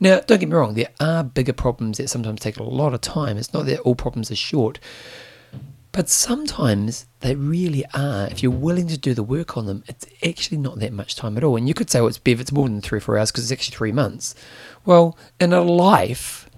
Now, 0.00 0.18
don't 0.18 0.40
get 0.40 0.48
me 0.48 0.56
wrong, 0.56 0.74
there 0.74 0.90
are 0.98 1.22
bigger 1.22 1.52
problems 1.52 1.98
that 1.98 2.08
sometimes 2.08 2.40
take 2.40 2.56
a 2.56 2.64
lot 2.64 2.92
of 2.92 3.00
time. 3.02 3.36
It's 3.38 3.54
not 3.54 3.66
that 3.66 3.78
all 3.80 3.94
problems 3.94 4.32
are 4.32 4.36
short, 4.36 4.80
but 5.92 6.08
sometimes 6.08 7.06
they 7.20 7.34
really 7.34 7.84
are. 7.92 8.26
If 8.26 8.42
you're 8.42 8.50
willing 8.50 8.88
to 8.88 8.96
do 8.96 9.12
the 9.12 9.22
work 9.22 9.58
on 9.58 9.66
them, 9.66 9.84
it's 9.86 10.06
actually 10.26 10.56
not 10.56 10.78
that 10.78 10.92
much 10.92 11.16
time 11.16 11.36
at 11.36 11.44
all. 11.44 11.56
And 11.56 11.68
you 11.68 11.74
could 11.74 11.90
say, 11.90 12.00
well, 12.00 12.08
it's 12.08 12.18
Bev, 12.18 12.40
it's 12.40 12.50
more 12.50 12.66
than 12.66 12.80
three 12.80 12.96
or 12.96 13.00
four 13.00 13.18
hours 13.18 13.30
because 13.30 13.44
it's 13.44 13.52
actually 13.52 13.76
three 13.76 13.92
months. 13.92 14.34
Well, 14.86 15.18
in 15.38 15.52
a 15.52 15.60
life 15.60 16.48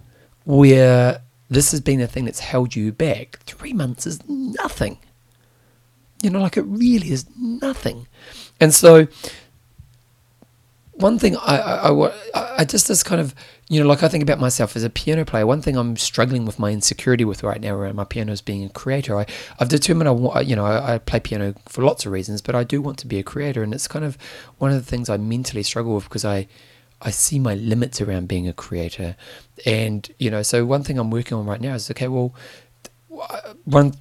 where 0.45 1.21
this 1.51 1.73
has 1.73 1.81
been 1.81 1.99
the 1.99 2.07
thing 2.07 2.27
that's 2.27 2.41
held 2.41 2.77
you 2.77 2.93
back, 2.93 3.41
three 3.41 3.73
months 3.73 4.07
is 4.07 4.21
nothing. 4.29 4.99
You 6.23 6.31
know, 6.31 6.41
like 6.41 6.57
it 6.57 6.63
really 6.63 7.11
is 7.11 7.27
nothing. 7.37 8.07
And 8.61 8.73
so, 8.73 9.09
one 10.93 11.19
thing 11.19 11.37
I, 11.39 11.59
I, 11.59 11.91
I, 11.91 12.13
I 12.59 12.65
just 12.65 12.87
this 12.87 13.03
kind 13.03 13.21
of 13.21 13.35
you 13.69 13.81
know, 13.81 13.89
like 13.89 14.03
I 14.03 14.09
think 14.09 14.23
about 14.23 14.39
myself 14.39 14.77
as 14.77 14.85
a 14.85 14.91
piano 14.91 15.25
player. 15.25 15.47
One 15.47 15.63
thing 15.63 15.77
I'm 15.77 15.97
struggling 15.97 16.45
with 16.45 16.59
my 16.59 16.71
insecurity 16.71 17.25
with 17.25 17.43
right 17.43 17.61
now 17.61 17.75
around 17.75 17.97
my 17.97 18.05
piano 18.05 18.33
is 18.33 18.43
being 18.43 18.65
a 18.65 18.69
creator. 18.69 19.17
I, 19.19 19.27
I've 19.59 19.71
determined 19.71 20.09
I 20.09 20.13
want, 20.13 20.47
you 20.47 20.55
know, 20.55 20.67
I, 20.67 20.95
I, 20.95 20.99
play 20.99 21.21
piano 21.21 21.55
for 21.67 21.83
lots 21.83 22.05
of 22.05 22.13
reasons, 22.13 22.43
but 22.43 22.55
I 22.55 22.63
do 22.63 22.83
want 22.83 22.99
to 22.99 23.07
be 23.07 23.19
a 23.19 23.23
creator, 23.23 23.63
and 23.63 23.73
it's 23.73 23.89
kind 23.89 24.05
of 24.05 24.19
one 24.59 24.71
of 24.71 24.77
the 24.77 24.89
things 24.89 25.09
I 25.09 25.17
mentally 25.17 25.63
struggle 25.63 25.95
with 25.95 26.05
because 26.05 26.27
I, 26.27 26.47
I 27.01 27.11
see 27.11 27.39
my 27.39 27.55
limits 27.55 28.03
around 28.03 28.29
being 28.29 28.49
a 28.49 28.53
creator, 28.53 29.17
and 29.65 30.11
you 30.19 30.31
know, 30.31 30.43
so 30.43 30.67
one 30.67 30.83
thing 30.83 30.99
I'm 30.99 31.11
working 31.11 31.39
on 31.39 31.47
right 31.47 31.61
now 31.61 31.75
is 31.75 31.91
okay, 31.91 32.09
well, 32.09 32.35
uh, 33.19 33.55
one 33.65 33.95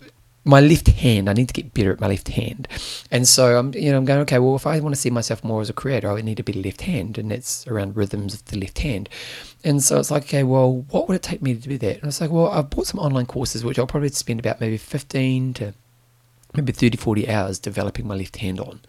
my 0.45 0.59
left 0.59 0.87
hand. 0.87 1.29
I 1.29 1.33
need 1.33 1.47
to 1.47 1.53
get 1.53 1.73
better 1.73 1.91
at 1.91 1.99
my 1.99 2.07
left 2.07 2.29
hand, 2.29 2.67
and 3.09 3.27
so 3.27 3.57
I'm 3.57 3.73
you 3.73 3.91
know 3.91 3.97
I'm 3.97 4.05
going 4.05 4.21
okay. 4.21 4.39
Well, 4.39 4.55
if 4.55 4.67
I 4.67 4.79
want 4.79 4.95
to 4.95 5.01
see 5.01 5.09
myself 5.09 5.43
more 5.43 5.61
as 5.61 5.69
a 5.69 5.73
creator, 5.73 6.11
I 6.11 6.21
need 6.21 6.37
to 6.37 6.43
be 6.43 6.53
left 6.53 6.81
hand, 6.81 7.17
and 7.17 7.31
that's 7.31 7.65
around 7.67 7.95
rhythms 7.95 8.33
of 8.33 8.45
the 8.45 8.57
left 8.57 8.79
hand. 8.79 9.09
And 9.63 9.81
so 9.81 9.99
it's 9.99 10.11
like 10.11 10.23
okay, 10.23 10.43
well, 10.43 10.85
what 10.89 11.07
would 11.07 11.15
it 11.15 11.23
take 11.23 11.41
me 11.41 11.53
to 11.55 11.59
do 11.59 11.77
that? 11.77 11.97
And 11.97 12.07
it's 12.07 12.19
like, 12.19 12.31
well, 12.31 12.47
I've 12.49 12.69
bought 12.69 12.87
some 12.87 12.99
online 12.99 13.25
courses 13.25 13.63
which 13.63 13.79
I'll 13.79 13.87
probably 13.87 14.09
spend 14.09 14.39
about 14.39 14.59
maybe 14.59 14.77
15 14.77 15.53
to 15.55 15.73
maybe 16.53 16.71
30, 16.71 16.97
40 16.97 17.29
hours 17.29 17.59
developing 17.59 18.07
my 18.07 18.15
left 18.15 18.37
hand 18.37 18.59
on, 18.59 18.81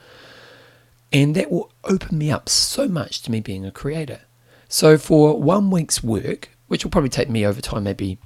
and 1.12 1.36
that 1.36 1.50
will 1.50 1.70
open 1.84 2.18
me 2.18 2.30
up 2.30 2.48
so 2.48 2.88
much 2.88 3.22
to 3.22 3.30
me 3.30 3.40
being 3.40 3.64
a 3.64 3.70
creator. 3.70 4.20
So 4.68 4.98
for 4.98 5.40
one 5.40 5.70
week's 5.70 6.02
work, 6.02 6.48
which 6.66 6.84
will 6.84 6.90
probably 6.90 7.10
take 7.10 7.30
me 7.30 7.46
over 7.46 7.60
time, 7.60 7.84
maybe 7.84 8.18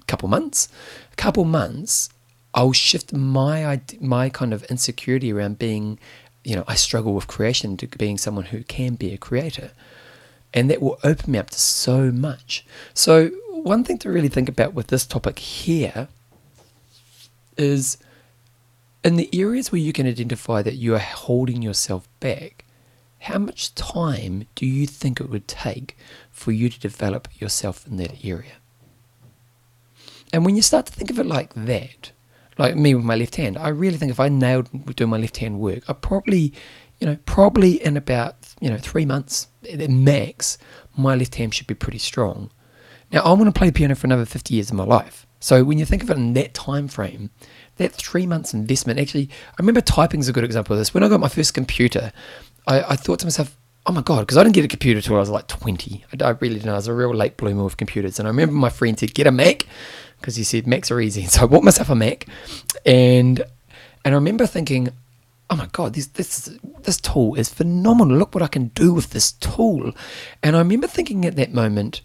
a 0.00 0.04
couple 0.04 0.28
months, 0.28 0.68
a 1.12 1.16
couple 1.16 1.44
months, 1.44 2.10
I'll 2.54 2.72
shift 2.72 3.12
my 3.12 3.80
my 4.00 4.28
kind 4.30 4.54
of 4.54 4.62
insecurity 4.64 5.32
around 5.32 5.58
being, 5.58 5.98
you 6.44 6.54
know, 6.54 6.64
I 6.68 6.76
struggle 6.76 7.12
with 7.12 7.26
creation 7.26 7.76
to 7.78 7.86
being 7.86 8.16
someone 8.16 8.46
who 8.46 8.62
can 8.62 8.94
be 8.94 9.12
a 9.12 9.18
creator, 9.18 9.72
and 10.52 10.70
that 10.70 10.80
will 10.80 10.98
open 11.02 11.32
me 11.32 11.38
up 11.38 11.50
to 11.50 11.60
so 11.60 12.12
much. 12.12 12.64
So 12.94 13.28
one 13.50 13.82
thing 13.82 13.98
to 13.98 14.10
really 14.10 14.28
think 14.28 14.48
about 14.48 14.72
with 14.72 14.86
this 14.86 15.04
topic 15.04 15.38
here 15.40 16.08
is 17.56 17.98
in 19.02 19.16
the 19.16 19.28
areas 19.32 19.70
where 19.70 19.80
you 19.80 19.92
can 19.92 20.06
identify 20.06 20.62
that 20.62 20.74
you 20.74 20.94
are 20.94 20.98
holding 20.98 21.60
yourself 21.60 22.08
back. 22.20 22.64
How 23.20 23.38
much 23.38 23.74
time 23.74 24.46
do 24.54 24.66
you 24.66 24.86
think 24.86 25.18
it 25.18 25.30
would 25.30 25.48
take 25.48 25.96
for 26.30 26.52
you 26.52 26.68
to 26.68 26.78
develop 26.78 27.28
yourself 27.40 27.86
in 27.86 27.96
that 27.96 28.24
area? 28.24 28.54
And 30.32 30.44
when 30.44 30.56
you 30.56 30.62
start 30.62 30.86
to 30.86 30.92
think 30.92 31.10
of 31.10 31.18
it 31.18 31.26
like 31.26 31.54
that, 31.54 32.10
like 32.58 32.76
me 32.76 32.94
with 32.94 33.04
my 33.04 33.16
left 33.16 33.36
hand. 33.36 33.58
I 33.58 33.68
really 33.68 33.96
think 33.96 34.10
if 34.10 34.20
I 34.20 34.28
nailed 34.28 34.96
doing 34.96 35.10
my 35.10 35.18
left 35.18 35.38
hand 35.38 35.58
work, 35.58 35.82
I 35.88 35.92
probably, 35.92 36.52
you 37.00 37.06
know, 37.06 37.18
probably 37.26 37.82
in 37.84 37.96
about 37.96 38.36
you 38.60 38.70
know 38.70 38.78
three 38.78 39.04
months 39.04 39.48
at 39.70 39.90
max, 39.90 40.58
my 40.96 41.14
left 41.14 41.34
hand 41.36 41.54
should 41.54 41.66
be 41.66 41.74
pretty 41.74 41.98
strong. 41.98 42.50
Now 43.12 43.22
I 43.22 43.32
want 43.32 43.46
to 43.46 43.58
play 43.58 43.70
piano 43.70 43.94
for 43.94 44.06
another 44.06 44.24
fifty 44.24 44.54
years 44.54 44.70
of 44.70 44.76
my 44.76 44.84
life, 44.84 45.26
So 45.40 45.64
when 45.64 45.78
you 45.78 45.84
think 45.84 46.02
of 46.02 46.10
it 46.10 46.16
in 46.16 46.32
that 46.34 46.54
time 46.54 46.88
frame, 46.88 47.30
that 47.76 47.92
three 47.92 48.26
months 48.26 48.54
investment 48.54 48.98
actually, 48.98 49.28
I 49.50 49.54
remember 49.58 49.80
typing 49.80 50.20
is 50.20 50.28
a 50.28 50.32
good 50.32 50.44
example 50.44 50.74
of 50.74 50.78
this. 50.78 50.94
When 50.94 51.02
I 51.02 51.08
got 51.08 51.20
my 51.20 51.28
first 51.28 51.54
computer, 51.54 52.12
I, 52.66 52.82
I 52.82 52.96
thought 52.96 53.20
to 53.20 53.26
myself, 53.26 53.56
oh 53.86 53.92
my 53.92 54.02
god, 54.02 54.20
because 54.20 54.36
I 54.36 54.42
didn't 54.42 54.54
get 54.54 54.64
a 54.64 54.68
computer 54.68 54.98
until 54.98 55.16
I 55.16 55.20
was 55.20 55.30
like 55.30 55.46
20. 55.48 56.04
I, 56.12 56.24
I 56.24 56.30
really 56.30 56.56
didn't. 56.56 56.70
I 56.70 56.74
was 56.74 56.86
a 56.86 56.94
real 56.94 57.14
late 57.14 57.36
bloomer 57.36 57.64
with 57.64 57.76
computers, 57.76 58.18
and 58.18 58.26
I 58.26 58.30
remember 58.30 58.54
my 58.54 58.70
friend 58.70 58.98
said, 58.98 59.14
"Get 59.14 59.26
a 59.26 59.32
Mac," 59.32 59.66
because 60.24 60.36
he 60.36 60.44
said 60.44 60.66
Macs 60.66 60.90
are 60.90 61.00
easy. 61.00 61.26
So 61.34 61.42
I 61.42 61.46
bought 61.46 61.62
myself 61.62 61.90
a 61.90 61.94
Mac, 61.94 62.26
and 62.86 63.44
and 64.04 64.14
I 64.14 64.16
remember 64.16 64.46
thinking, 64.46 64.88
oh 65.50 65.56
my 65.56 65.68
god, 65.72 65.92
this 65.94 66.06
this 66.06 66.48
this 66.82 66.98
tool 66.98 67.34
is 67.34 67.52
phenomenal. 67.52 68.16
Look 68.16 68.34
what 68.34 68.42
I 68.42 68.48
can 68.48 68.68
do 68.68 68.94
with 68.94 69.10
this 69.10 69.32
tool. 69.32 69.92
And 70.42 70.56
I 70.56 70.60
remember 70.60 70.86
thinking 70.86 71.26
at 71.26 71.36
that 71.36 71.52
moment, 71.52 72.00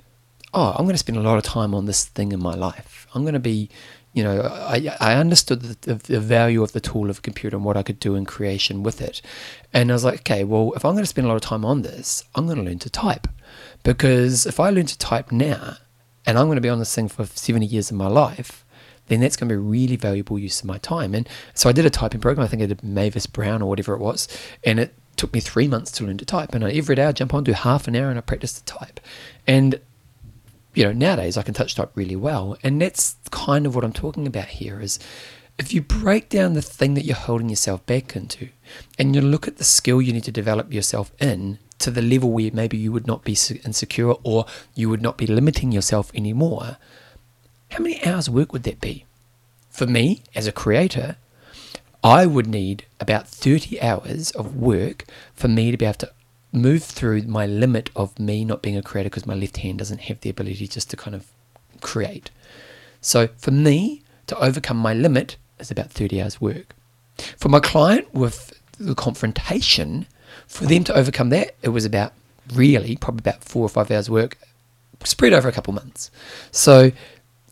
oh, 0.53 0.73
I'm 0.75 0.83
going 0.83 0.95
to 0.95 1.05
spend 1.05 1.17
a 1.17 1.21
lot 1.21 1.37
of 1.37 1.43
time 1.43 1.73
on 1.73 1.85
this 1.85 2.05
thing 2.05 2.33
in 2.33 2.41
my 2.41 2.55
life. 2.55 3.07
I'm 3.13 3.21
going 3.21 3.35
to 3.35 3.39
be, 3.39 3.69
you 4.13 4.23
know, 4.23 4.41
I 4.41 4.95
I 4.99 5.15
understood 5.15 5.61
the, 5.61 5.95
the, 5.95 6.19
value 6.19 6.61
of 6.61 6.73
the 6.73 6.81
tool 6.81 7.09
of 7.09 7.21
computer 7.21 7.55
and 7.55 7.65
what 7.65 7.77
I 7.77 7.83
could 7.83 8.01
do 8.01 8.15
in 8.15 8.25
creation 8.25 8.83
with 8.83 9.01
it. 9.01 9.21
And 9.73 9.91
I 9.91 9.93
was 9.93 10.03
like, 10.03 10.21
okay, 10.21 10.43
well, 10.43 10.73
if 10.75 10.83
I'm 10.83 10.93
going 10.93 11.03
to 11.03 11.13
spend 11.15 11.25
a 11.25 11.29
lot 11.29 11.37
of 11.37 11.41
time 11.41 11.63
on 11.63 11.83
this, 11.83 12.23
I'm 12.35 12.47
going 12.47 12.57
to 12.57 12.63
learn 12.63 12.79
to 12.79 12.89
type. 12.89 13.27
Because 13.83 14.45
if 14.45 14.59
I 14.59 14.71
learn 14.71 14.87
to 14.87 14.97
type 14.97 15.31
now, 15.31 15.77
and 16.29 16.37
I'm 16.37 16.45
going 16.45 16.57
to 16.57 16.61
be 16.61 16.69
on 16.69 16.77
this 16.77 16.93
thing 16.93 17.07
for 17.07 17.25
70 17.25 17.65
years 17.65 17.89
of 17.89 17.97
my 17.97 18.07
life, 18.07 18.63
then 19.07 19.19
that's 19.19 19.35
going 19.35 19.49
to 19.49 19.55
be 19.55 19.57
a 19.57 19.59
really 19.59 19.95
valuable 19.95 20.37
use 20.37 20.59
of 20.59 20.67
my 20.67 20.77
time. 20.77 21.15
And 21.15 21.27
so 21.55 21.67
I 21.67 21.71
did 21.71 21.87
a 21.87 21.89
typing 21.89 22.21
program. 22.21 22.45
I 22.45 22.47
think 22.47 22.61
I 22.61 22.67
did 22.67 22.83
Mavis 22.83 23.25
Brown 23.25 23.63
or 23.63 23.69
whatever 23.69 23.95
it 23.95 23.99
was, 23.99 24.27
and 24.63 24.79
it 24.79 24.93
took 25.15 25.33
me 25.33 25.39
three 25.39 25.67
months 25.67 25.91
to 25.93 26.05
learn 26.05 26.19
to 26.19 26.25
type. 26.25 26.53
And 26.53 26.63
I, 26.63 26.71
every 26.71 26.93
day 26.93 27.05
I 27.05 27.13
jump 27.13 27.33
on, 27.33 27.43
do 27.43 27.53
half 27.53 27.87
an 27.87 27.95
hour, 27.95 28.11
and 28.11 28.19
I 28.19 28.21
practice 28.21 28.53
to 28.53 28.63
type. 28.63 28.99
And 29.47 29.79
you 30.75 30.83
know, 30.83 30.91
nowadays 30.91 31.35
I 31.35 31.41
can 31.41 31.55
touch 31.55 31.73
type 31.73 31.89
really 31.95 32.15
well, 32.15 32.55
and 32.61 32.79
that's 32.79 33.15
kind 33.31 33.65
of 33.65 33.73
what 33.73 33.83
I'm 33.83 33.91
talking 33.91 34.27
about 34.27 34.49
here. 34.49 34.79
Is 34.79 34.99
if 35.57 35.73
you 35.73 35.81
break 35.81 36.29
down 36.29 36.53
the 36.53 36.61
thing 36.61 36.93
that 36.93 37.05
you're 37.05 37.15
holding 37.15 37.49
yourself 37.49 37.83
back 37.87 38.15
into, 38.15 38.49
and 38.99 39.15
you 39.15 39.21
look 39.21 39.47
at 39.47 39.57
the 39.57 39.63
skill 39.63 39.99
you 39.99 40.13
need 40.13 40.25
to 40.25 40.31
develop 40.31 40.71
yourself 40.71 41.11
in 41.19 41.57
to 41.79 41.91
the 41.91 42.01
level 42.01 42.31
where 42.31 42.51
maybe 42.53 42.77
you 42.77 42.91
would 42.91 43.07
not 43.07 43.23
be 43.23 43.37
insecure 43.65 44.11
or 44.23 44.45
you 44.75 44.89
would 44.89 45.01
not 45.01 45.17
be 45.17 45.25
limiting 45.25 45.71
yourself 45.71 46.11
anymore 46.13 46.77
how 47.71 47.83
many 47.83 48.03
hours 48.03 48.29
work 48.29 48.51
would 48.51 48.63
that 48.63 48.81
be? 48.81 49.05
For 49.69 49.85
me, 49.85 50.23
as 50.35 50.47
a 50.47 50.51
creator, 50.51 51.17
I 52.03 52.25
would 52.25 52.47
need 52.47 52.85
about 52.99 53.27
30 53.27 53.79
hours 53.81 54.31
of 54.31 54.55
work 54.55 55.05
for 55.33 55.47
me 55.47 55.71
to 55.71 55.77
be 55.77 55.85
able 55.85 55.95
to 55.95 56.11
move 56.51 56.83
through 56.83 57.23
my 57.23 57.45
limit 57.45 57.91
of 57.95 58.17
me 58.17 58.43
not 58.43 58.63
being 58.63 58.77
a 58.77 58.81
creator 58.81 59.09
because 59.09 59.27
my 59.27 59.35
left 59.35 59.57
hand 59.57 59.77
doesn't 59.77 60.01
have 60.01 60.19
the 60.21 60.29
ability 60.29 60.67
just 60.67 60.89
to 60.89 60.97
kind 60.97 61.15
of 61.15 61.27
create. 61.81 62.31
So 63.01 63.27
for 63.37 63.51
me 63.51 64.01
to 64.27 64.37
overcome 64.39 64.77
my 64.77 64.93
limit 64.93 65.37
is 65.59 65.69
about 65.69 65.91
30 65.91 66.21
hours 66.21 66.41
work. 66.41 66.75
For 67.37 67.49
my 67.49 67.59
client 67.59 68.11
with 68.13 68.59
the 68.79 68.95
confrontation, 68.95 70.07
for 70.49 70.65
them 70.65 70.83
to 70.83 70.93
overcome 70.93 71.29
that, 71.29 71.55
it 71.61 71.69
was 71.69 71.85
about 71.85 72.11
really 72.53 72.97
probably 72.97 73.21
about 73.29 73.43
four 73.43 73.63
or 73.63 73.69
five 73.69 73.89
hours 73.91 74.09
work 74.09 74.37
spread 75.03 75.31
over 75.31 75.47
a 75.47 75.51
couple 75.51 75.73
months. 75.73 76.11
So 76.51 76.91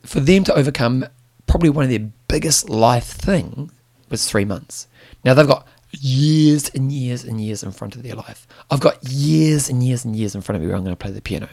for 0.03 0.19
them 0.19 0.43
to 0.45 0.53
overcome 0.53 1.05
probably 1.45 1.69
one 1.69 1.85
of 1.85 1.89
their 1.89 2.09
biggest 2.27 2.69
life 2.69 3.05
thing 3.05 3.71
was 4.09 4.29
three 4.29 4.43
months. 4.43 4.87
Now 5.23 5.33
they've 5.33 5.47
got 5.47 5.65
years 5.91 6.69
and 6.69 6.91
years 6.91 7.23
and 7.23 7.39
years 7.39 7.63
in 7.63 7.71
front 7.71 7.95
of 7.95 8.03
their 8.03 8.15
life. 8.15 8.47
I've 8.69 8.81
got 8.81 9.01
years 9.07 9.69
and 9.69 9.83
years 9.83 10.03
and 10.03 10.15
years 10.15 10.35
in 10.35 10.41
front 10.41 10.57
of 10.57 10.61
me 10.61 10.67
where 10.67 10.75
I'm 10.75 10.83
going 10.83 10.95
to 10.95 11.01
play 11.01 11.11
the 11.11 11.21
piano. 11.21 11.49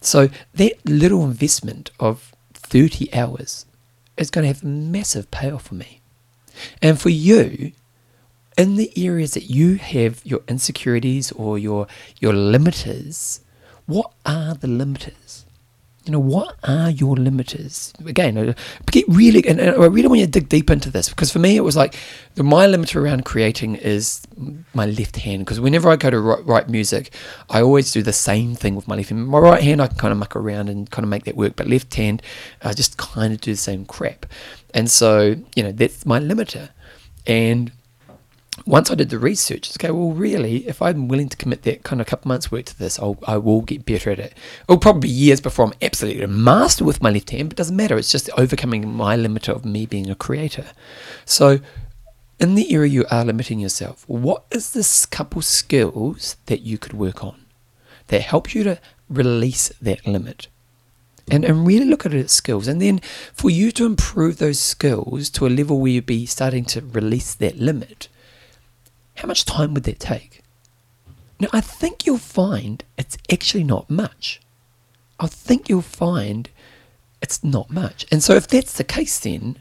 So 0.00 0.30
that 0.54 0.72
little 0.86 1.24
investment 1.24 1.90
of 2.00 2.32
30 2.54 3.12
hours 3.12 3.66
is 4.16 4.30
going 4.30 4.44
to 4.44 4.48
have 4.48 4.62
a 4.62 4.66
massive 4.66 5.30
payoff 5.30 5.64
for 5.64 5.74
me. 5.74 6.00
And 6.80 7.00
for 7.00 7.10
you, 7.10 7.72
in 8.60 8.76
the 8.76 8.92
areas 8.96 9.32
that 9.32 9.44
you 9.44 9.76
have 9.76 10.20
your 10.24 10.40
insecurities 10.48 11.32
or 11.32 11.58
your 11.58 11.86
your 12.18 12.32
limiters, 12.32 13.40
what 13.86 14.12
are 14.24 14.54
the 14.54 14.68
limiters? 14.68 15.44
you 16.06 16.12
know, 16.12 16.18
what 16.18 16.56
are 16.64 16.90
your 16.90 17.14
limiters? 17.14 17.94
Again, 18.06 18.36
uh, 18.36 18.54
get 18.86 19.04
really, 19.06 19.46
and 19.46 19.60
I 19.60 19.86
really 19.86 20.08
want 20.08 20.20
you 20.20 20.26
to 20.26 20.32
dig 20.32 20.48
deep 20.48 20.70
into 20.70 20.90
this 20.90 21.10
because 21.10 21.30
for 21.30 21.38
me, 21.38 21.56
it 21.56 21.60
was 21.60 21.76
like 21.76 21.94
the, 22.36 22.42
my 22.42 22.66
limiter 22.66 22.96
around 22.96 23.26
creating 23.26 23.76
is 23.76 24.22
my 24.72 24.86
left 24.86 25.16
hand. 25.16 25.44
Because 25.44 25.60
whenever 25.60 25.90
I 25.90 25.96
go 25.96 26.08
to 26.08 26.18
write, 26.18 26.46
write, 26.46 26.68
music, 26.70 27.14
I 27.50 27.60
always 27.60 27.92
do 27.92 28.02
the 28.02 28.14
same 28.14 28.54
thing 28.54 28.76
with 28.76 28.88
my 28.88 28.96
left 28.96 29.10
hand. 29.10 29.26
My 29.26 29.38
right 29.38 29.62
hand, 29.62 29.82
I 29.82 29.88
can 29.88 29.98
kind 29.98 30.12
of 30.12 30.18
muck 30.18 30.34
around 30.34 30.70
and 30.70 30.90
kind 30.90 31.04
of 31.04 31.10
make 31.10 31.24
that 31.24 31.36
work, 31.36 31.54
but 31.54 31.68
left 31.68 31.94
hand, 31.94 32.22
I 32.62 32.72
just 32.72 32.96
kind 32.96 33.34
of 33.34 33.40
do 33.42 33.52
the 33.52 33.58
same 33.58 33.84
crap. 33.84 34.24
And 34.72 34.90
so, 34.90 35.36
you 35.54 35.62
know, 35.62 35.72
that's 35.72 36.06
my 36.06 36.18
limiter. 36.18 36.70
And 37.26 37.72
once 38.66 38.90
I 38.90 38.94
did 38.94 39.10
the 39.10 39.18
research, 39.18 39.68
it's 39.68 39.76
okay, 39.76 39.90
well, 39.90 40.12
really, 40.12 40.66
if 40.68 40.82
I'm 40.82 41.08
willing 41.08 41.28
to 41.28 41.36
commit 41.36 41.62
that 41.62 41.82
kind 41.82 42.00
of 42.00 42.06
couple 42.06 42.28
months' 42.28 42.52
work 42.52 42.66
to 42.66 42.78
this, 42.78 42.98
I'll, 42.98 43.18
I 43.26 43.36
will 43.36 43.62
get 43.62 43.86
better 43.86 44.10
at 44.10 44.18
it. 44.18 44.34
It'll 44.64 44.78
probably 44.78 45.08
be 45.08 45.14
years 45.14 45.40
before 45.40 45.66
I'm 45.66 45.74
absolutely 45.80 46.22
a 46.22 46.28
master 46.28 46.84
with 46.84 47.02
my 47.02 47.10
left 47.10 47.30
hand, 47.30 47.48
but 47.48 47.54
it 47.54 47.56
doesn't 47.56 47.76
matter. 47.76 47.96
It's 47.96 48.12
just 48.12 48.30
overcoming 48.36 48.88
my 48.88 49.16
limit 49.16 49.48
of 49.48 49.64
me 49.64 49.86
being 49.86 50.10
a 50.10 50.14
creator. 50.14 50.66
So, 51.24 51.60
in 52.38 52.54
the 52.54 52.72
area 52.72 52.90
you 52.90 53.04
are 53.10 53.24
limiting 53.24 53.60
yourself, 53.60 54.04
what 54.08 54.44
is 54.50 54.70
this 54.70 55.04
couple 55.06 55.42
skills 55.42 56.36
that 56.46 56.60
you 56.60 56.78
could 56.78 56.94
work 56.94 57.22
on 57.22 57.44
that 58.08 58.22
help 58.22 58.54
you 58.54 58.64
to 58.64 58.80
release 59.08 59.68
that 59.80 60.06
limit? 60.06 60.48
And, 61.30 61.44
and 61.44 61.64
really 61.64 61.84
look 61.84 62.04
at 62.04 62.14
it 62.14 62.24
as 62.24 62.32
skills. 62.32 62.66
And 62.66 62.82
then 62.82 63.00
for 63.32 63.50
you 63.50 63.70
to 63.72 63.86
improve 63.86 64.38
those 64.38 64.58
skills 64.58 65.30
to 65.30 65.46
a 65.46 65.48
level 65.48 65.78
where 65.78 65.92
you'd 65.92 66.06
be 66.06 66.26
starting 66.26 66.64
to 66.66 66.80
release 66.80 67.34
that 67.34 67.56
limit, 67.56 68.08
how 69.20 69.26
much 69.26 69.44
time 69.44 69.74
would 69.74 69.84
that 69.84 70.00
take? 70.00 70.40
Now, 71.38 71.48
I 71.52 71.60
think 71.60 72.06
you'll 72.06 72.18
find 72.18 72.84
it's 72.98 73.16
actually 73.30 73.64
not 73.64 73.90
much. 73.90 74.40
I 75.18 75.26
think 75.26 75.68
you'll 75.68 75.82
find 75.82 76.48
it's 77.22 77.44
not 77.44 77.70
much. 77.70 78.06
And 78.10 78.22
so, 78.22 78.34
if 78.34 78.48
that's 78.48 78.74
the 78.74 78.84
case, 78.84 79.18
then 79.18 79.60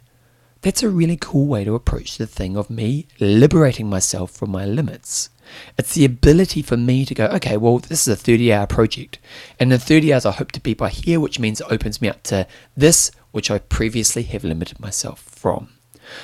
that's 0.61 0.83
a 0.83 0.89
really 0.89 1.17
cool 1.19 1.47
way 1.47 1.63
to 1.63 1.75
approach 1.75 2.17
the 2.17 2.27
thing 2.27 2.57
of 2.57 2.69
me 2.69 3.07
liberating 3.19 3.89
myself 3.89 4.31
from 4.31 4.51
my 4.51 4.65
limits. 4.65 5.29
It's 5.77 5.93
the 5.93 6.05
ability 6.05 6.61
for 6.61 6.77
me 6.77 7.05
to 7.05 7.13
go, 7.13 7.25
okay, 7.27 7.57
well, 7.57 7.79
this 7.79 8.07
is 8.07 8.13
a 8.13 8.15
30 8.15 8.53
hour 8.53 8.67
project. 8.67 9.19
And 9.59 9.73
in 9.73 9.79
30 9.79 10.13
hours, 10.13 10.25
I 10.25 10.31
hope 10.31 10.51
to 10.53 10.59
be 10.59 10.73
by 10.73 10.89
here, 10.89 11.19
which 11.19 11.39
means 11.39 11.59
it 11.59 11.67
opens 11.69 12.01
me 12.01 12.09
up 12.09 12.23
to 12.23 12.45
this, 12.77 13.11
which 13.31 13.49
I 13.49 13.59
previously 13.59 14.23
have 14.23 14.43
limited 14.43 14.79
myself 14.79 15.21
from. 15.21 15.69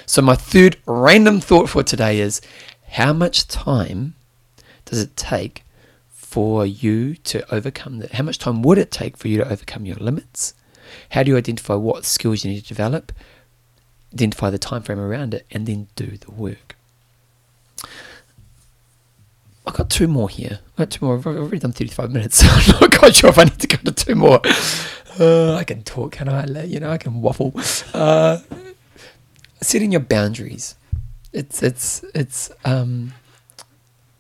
So, 0.05 0.21
my 0.21 0.35
third 0.35 0.77
random 0.85 1.39
thought 1.39 1.69
for 1.69 1.83
today 1.83 2.19
is 2.19 2.41
how 2.95 3.11
much 3.11 3.45
time 3.49 4.15
does 4.85 4.99
it 5.01 5.17
take 5.17 5.65
for 6.07 6.65
you 6.65 7.15
to 7.15 7.53
overcome 7.53 7.99
that? 7.99 8.13
How 8.13 8.23
much 8.23 8.39
time 8.39 8.61
would 8.61 8.77
it 8.77 8.89
take 8.89 9.17
for 9.17 9.27
you 9.27 9.39
to 9.39 9.51
overcome 9.51 9.85
your 9.85 9.97
limits? 9.97 10.53
How 11.09 11.21
do 11.23 11.31
you 11.31 11.35
identify 11.35 11.73
what 11.73 12.05
skills 12.05 12.45
you 12.45 12.51
need 12.51 12.61
to 12.61 12.67
develop? 12.67 13.11
Identify 14.13 14.49
the 14.49 14.57
time 14.57 14.81
frame 14.81 14.99
around 14.99 15.33
it 15.33 15.45
and 15.51 15.65
then 15.65 15.89
do 15.97 16.15
the 16.17 16.31
work. 16.31 16.77
I've 19.67 19.73
got 19.73 19.89
two 19.89 20.07
more 20.07 20.29
here. 20.29 20.59
I've 20.69 20.77
got 20.77 20.91
two 20.91 21.05
more. 21.05 21.17
I've 21.17 21.27
already 21.27 21.59
done 21.59 21.73
35 21.73 22.13
minutes. 22.13 22.37
So 22.37 22.47
I'm 22.49 22.79
not 22.79 22.97
quite 22.97 23.13
sure 23.13 23.29
if 23.29 23.37
I 23.37 23.43
need 23.43 23.59
to 23.59 23.67
go 23.67 23.77
to 23.77 23.91
two 23.91 24.15
more. 24.15 24.39
Uh, 25.19 25.55
I 25.55 25.65
can 25.65 25.83
talk, 25.83 26.13
can 26.13 26.29
I? 26.29 26.63
You 26.63 26.79
know, 26.79 26.91
I 26.91 26.97
can 26.97 27.21
waffle. 27.21 27.51
Uh, 27.93 28.39
setting 29.59 29.91
your 29.91 30.01
boundaries 30.01 30.75
it's 31.35 31.61
it's 31.61 32.03
it's 32.15 32.49
um 32.63 33.13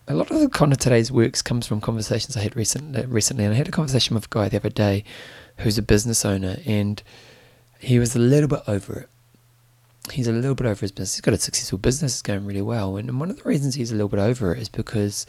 a 0.07 0.13
lot 0.13 0.29
of 0.29 0.39
the 0.39 0.49
kind 0.49 0.71
of 0.71 0.77
today's 0.77 1.11
works 1.11 1.41
comes 1.41 1.65
from 1.65 1.81
conversations 1.81 2.37
I 2.37 2.41
had 2.41 2.55
recently. 2.55 3.05
Recently, 3.05 3.45
and 3.45 3.53
I 3.53 3.57
had 3.57 3.67
a 3.67 3.71
conversation 3.71 4.13
with 4.13 4.25
a 4.25 4.29
guy 4.29 4.49
the 4.49 4.57
other 4.57 4.69
day, 4.69 5.03
who's 5.57 5.77
a 5.77 5.81
business 5.81 6.23
owner, 6.25 6.57
and 6.65 7.01
he 7.79 7.97
was 7.97 8.15
a 8.15 8.19
little 8.19 8.49
bit 8.49 8.61
over 8.67 8.99
it. 8.99 9.09
He's 10.13 10.27
a 10.27 10.31
little 10.31 10.53
bit 10.53 10.67
over 10.67 10.81
his 10.81 10.91
business. 10.91 11.15
He's 11.15 11.21
got 11.21 11.33
a 11.33 11.39
successful 11.39 11.79
business, 11.79 12.13
it's 12.13 12.21
going 12.21 12.45
really 12.45 12.61
well, 12.61 12.97
and 12.97 13.19
one 13.19 13.31
of 13.31 13.37
the 13.37 13.49
reasons 13.49 13.73
he's 13.73 13.91
a 13.91 13.95
little 13.95 14.09
bit 14.09 14.19
over 14.19 14.53
it 14.53 14.61
is 14.61 14.69
because 14.69 15.25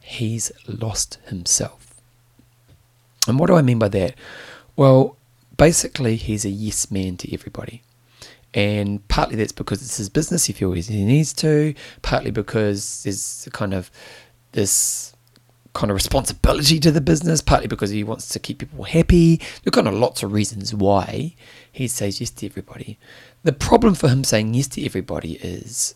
he's 0.00 0.50
lost 0.66 1.18
himself. 1.26 1.94
And 3.28 3.38
what 3.38 3.46
do 3.46 3.54
I 3.54 3.62
mean 3.62 3.78
by 3.78 3.88
that? 3.90 4.14
Well, 4.74 5.16
basically, 5.56 6.16
he's 6.16 6.44
a 6.44 6.50
yes 6.50 6.90
man 6.90 7.16
to 7.18 7.32
everybody. 7.32 7.82
And 8.52 9.06
partly 9.08 9.36
that's 9.36 9.52
because 9.52 9.80
it's 9.80 9.96
his 9.96 10.08
business, 10.08 10.46
he 10.46 10.52
feels 10.52 10.88
he 10.88 11.04
needs 11.04 11.32
to, 11.34 11.74
partly 12.02 12.30
because 12.32 13.04
there's 13.04 13.48
kind 13.52 13.72
of 13.72 13.90
this 14.52 15.14
kind 15.72 15.90
of 15.90 15.94
responsibility 15.94 16.80
to 16.80 16.90
the 16.90 17.00
business, 17.00 17.40
partly 17.40 17.68
because 17.68 17.90
he 17.90 18.02
wants 18.02 18.28
to 18.28 18.38
keep 18.38 18.58
people 18.58 18.84
happy. 18.84 19.36
There 19.36 19.68
are 19.68 19.70
kind 19.70 19.86
of 19.86 19.94
lots 19.94 20.22
of 20.22 20.32
reasons 20.32 20.74
why 20.74 21.34
he 21.70 21.86
says 21.86 22.20
yes 22.20 22.30
to 22.30 22.46
everybody. 22.46 22.98
The 23.44 23.52
problem 23.52 23.94
for 23.94 24.08
him 24.08 24.24
saying 24.24 24.54
yes 24.54 24.66
to 24.68 24.84
everybody 24.84 25.34
is 25.34 25.94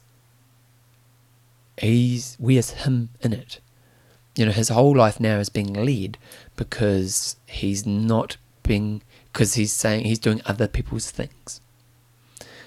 he's 1.79 2.37
where's 2.39 2.71
him 2.71 3.11
in 3.21 3.33
it? 3.33 3.61
You 4.37 4.47
know, 4.47 4.53
his 4.53 4.69
whole 4.69 4.97
life 4.97 5.21
now 5.21 5.39
is 5.39 5.49
being 5.49 5.73
led 5.73 6.19
because 6.57 7.37
he's 7.47 7.87
not 7.87 8.37
being 8.63 9.03
because 9.33 9.55
he's 9.55 9.73
saying 9.73 10.05
he's 10.05 10.19
doing 10.19 10.41
other 10.47 10.69
people's 10.69 11.11
things. 11.11 11.61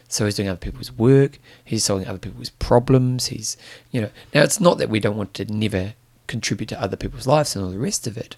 So 0.07 0.25
he's 0.25 0.35
doing 0.35 0.49
other 0.49 0.57
people's 0.57 0.91
work. 0.91 1.39
He's 1.63 1.83
solving 1.83 2.07
other 2.07 2.17
people's 2.17 2.49
problems. 2.49 3.27
He's, 3.27 3.57
you 3.91 4.01
know, 4.01 4.09
now 4.33 4.43
it's 4.43 4.59
not 4.59 4.77
that 4.77 4.89
we 4.89 4.99
don't 4.99 5.17
want 5.17 5.33
to 5.35 5.45
never 5.45 5.93
contribute 6.27 6.67
to 6.67 6.81
other 6.81 6.97
people's 6.97 7.27
lives 7.27 7.55
and 7.55 7.65
all 7.65 7.71
the 7.71 7.79
rest 7.79 8.07
of 8.07 8.17
it, 8.17 8.35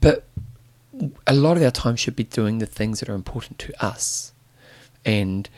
but 0.00 0.24
a 1.26 1.34
lot 1.34 1.56
of 1.56 1.62
our 1.62 1.70
time 1.70 1.96
should 1.96 2.16
be 2.16 2.24
doing 2.24 2.58
the 2.58 2.66
things 2.66 3.00
that 3.00 3.08
are 3.08 3.14
important 3.14 3.58
to 3.60 3.84
us. 3.84 4.32
And 5.04 5.48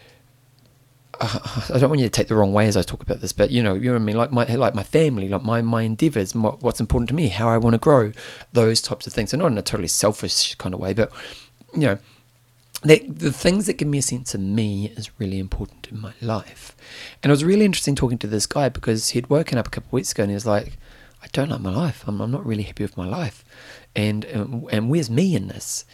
uh, 1.20 1.39
I 1.74 1.79
don't 1.79 1.91
want 1.91 2.01
you 2.01 2.07
to 2.07 2.11
take 2.11 2.29
the 2.29 2.35
wrong 2.35 2.53
way 2.53 2.66
as 2.66 2.76
I 2.76 2.83
talk 2.83 3.03
about 3.03 3.20
this, 3.20 3.33
but 3.33 3.51
you 3.51 3.62
know, 3.62 3.74
you 3.74 3.87
know 3.87 3.93
what 3.93 4.03
I 4.03 4.05
mean, 4.05 4.16
like 4.16 4.33
my 4.33 4.45
like 4.55 4.74
my 4.74 4.83
family, 4.83 5.29
like 5.29 5.43
my 5.43 5.62
my 5.62 5.83
endeavors, 5.83 6.35
my, 6.35 6.51
what's 6.51 6.81
important 6.81 7.09
to 7.09 7.14
me, 7.14 7.29
how 7.29 7.49
I 7.49 7.59
want 7.59 7.74
to 7.74 7.79
grow, 7.79 8.12
those 8.53 8.81
types 8.81 9.07
of 9.07 9.12
things. 9.12 9.33
And 9.33 9.41
not 9.43 9.53
in 9.53 9.59
a 9.59 9.62
totally 9.62 9.89
selfish 9.89 10.55
kind 10.57 10.74
of 10.74 10.81
way, 10.81 10.93
but 10.93 11.11
you 11.74 11.81
know, 11.81 11.99
the, 12.83 13.05
the 13.09 13.33
things 13.33 13.66
that 13.66 13.74
give 13.74 13.89
me 13.89 13.99
a 13.99 14.03
sense 14.03 14.35
of 14.35 14.41
me 14.41 14.93
is 14.97 15.11
really 15.18 15.39
important 15.39 15.89
in 15.91 16.01
my 16.01 16.12
life. 16.20 16.76
And 17.22 17.31
it 17.31 17.33
was 17.33 17.45
really 17.45 17.64
interesting 17.64 17.95
talking 17.95 18.18
to 18.18 18.26
this 18.26 18.47
guy 18.47 18.68
because 18.68 19.11
he'd 19.11 19.29
woken 19.29 19.59
up 19.59 19.66
a 19.66 19.70
couple 19.70 19.89
of 19.89 19.93
weeks 19.95 20.12
ago 20.12 20.22
and 20.22 20.31
he 20.31 20.35
was 20.35 20.47
like, 20.47 20.79
I 21.22 21.26
don't 21.33 21.49
like 21.49 21.61
my 21.61 21.74
life. 21.74 22.05
I'm, 22.07 22.20
I'm 22.20 22.31
not 22.31 22.47
really 22.47 22.62
happy 22.62 22.85
with 22.85 22.97
my 22.97 23.07
life. 23.07 23.45
And, 23.97 24.24
uh, 24.26 24.29
and, 24.29 24.68
and 24.70 24.91
where's 24.91 25.11
me 25.11 25.35
in 25.35 25.49
this? 25.49 25.85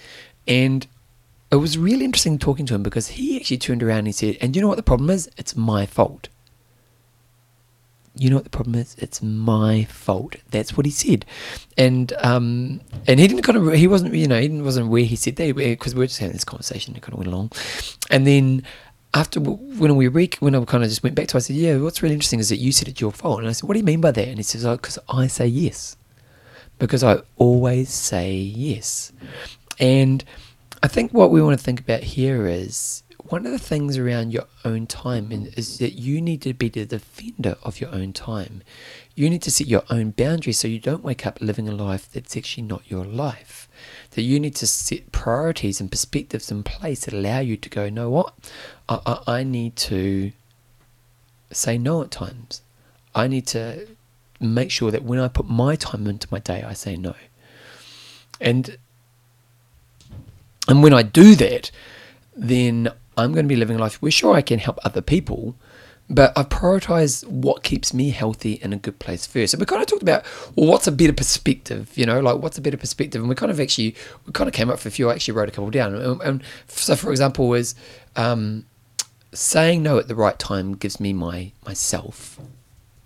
And 0.46 0.86
it 1.50 1.56
was 1.56 1.78
really 1.78 2.04
interesting 2.04 2.38
talking 2.38 2.66
to 2.66 2.74
him 2.74 2.82
because 2.82 3.08
he 3.08 3.36
actually 3.36 3.58
turned 3.58 3.82
around 3.82 3.98
and 3.98 4.08
he 4.08 4.12
said, 4.12 4.36
And 4.40 4.54
you 4.54 4.60
know 4.60 4.68
what 4.68 4.76
the 4.76 4.82
problem 4.82 5.08
is? 5.08 5.30
It's 5.38 5.56
my 5.56 5.86
fault 5.86 6.28
you 8.16 8.30
know 8.30 8.36
what 8.36 8.44
the 8.44 8.50
problem 8.50 8.76
is? 8.76 8.94
It's 8.98 9.22
my 9.22 9.84
fault. 9.84 10.36
That's 10.50 10.76
what 10.76 10.86
he 10.86 10.92
said, 10.92 11.24
and 11.76 12.12
um, 12.20 12.80
and 13.06 13.18
he 13.18 13.26
didn't 13.26 13.42
kind 13.42 13.58
of 13.58 13.74
he 13.74 13.88
wasn't 13.88 14.14
you 14.14 14.28
know 14.28 14.40
he 14.40 14.48
wasn't 14.48 14.88
where 14.88 15.02
he 15.02 15.16
said 15.16 15.36
that 15.36 15.56
because 15.56 15.94
we 15.94 16.00
were 16.00 16.06
just 16.06 16.20
having 16.20 16.34
this 16.34 16.44
conversation. 16.44 16.92
And 16.92 16.98
it 16.98 17.00
kind 17.02 17.14
of 17.14 17.18
went 17.18 17.32
along, 17.32 17.52
and 18.10 18.26
then 18.26 18.62
after 19.14 19.40
when 19.40 19.96
we 19.96 20.08
re- 20.08 20.30
when 20.40 20.54
I 20.54 20.64
kind 20.64 20.84
of 20.84 20.90
just 20.90 21.02
went 21.02 21.14
back 21.14 21.28
to, 21.28 21.36
I 21.36 21.40
said, 21.40 21.56
yeah, 21.56 21.76
what's 21.78 22.02
really 22.02 22.14
interesting 22.14 22.40
is 22.40 22.48
that 22.48 22.56
you 22.56 22.72
said 22.72 22.88
it's 22.88 23.00
your 23.00 23.12
fault, 23.12 23.40
and 23.40 23.48
I 23.48 23.52
said, 23.52 23.68
what 23.68 23.74
do 23.74 23.78
you 23.78 23.84
mean 23.84 24.00
by 24.00 24.10
that? 24.10 24.28
And 24.28 24.36
he 24.36 24.42
says, 24.42 24.64
oh, 24.64 24.76
because 24.76 24.98
I 25.08 25.26
say 25.26 25.46
yes, 25.46 25.96
because 26.78 27.04
I 27.04 27.22
always 27.36 27.90
say 27.90 28.32
yes, 28.32 29.12
and 29.78 30.24
I 30.82 30.88
think 30.88 31.12
what 31.12 31.30
we 31.30 31.40
want 31.40 31.58
to 31.58 31.64
think 31.64 31.80
about 31.80 32.02
here 32.02 32.46
is 32.46 33.03
one 33.28 33.46
of 33.46 33.52
the 33.52 33.58
things 33.58 33.96
around 33.96 34.32
your 34.32 34.46
own 34.64 34.86
time 34.86 35.32
is 35.32 35.78
that 35.78 35.94
you 35.94 36.20
need 36.20 36.42
to 36.42 36.52
be 36.52 36.68
the 36.68 36.84
defender 36.84 37.56
of 37.62 37.80
your 37.80 37.90
own 37.90 38.12
time. 38.12 38.62
You 39.14 39.30
need 39.30 39.40
to 39.42 39.50
set 39.50 39.66
your 39.66 39.84
own 39.88 40.10
boundaries 40.10 40.58
so 40.58 40.68
you 40.68 40.78
don't 40.78 41.02
wake 41.02 41.26
up 41.26 41.40
living 41.40 41.66
a 41.66 41.72
life 41.72 42.10
that's 42.12 42.36
actually 42.36 42.64
not 42.64 42.82
your 42.90 43.04
life. 43.04 43.66
That 44.10 44.22
you 44.22 44.38
need 44.38 44.54
to 44.56 44.66
set 44.66 45.10
priorities 45.10 45.80
and 45.80 45.90
perspectives 45.90 46.50
in 46.50 46.64
place 46.64 47.06
that 47.06 47.14
allow 47.14 47.38
you 47.40 47.56
to 47.56 47.68
go, 47.70 47.88
know 47.88 48.10
what? 48.10 48.34
I, 48.88 49.00
I, 49.06 49.38
I 49.38 49.42
need 49.42 49.76
to 49.76 50.32
say 51.50 51.78
no 51.78 52.02
at 52.02 52.10
times. 52.10 52.60
I 53.14 53.26
need 53.26 53.46
to 53.48 53.86
make 54.38 54.70
sure 54.70 54.90
that 54.90 55.02
when 55.02 55.18
I 55.18 55.28
put 55.28 55.48
my 55.48 55.76
time 55.76 56.06
into 56.06 56.28
my 56.30 56.40
day, 56.40 56.62
I 56.62 56.74
say 56.74 56.96
no. 56.96 57.14
And 58.38 58.76
and 60.68 60.82
when 60.82 60.92
I 60.92 61.02
do 61.02 61.34
that, 61.36 61.70
then 62.36 62.90
I'm 63.16 63.32
going 63.32 63.44
to 63.44 63.48
be 63.48 63.56
living 63.56 63.76
a 63.76 63.80
life 63.80 64.00
where 64.02 64.10
sure 64.10 64.34
I 64.34 64.42
can 64.42 64.58
help 64.58 64.78
other 64.84 65.02
people, 65.02 65.56
but 66.08 66.32
I 66.36 66.42
prioritize 66.42 67.26
what 67.26 67.62
keeps 67.62 67.94
me 67.94 68.10
healthy 68.10 68.54
in 68.54 68.72
a 68.72 68.76
good 68.76 68.98
place 68.98 69.26
first. 69.26 69.52
So 69.52 69.58
we 69.58 69.64
kind 69.64 69.82
of 69.82 69.88
talked 69.88 70.02
about 70.02 70.24
well, 70.54 70.66
what's 70.66 70.86
a 70.86 70.92
better 70.92 71.12
perspective, 71.12 71.90
you 71.94 72.06
know, 72.06 72.20
like 72.20 72.38
what's 72.38 72.58
a 72.58 72.62
better 72.62 72.76
perspective, 72.76 73.20
and 73.20 73.28
we 73.28 73.34
kind 73.34 73.50
of 73.50 73.60
actually 73.60 73.94
we 74.26 74.32
kind 74.32 74.48
of 74.48 74.54
came 74.54 74.68
up 74.68 74.76
with 74.76 74.86
a 74.86 74.90
few. 74.90 75.10
I 75.10 75.14
actually 75.14 75.34
wrote 75.34 75.48
a 75.48 75.52
couple 75.52 75.70
down, 75.70 75.94
and, 75.94 76.20
and 76.22 76.42
so 76.66 76.96
for 76.96 77.10
example 77.10 77.48
was 77.48 77.74
um, 78.16 78.66
saying 79.32 79.82
no 79.82 79.98
at 79.98 80.08
the 80.08 80.14
right 80.14 80.38
time 80.38 80.74
gives 80.74 81.00
me 81.00 81.12
my 81.12 81.52
myself 81.64 82.38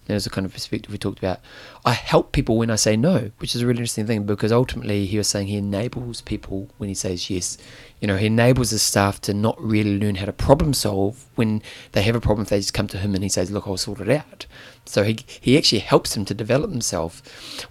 there's 0.09 0.27
a 0.27 0.31
kind 0.31 0.45
of 0.45 0.53
perspective 0.53 0.91
we 0.91 0.99
talked 0.99 1.19
about. 1.19 1.41
I 1.85 1.93
help 1.93 2.33
people 2.33 2.57
when 2.57 2.71
I 2.71 2.77
say 2.77 2.97
no, 2.97 3.31
which 3.39 3.55
is 3.55 3.63
a 3.63 3.67
really 3.67 3.79
interesting 3.79 4.07
thing 4.07 4.25
because 4.25 4.51
ultimately 4.51 5.07
he 5.07 5.19
was 5.19 5.29
saying 5.29 5.49
he 5.49 5.57
enables 5.57 6.23
people 6.23 6.71
when 6.79 6.89
he 6.89 6.95
says 6.95 7.29
yes. 7.31 7.59
You 8.01 8.09
know, 8.09 8.17
he 8.17 8.27
enables 8.27 8.71
his 8.71 8.83
staff 8.83 9.21
to 9.23 9.35
not 9.35 9.61
really 9.61 9.99
learn 9.99 10.17
how 10.17 10.27
to 10.27 10.33
problem 10.33 10.73
solve 10.73 11.27
when 11.35 11.63
they 11.93 12.03
have 12.03 12.17
a 12.17 12.21
problem. 12.21 12.43
If 12.43 12.49
they 12.49 12.59
just 12.59 12.75
come 12.75 12.89
to 12.89 12.99
him 12.99 13.15
and 13.15 13.23
he 13.23 13.29
says, 13.29 13.51
"Look, 13.51 13.67
I'll 13.67 13.77
sort 13.77 14.01
it 14.01 14.09
out." 14.09 14.47
So 14.85 15.05
he 15.05 15.19
he 15.41 15.59
actually 15.59 15.81
helps 15.81 16.15
them 16.15 16.25
to 16.25 16.35
develop 16.35 16.71
themselves. 16.71 17.23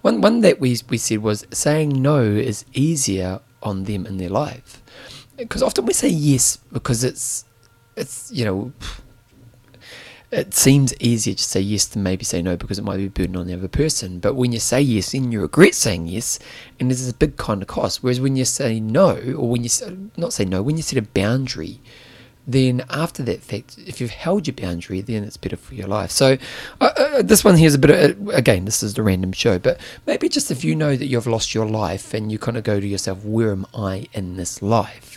One 0.02 0.20
one 0.20 0.40
that 0.40 0.60
we 0.60 0.78
we 0.88 0.98
said 0.98 1.18
was 1.18 1.46
saying 1.50 2.00
no 2.00 2.22
is 2.22 2.64
easier 2.72 3.40
on 3.62 3.84
them 3.84 4.06
in 4.06 4.18
their 4.18 4.28
life 4.28 4.80
because 5.36 5.62
often 5.62 5.86
we 5.86 5.92
say 5.92 6.08
yes 6.08 6.58
because 6.72 7.04
it's 7.04 7.44
it's 7.96 8.30
you 8.32 8.44
know 8.44 8.72
it 10.30 10.52
seems 10.52 10.94
easier 11.00 11.34
to 11.34 11.42
say 11.42 11.60
yes 11.60 11.86
than 11.86 12.02
maybe 12.02 12.24
say 12.24 12.42
no 12.42 12.56
because 12.56 12.78
it 12.78 12.84
might 12.84 12.98
be 12.98 13.06
a 13.06 13.10
burden 13.10 13.36
on 13.36 13.46
the 13.46 13.54
other 13.54 13.68
person. 13.68 14.18
But 14.18 14.34
when 14.34 14.52
you 14.52 14.60
say 14.60 14.80
yes, 14.80 15.12
then 15.12 15.32
you 15.32 15.40
regret 15.40 15.74
saying 15.74 16.06
yes, 16.06 16.38
and 16.78 16.90
there's 16.90 17.08
a 17.08 17.14
big 17.14 17.36
kind 17.36 17.62
of 17.62 17.68
cost. 17.68 18.02
Whereas 18.02 18.20
when 18.20 18.36
you 18.36 18.44
say 18.44 18.78
no, 18.78 19.16
or 19.36 19.48
when 19.48 19.62
you 19.62 19.68
say, 19.70 19.96
not 20.16 20.32
say 20.32 20.44
no, 20.44 20.62
when 20.62 20.76
you 20.76 20.82
set 20.82 20.98
a 20.98 21.02
boundary, 21.02 21.80
then 22.46 22.82
after 22.90 23.22
that 23.22 23.42
fact, 23.42 23.76
if 23.78 24.00
you've 24.00 24.10
held 24.10 24.46
your 24.46 24.54
boundary, 24.54 25.00
then 25.00 25.24
it's 25.24 25.36
better 25.36 25.56
for 25.56 25.74
your 25.74 25.86
life. 25.86 26.10
So 26.10 26.38
uh, 26.80 26.90
uh, 26.96 27.22
this 27.22 27.44
one 27.44 27.56
here 27.56 27.66
is 27.66 27.74
a 27.74 27.78
bit 27.78 27.90
of, 27.90 28.28
uh, 28.28 28.30
again, 28.32 28.64
this 28.64 28.82
is 28.82 28.94
the 28.94 29.02
random 29.02 29.32
show, 29.32 29.58
but 29.58 29.80
maybe 30.06 30.28
just 30.28 30.50
if 30.50 30.64
you 30.64 30.74
know 30.74 30.96
that 30.96 31.06
you've 31.06 31.26
lost 31.26 31.54
your 31.54 31.66
life 31.66 32.12
and 32.12 32.30
you 32.30 32.38
kind 32.38 32.56
of 32.56 32.64
go 32.64 32.80
to 32.80 32.86
yourself, 32.86 33.24
where 33.24 33.52
am 33.52 33.66
I 33.74 34.08
in 34.12 34.36
this 34.36 34.60
life? 34.60 35.07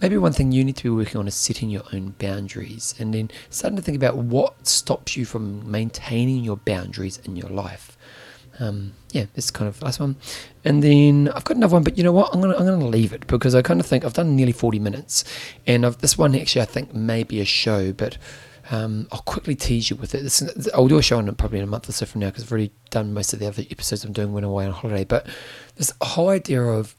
Maybe 0.00 0.16
one 0.16 0.32
thing 0.32 0.52
you 0.52 0.64
need 0.64 0.76
to 0.76 0.82
be 0.82 0.90
working 0.90 1.18
on 1.18 1.28
is 1.28 1.34
setting 1.34 1.70
your 1.70 1.82
own 1.92 2.14
boundaries 2.18 2.94
and 2.98 3.14
then 3.14 3.30
starting 3.50 3.76
to 3.76 3.82
think 3.82 3.96
about 3.96 4.16
what 4.16 4.66
stops 4.66 5.16
you 5.16 5.24
from 5.24 5.70
maintaining 5.70 6.44
your 6.44 6.56
boundaries 6.56 7.18
in 7.24 7.36
your 7.36 7.50
life. 7.50 7.96
Um, 8.58 8.92
yeah, 9.12 9.24
this 9.34 9.46
is 9.46 9.50
kind 9.50 9.68
of 9.68 9.80
last 9.82 10.00
one. 10.00 10.16
And 10.64 10.82
then 10.82 11.30
I've 11.34 11.44
got 11.44 11.56
another 11.56 11.74
one, 11.74 11.82
but 11.82 11.96
you 11.96 12.04
know 12.04 12.12
what? 12.12 12.32
I'm 12.34 12.40
gonna 12.40 12.56
I'm 12.56 12.66
gonna 12.66 12.86
leave 12.86 13.12
it 13.12 13.26
because 13.26 13.54
I 13.54 13.62
kind 13.62 13.80
of 13.80 13.86
think 13.86 14.04
I've 14.04 14.12
done 14.12 14.36
nearly 14.36 14.52
40 14.52 14.78
minutes, 14.78 15.24
and 15.66 15.86
I've, 15.86 15.98
this 15.98 16.18
one 16.18 16.34
actually 16.34 16.62
I 16.62 16.66
think 16.66 16.94
may 16.94 17.22
be 17.22 17.40
a 17.40 17.46
show, 17.46 17.92
but 17.92 18.18
um, 18.70 19.08
I'll 19.10 19.22
quickly 19.22 19.56
tease 19.56 19.90
you 19.90 19.96
with 19.96 20.14
it. 20.14 20.22
This, 20.22 20.42
I'll 20.74 20.88
do 20.88 20.98
a 20.98 21.02
show 21.02 21.18
on 21.18 21.28
it 21.28 21.36
probably 21.38 21.58
in 21.58 21.64
a 21.64 21.68
month 21.68 21.88
or 21.88 21.92
so 21.92 22.06
from 22.06 22.20
now 22.20 22.28
because 22.28 22.44
I've 22.44 22.52
already 22.52 22.70
done 22.90 23.14
most 23.14 23.32
of 23.32 23.38
the 23.38 23.48
other 23.48 23.64
episodes 23.70 24.04
I'm 24.04 24.12
doing 24.12 24.32
when 24.32 24.44
I'm 24.44 24.50
away 24.50 24.66
on 24.66 24.72
holiday. 24.72 25.04
But 25.04 25.26
this 25.76 25.92
whole 26.02 26.28
idea 26.28 26.62
of 26.62 26.94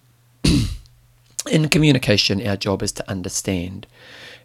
in 1.49 1.69
communication, 1.69 2.45
our 2.45 2.57
job 2.57 2.83
is 2.83 2.91
to 2.93 3.09
understand. 3.09 3.87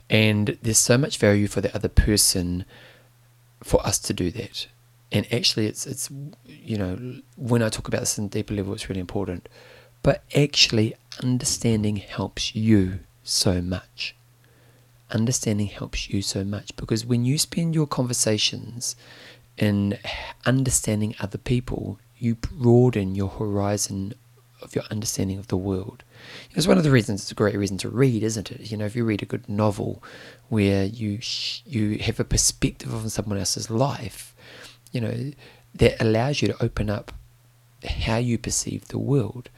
And 0.09 0.57
there's 0.63 0.79
so 0.79 0.97
much 0.97 1.19
value 1.19 1.49
for 1.49 1.61
the 1.61 1.75
other 1.75 1.89
person 1.89 2.65
for 3.63 3.85
us 3.87 3.99
to 4.01 4.13
do 4.13 4.31
that. 4.31 4.69
And 5.13 5.33
actually, 5.33 5.67
it's, 5.67 5.87
it's 5.87 6.11
you 6.47 6.77
know, 6.77 7.21
when 7.37 7.63
I 7.63 7.69
talk 7.69 7.89
about 7.89 8.01
this 8.01 8.19
in 8.19 8.29
deeper 8.29 8.55
level, 8.55 8.75
it's 8.75 8.89
really 8.89 9.01
important. 9.01 9.49
But 10.03 10.23
actually, 10.35 10.95
understanding 11.23 11.97
helps 11.97 12.55
you 12.55 13.01
so 13.23 13.61
much. 13.61 14.15
Understanding 15.11 15.69
helps 15.69 16.11
you 16.11 16.23
so 16.23 16.45
much 16.45 16.75
because 16.77 17.07
when 17.07 17.25
you 17.25 17.39
spend 17.39 17.75
your 17.75 17.87
conversations 17.87 18.97
in 19.57 19.99
understanding 20.45 21.15
other 21.21 21.39
people, 21.39 21.99
you 22.19 22.35
broaden 22.35 23.15
your 23.15 23.29
horizon 23.29 24.15
of 24.63 24.75
your 24.75 24.85
understanding 24.91 25.39
of 25.39 25.49
the 25.49 25.57
world. 25.57 26.03
It's 26.55 26.67
one 26.67 26.79
of 26.79 26.85
the 26.85 26.91
reasons 26.91 27.23
it's 27.23 27.31
a 27.31 27.35
great 27.35 27.57
reason 27.57 27.79
to 27.79 27.89
read, 27.89 28.23
isn't 28.23 28.51
it? 28.51 28.71
You 28.71 28.77
know, 28.77 28.87
if 28.87 28.97
you 28.97 29.05
read 29.05 29.23
a 29.23 29.27
good 29.27 29.49
novel 29.49 30.03
where 30.49 30.85
you 30.85 31.21
sh- 31.21 31.63
you 31.67 31.99
have 31.99 32.21
a 32.21 32.25
perspective 32.25 32.93
of 32.93 33.11
someone 33.13 33.39
else's 33.39 33.71
life, 33.71 34.35
you 34.93 35.01
know, 35.01 35.33
that 35.75 36.01
allows 36.01 36.43
you 36.43 36.49
to 36.49 36.63
open 36.63 36.89
up 36.91 37.13
how 37.85 38.17
you 38.17 38.39
perceive 38.39 38.89
the 38.89 38.99
world. 38.99 39.51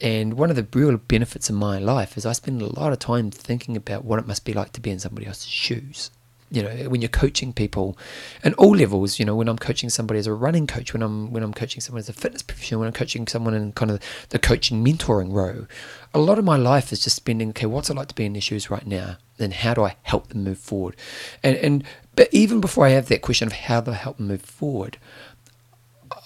And 0.00 0.34
one 0.34 0.50
of 0.50 0.56
the 0.56 0.66
real 0.78 0.96
benefits 0.98 1.48
of 1.48 1.56
my 1.56 1.78
life 1.78 2.16
is 2.16 2.26
I 2.26 2.32
spend 2.32 2.60
a 2.60 2.66
lot 2.66 2.92
of 2.92 2.98
time 2.98 3.30
thinking 3.30 3.76
about 3.76 4.04
what 4.04 4.18
it 4.18 4.26
must 4.26 4.44
be 4.44 4.52
like 4.52 4.72
to 4.72 4.80
be 4.80 4.90
in 4.90 4.98
somebody 4.98 5.26
else's 5.26 5.48
shoes 5.48 6.10
you 6.50 6.62
know 6.62 6.88
when 6.88 7.00
you're 7.00 7.08
coaching 7.08 7.52
people 7.52 7.98
and 8.44 8.54
all 8.54 8.76
levels 8.76 9.18
you 9.18 9.24
know 9.24 9.34
when 9.34 9.48
i'm 9.48 9.58
coaching 9.58 9.90
somebody 9.90 10.18
as 10.18 10.26
a 10.26 10.32
running 10.32 10.66
coach 10.66 10.92
when 10.92 11.02
i'm 11.02 11.32
when 11.32 11.42
i'm 11.42 11.52
coaching 11.52 11.80
someone 11.80 11.98
as 11.98 12.08
a 12.08 12.12
fitness 12.12 12.42
professional 12.42 12.80
when 12.80 12.86
i'm 12.86 12.92
coaching 12.92 13.26
someone 13.26 13.54
in 13.54 13.72
kind 13.72 13.90
of 13.90 14.00
the 14.28 14.38
coaching 14.38 14.84
mentoring 14.84 15.32
row 15.32 15.66
a 16.14 16.20
lot 16.20 16.38
of 16.38 16.44
my 16.44 16.56
life 16.56 16.92
is 16.92 17.00
just 17.00 17.16
spending 17.16 17.50
okay 17.50 17.66
what's 17.66 17.90
it 17.90 17.94
like 17.94 18.08
to 18.08 18.14
be 18.14 18.24
in 18.24 18.32
their 18.32 18.40
shoes 18.42 18.70
right 18.70 18.86
now? 18.86 19.18
And 19.38 19.52
how 19.52 19.74
do 19.74 19.84
i 19.84 19.96
help 20.02 20.28
them 20.28 20.44
move 20.44 20.58
forward? 20.58 20.96
And 21.42 21.56
and 21.56 21.84
but 22.14 22.28
even 22.32 22.60
before 22.60 22.86
i 22.86 22.90
have 22.90 23.08
that 23.08 23.20
question 23.20 23.46
of 23.48 23.52
how 23.52 23.82
do 23.82 23.90
i 23.90 23.94
help 23.94 24.16
them 24.16 24.28
move 24.28 24.42
forward 24.42 24.98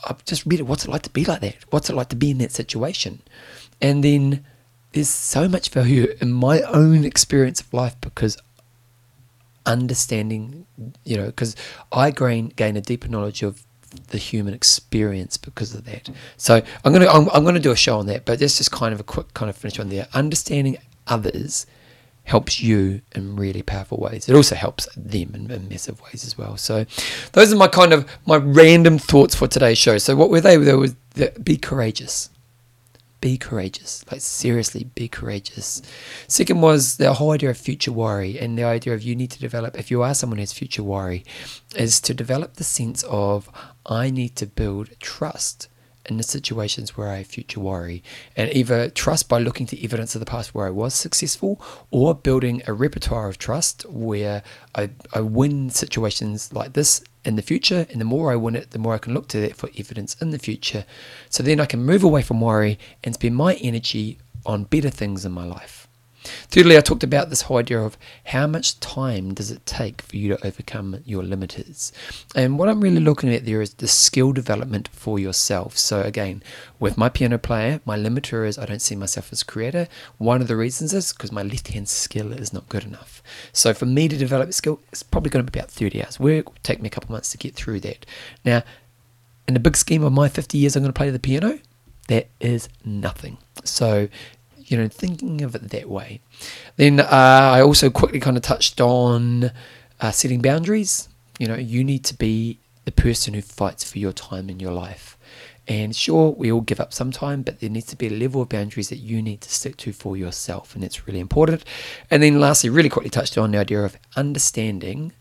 i've 0.09 0.25
just 0.25 0.47
read 0.47 0.61
it 0.61 0.67
what's 0.67 0.85
it 0.85 0.91
like 0.91 1.03
to 1.03 1.11
be 1.11 1.25
like 1.25 1.41
that? 1.41 1.57
What's 1.71 1.91
it 1.91 1.97
like 1.97 2.09
to 2.11 2.17
be 2.17 2.31
in 2.31 2.39
that 2.39 2.53
situation? 2.53 3.23
And 3.81 4.05
then 4.05 4.45
there's 4.93 5.09
so 5.09 5.49
much 5.49 5.71
value 5.71 6.15
in 6.21 6.33
my 6.33 6.61
own 6.63 7.05
experience 7.05 7.61
of 7.61 7.73
life 7.73 7.97
because 8.01 8.37
understanding, 9.67 10.67
you 11.05 11.17
know, 11.17 11.27
because 11.27 11.57
I 11.93 12.11
gain, 12.11 12.49
gain 12.49 12.77
a 12.77 12.81
deeper 12.81 13.09
knowledge 13.09 13.43
of 13.43 13.65
the 14.09 14.19
human 14.19 14.55
experience 14.55 15.37
because 15.37 15.75
of 15.75 15.85
that. 15.85 16.11
So 16.37 16.63
I'm 16.85 16.93
gonna 16.93 17.09
I'm, 17.09 17.29
I'm 17.31 17.45
gonna 17.45 17.61
do 17.61 17.73
a 17.73 17.77
show 17.77 17.99
on 17.99 18.07
that, 18.07 18.25
but 18.25 18.39
that's 18.39 18.59
just 18.59 18.71
kind 18.71 18.93
of 18.93 19.01
a 19.01 19.05
quick 19.05 19.35
kind 19.35 19.51
of 19.51 19.57
finish 19.57 19.79
on 19.79 19.89
there. 19.89 20.07
Understanding 20.15 20.79
others 21.07 21.67
helps 22.25 22.61
you 22.61 23.01
in 23.15 23.35
really 23.35 23.63
powerful 23.63 23.99
ways. 23.99 24.29
It 24.29 24.37
also 24.37 24.55
helps 24.55 24.87
them 24.95 25.35
in, 25.35 25.51
in, 25.51 25.69
massive 25.69 26.01
ways 26.03 26.25
as 26.25 26.39
well. 26.39 26.57
So 26.57 26.87
those 27.33 27.53
are 27.53 27.57
my 27.57 27.67
kind 27.67 27.93
of 27.93 28.09
my 28.27 28.37
random 28.37 28.99
thoughts 28.99 29.35
for 29.35 29.49
today's 29.49 29.79
show. 29.79 29.99
So 29.99 30.15
what 30.15 30.31
were 30.31 30.41
they? 30.41 30.57
They 30.57 30.75
were 30.75 30.89
be 31.43 31.57
courageous 31.57 32.31
be 33.21 33.37
courageous. 33.37 34.05
Like 34.11 34.21
seriously, 34.21 34.85
be 34.85 35.09
courageous. 35.09 35.83
Second 36.27 36.61
was 36.61 36.97
the 36.97 37.15
whole 37.15 37.33
idea 37.33 37.51
of 37.51 37.59
future 37.59 37.93
worry 37.93 38.39
and 38.39 38.57
the 38.57 38.65
idea 38.65 38.95
of 38.95 39.03
you 39.03 39.15
need 39.15 39.31
to 39.33 39.39
develop, 39.39 39.79
if 39.79 39.91
you 39.91 40.03
are 40.03 40.15
someone 40.15 40.39
who 40.39 40.43
has 40.43 40.53
future 40.53 40.83
worry, 40.83 41.25
is 41.77 42.01
to 42.03 42.15
develop 42.15 42.55
the 42.55 42.65
sense 42.65 43.03
of 43.05 43.51
I 43.87 44.11
need 44.11 44.37
to 44.37 44.47
build 44.47 44.91
trust 45.01 45.69
in 46.07 46.17
the 46.17 46.23
situations 46.23 46.97
where 46.97 47.11
I 47.11 47.23
future 47.23 47.61
worry. 47.61 48.03
And 48.37 48.53
either 48.53 48.91
trust 48.91 49.29
by 49.29 49.39
looking 49.39 49.67
to 49.67 49.85
evidence 49.85 50.15
of 50.15 50.21
the 50.21 50.27
past 50.27 50.55
where 50.55 50.67
I 50.67 50.71
was 50.71 50.95
successful 50.95 51.61
or 51.91 52.15
building 52.15 52.63
a 52.67 52.73
repertoire 52.73 53.29
of 53.29 53.39
trust 53.39 53.85
where 53.89 54.43
I, 54.75 54.91
I 55.13 55.21
win 55.21 55.71
situations 55.71 56.53
like 56.53 56.73
this 56.73 57.03
in 57.25 57.37
the 57.37 57.43
future. 57.43 57.87
And 57.91 58.01
the 58.01 58.05
more 58.05 58.33
I 58.33 58.37
win 58.37 58.57
it, 58.57 58.71
the 58.71 58.79
more 58.79 58.95
I 58.95 58.99
can 58.99 59.15
look 59.15 59.29
to 59.29 59.41
that 59.41 59.57
for 59.57 59.71
evidence 59.79 60.17
in 60.21 60.31
the 60.31 60.39
future. 60.39 60.85
So 61.29 61.43
then 61.43 61.61
I 61.61 61.67
can 61.67 61.85
move 61.85 62.03
away 62.03 62.23
from 62.23 62.41
worry 62.41 62.79
and 63.05 63.15
spend 63.15 63.37
my 63.37 63.55
energy 63.55 64.19
on 64.47 64.65
better 64.65 64.91
things 64.91 65.25
in 65.25 65.33
my 65.33 65.45
life. 65.45 65.87
Thirdly, 66.23 66.77
I 66.77 66.81
talked 66.81 67.03
about 67.03 67.31
this 67.31 67.43
whole 67.43 67.57
idea 67.57 67.81
of 67.81 67.97
how 68.27 68.47
much 68.47 68.79
time 68.81 69.33
does 69.33 69.51
it 69.51 69.65
take 69.65 70.03
for 70.03 70.17
you 70.17 70.29
to 70.29 70.47
overcome 70.47 71.01
your 71.05 71.23
limiters. 71.23 71.93
And 72.35 72.59
what 72.59 72.69
I'm 72.69 72.81
really 72.81 73.01
looking 73.01 73.33
at 73.33 73.47
there 73.47 73.63
is 73.63 73.75
the 73.75 73.89
skill 73.89 74.33
development 74.33 74.89
for 74.93 75.19
yourself. 75.19 75.79
So 75.79 76.03
again, 76.03 76.43
with 76.79 76.99
my 76.99 77.09
piano 77.09 77.39
player, 77.39 77.81
my 77.85 77.97
limiter 77.97 78.47
is 78.47 78.59
I 78.59 78.67
don't 78.67 78.83
see 78.83 78.97
myself 78.97 79.33
as 79.33 79.43
creator. 79.43 79.89
One 80.19 80.41
of 80.41 80.49
the 80.49 80.57
reasons 80.57 80.93
is 80.93 81.13
because 81.13 81.33
my 81.33 81.43
left 81.43 81.69
hand 81.69 81.89
skill 81.89 82.33
is 82.33 82.53
not 82.53 82.69
good 82.69 82.85
enough. 82.85 83.23
So 83.53 83.73
for 83.73 83.87
me 83.87 84.09
to 84.09 84.17
develop 84.17 84.49
a 84.49 84.53
skill, 84.53 84.81
it's 84.93 85.03
probably 85.03 85.31
going 85.31 85.45
to 85.45 85.51
be 85.51 85.59
about 85.59 85.71
30 85.71 86.05
hours 86.05 86.21
work. 86.21 86.63
Take 86.63 86.83
me 86.83 86.89
a 86.89 86.91
couple 86.91 87.13
months 87.13 87.31
to 87.33 87.39
get 87.39 87.55
through 87.55 87.81
that. 87.81 88.05
Now, 88.45 88.63
in 89.49 89.55
the 89.55 89.61
big 89.61 89.77
scheme 89.77 90.05
of 90.05 90.13
my 90.13 90.29
50 90.29 90.59
years 90.59 90.77
I'm 90.77 90.83
going 90.83 90.93
to 90.93 90.99
play 90.99 91.11
the 91.11 91.19
piano, 91.19 91.59
that 92.09 92.29
is 92.41 92.69
nothing. 92.85 93.39
So 93.65 94.09
you 94.71 94.77
know, 94.77 94.89
thinking 94.89 95.43
of 95.43 95.55
it 95.57 95.71
that 95.71 95.91
way. 95.91 96.21
Then 96.77 97.01
uh, 97.01 97.07
I 97.11 97.61
also 97.61 97.91
quickly 97.91 98.21
kind 98.21 98.37
of 98.37 98.45
touched 98.45 98.81
on 98.81 99.51
uh, 100.01 100.13
setting 100.13 100.41
boundaries. 100.41 101.09
You 101.41 101.49
know, 101.49 101.57
you 101.57 101.83
need 101.83 102.05
to 102.05 102.15
be 102.15 102.61
the 102.85 102.93
person 102.93 103.35
who 103.35 103.43
fights 103.43 103.91
for 103.91 103.99
your 103.99 104.13
time 104.13 104.49
in 104.49 104.61
your 104.61 104.73
life. 104.73 105.19
And 105.67 105.95
sure, 105.95 106.31
we 106.31 106.53
all 106.53 106.61
give 106.61 106.81
up 106.81 106.93
sometime, 106.93 107.43
but 107.43 107.59
there 107.59 107.69
needs 107.69 107.87
to 107.87 107.97
be 107.97 108.07
a 108.07 108.11
level 108.11 108.43
of 108.43 108.49
boundaries 108.49 108.89
that 108.91 108.99
you 108.99 109.21
need 109.21 109.41
to 109.43 109.51
stick 109.51 109.77
to 109.79 109.93
for 109.93 110.17
yourself, 110.17 110.75
and 110.75 110.85
it's 110.85 111.07
really 111.07 111.21
important. 111.21 111.65
And 112.11 112.23
then 112.23 112.41
lastly, 112.41 112.71
really 112.71 112.89
quickly 112.89 113.11
touched 113.11 113.37
on 113.37 113.51
the 113.51 113.59
idea 113.59 113.83
of 113.83 113.97
understanding 114.17 115.13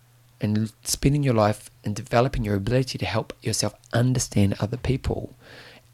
and 0.42 0.72
spending 0.84 1.24
your 1.24 1.34
life 1.34 1.70
and 1.84 1.96
developing 1.96 2.44
your 2.44 2.56
ability 2.56 2.98
to 3.00 3.06
help 3.06 3.34
yourself 3.42 3.74
understand 3.94 4.56
other 4.60 4.78
people 4.78 5.36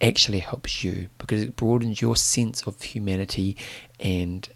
actually 0.02 0.40
helps 0.40 0.84
you 0.84 1.10
because 1.18 1.42
it 1.42 1.56
broadens 1.56 2.02
your 2.02 2.16
sense 2.16 2.64
of 2.68 2.82
humanity 2.82 3.58
and 4.00 4.50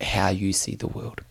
how 0.00 0.28
you 0.28 0.52
see 0.52 0.74
the 0.74 0.88
world. 0.88 1.22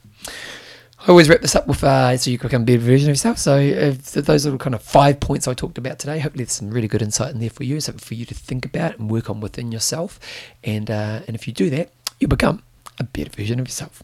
I 0.99 1.09
always 1.09 1.29
wrap 1.29 1.41
this 1.41 1.55
up 1.55 1.67
with 1.67 1.83
uh, 1.83 2.17
so 2.17 2.31
you 2.31 2.39
can 2.39 2.47
become 2.47 2.61
a 2.63 2.65
better 2.65 2.79
version 2.79 3.09
of 3.09 3.13
yourself. 3.13 3.37
So 3.37 3.57
if 3.57 4.11
those 4.13 4.45
little 4.45 4.57
kind 4.57 4.73
of 4.73 4.81
five 4.81 5.19
points 5.19 5.47
I 5.47 5.53
talked 5.53 5.77
about 5.77 5.99
today, 5.99 6.19
hopefully 6.19 6.43
there's 6.43 6.53
some 6.53 6.71
really 6.71 6.87
good 6.87 7.03
insight 7.03 7.33
in 7.33 7.39
there 7.39 7.51
for 7.51 7.63
you, 7.63 7.79
something 7.79 7.99
for 7.99 8.15
you 8.15 8.25
to 8.25 8.33
think 8.33 8.65
about 8.65 8.97
and 8.97 9.09
work 9.09 9.29
on 9.29 9.39
within 9.39 9.71
yourself. 9.71 10.19
And 10.63 10.89
uh, 10.89 11.21
and 11.27 11.35
if 11.35 11.47
you 11.47 11.53
do 11.53 11.69
that, 11.69 11.91
you 12.19 12.27
become 12.27 12.63
a 12.99 13.03
better 13.03 13.29
version 13.29 13.59
of 13.59 13.67
yourself. 13.67 14.03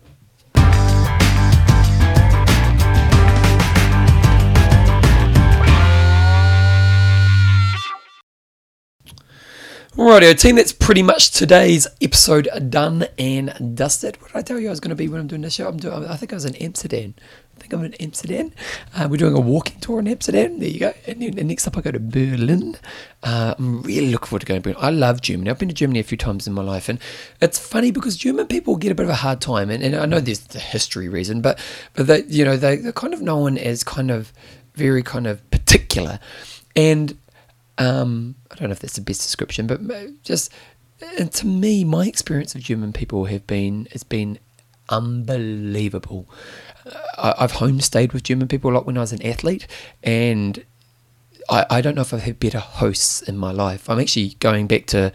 Alrighty, 9.96 10.40
team, 10.40 10.56
that's 10.56 10.74
pretty 10.74 11.04
much 11.04 11.30
today's 11.30 11.86
episode 12.02 12.50
done 12.72 13.06
and 13.20 13.78
dusted. 13.78 14.20
What 14.20 14.32
did 14.32 14.38
I 14.40 14.42
tell 14.42 14.60
you 14.60 14.70
I 14.70 14.72
was 14.72 14.80
going 14.80 14.90
to 14.90 14.96
be 14.96 15.08
when 15.08 15.22
I'm 15.22 15.28
doing 15.28 15.44
this 15.44 15.54
show? 15.54 15.68
I'm 15.68 15.78
doing, 15.78 16.08
I 16.08 16.16
think 16.16 16.34
I 16.34 16.36
was 16.36 16.46
in 16.46 16.56
Amsterdam. 16.56 17.14
I 17.56 17.60
think 17.60 17.74
I'm 17.74 17.84
in 17.84 17.94
Amsterdam. 17.94 18.54
Uh, 18.96 19.08
we're 19.08 19.18
doing 19.18 19.36
a 19.36 19.40
walking 19.40 19.80
tour 19.82 20.00
in 20.00 20.08
Amsterdam. 20.08 20.58
There 20.58 20.68
you 20.68 20.80
go. 20.80 20.94
And, 21.06 21.22
then, 21.22 21.46
next 21.46 21.68
up, 21.68 21.78
I 21.78 21.82
go 21.82 21.92
to 21.92 22.00
Berlin. 22.00 22.76
Uh, 23.22 23.54
I'm 23.56 23.84
really 23.84 24.10
looking 24.10 24.30
forward 24.30 24.40
to 24.40 24.48
going 24.48 24.64
to 24.64 24.74
Berlin. 24.74 24.84
I 24.84 24.90
love 24.90 25.22
Germany. 25.22 25.52
I've 25.52 25.60
been 25.60 25.70
to 25.70 25.76
Germany 25.76 26.00
a 26.00 26.04
few 26.04 26.18
times 26.18 26.48
in 26.48 26.54
my 26.54 26.64
life. 26.64 26.90
And 26.90 26.98
it's 27.40 27.60
funny 27.60 27.92
because 27.92 28.18
German 28.18 28.48
people 28.48 28.78
get 28.78 28.92
a 28.92 28.96
bit 28.96 29.04
of 29.04 29.12
a 29.12 29.16
hard 29.16 29.42
time. 29.42 29.70
And, 29.70 29.84
and 29.84 29.96
I 29.96 30.08
know 30.08 30.20
there's 30.20 30.40
the 30.40 30.60
history 30.60 31.08
reason, 31.08 31.40
but, 31.40 31.60
but 31.94 32.08
they, 32.08 32.24
you 32.24 32.44
know, 32.44 32.58
they, 32.58 32.78
they're 32.78 32.94
kind 32.94 33.14
of 33.14 33.22
known 33.22 33.60
as 33.60 33.84
kind 33.84 34.10
of 34.10 34.34
very 34.74 35.04
kind 35.04 35.28
of 35.28 35.48
particular. 35.52 36.20
And 36.76 37.16
um, 37.78 38.36
I 38.52 38.56
don't 38.56 38.70
know 38.70 38.74
if 38.74 38.80
that's 38.80 38.96
the 38.96 39.02
best 39.02 39.22
description, 39.22 39.68
but 39.68 39.82
just 40.24 40.52
and 41.18 41.32
to 41.34 41.48
me, 41.48 41.84
my 41.84 42.08
experience 42.08 42.56
of 42.56 42.62
German 42.62 42.94
people 42.94 43.26
have 43.26 43.46
been 43.48 43.88
has 43.92 44.04
been 44.04 44.40
unbelievable. 44.90 46.30
Uh, 47.18 47.34
I've 47.38 47.54
homestayed 47.54 48.14
with 48.14 48.24
German 48.24 48.48
people 48.48 48.72
a 48.72 48.74
lot 48.74 48.86
when 48.86 48.98
I 48.98 49.02
was 49.02 49.14
an 49.14 49.26
athlete, 49.26 49.68
and 50.04 50.64
I, 51.50 51.66
I 51.70 51.82
don't 51.82 51.96
know 51.96 52.02
if 52.02 52.14
I've 52.14 52.24
had 52.24 52.40
better 52.40 52.60
hosts 52.60 53.22
in 53.22 53.38
my 53.38 53.52
life. 53.52 53.90
I'm 53.90 54.00
actually 54.00 54.36
going 54.40 54.68
back 54.68 54.86
to 54.88 55.12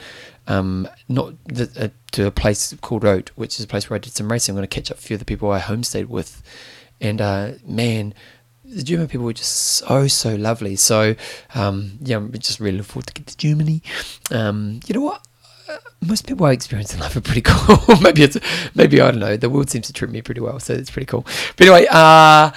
um, 0.46 0.88
not 1.08 1.34
the, 1.44 1.70
uh, 1.78 1.88
to 2.12 2.26
a 2.26 2.30
place 2.30 2.74
called 2.80 3.04
Roth, 3.04 3.28
which 3.36 3.58
is 3.58 3.64
a 3.64 3.68
place 3.68 3.88
where 3.88 3.96
I 3.96 3.98
did 3.98 4.14
some 4.14 4.30
racing. 4.30 4.52
I'm 4.52 4.56
going 4.56 4.68
to 4.68 4.74
catch 4.74 4.90
up 4.90 4.98
a 4.98 5.00
few 5.00 5.14
of 5.14 5.20
the 5.20 5.26
people 5.26 5.50
I 5.50 5.60
homestayed 5.60 6.06
with, 6.06 6.42
and 7.00 7.20
uh, 7.20 7.52
man, 7.64 8.14
the 8.68 8.82
German 8.82 9.08
people 9.08 9.24
were 9.26 9.32
just 9.32 9.52
so 9.52 10.06
so 10.08 10.34
lovely. 10.34 10.76
So 10.76 11.14
um, 11.54 11.98
yeah, 12.00 12.16
I'm 12.16 12.32
just 12.32 12.60
really 12.60 12.78
looking 12.78 12.88
forward 12.90 13.06
to 13.06 13.14
get 13.14 13.26
to 13.26 13.36
Germany. 13.36 13.82
Um, 14.30 14.80
you 14.86 14.94
know 14.94 15.02
what? 15.02 15.26
Uh, 15.68 15.76
most 16.00 16.26
people 16.26 16.46
I 16.46 16.52
experience 16.52 16.94
in 16.94 17.00
life 17.00 17.16
are 17.16 17.20
pretty 17.20 17.42
cool. 17.44 17.96
maybe 18.00 18.22
it's 18.22 18.38
maybe 18.74 19.00
I 19.00 19.10
don't 19.10 19.20
know. 19.20 19.36
The 19.36 19.50
world 19.50 19.70
seems 19.70 19.86
to 19.86 19.92
treat 19.92 20.10
me 20.10 20.22
pretty 20.22 20.40
well, 20.40 20.60
so 20.60 20.74
it's 20.74 20.90
pretty 20.90 21.06
cool. 21.06 21.26
But 21.56 21.66
anyway, 21.66 21.86
uh, 21.90 22.50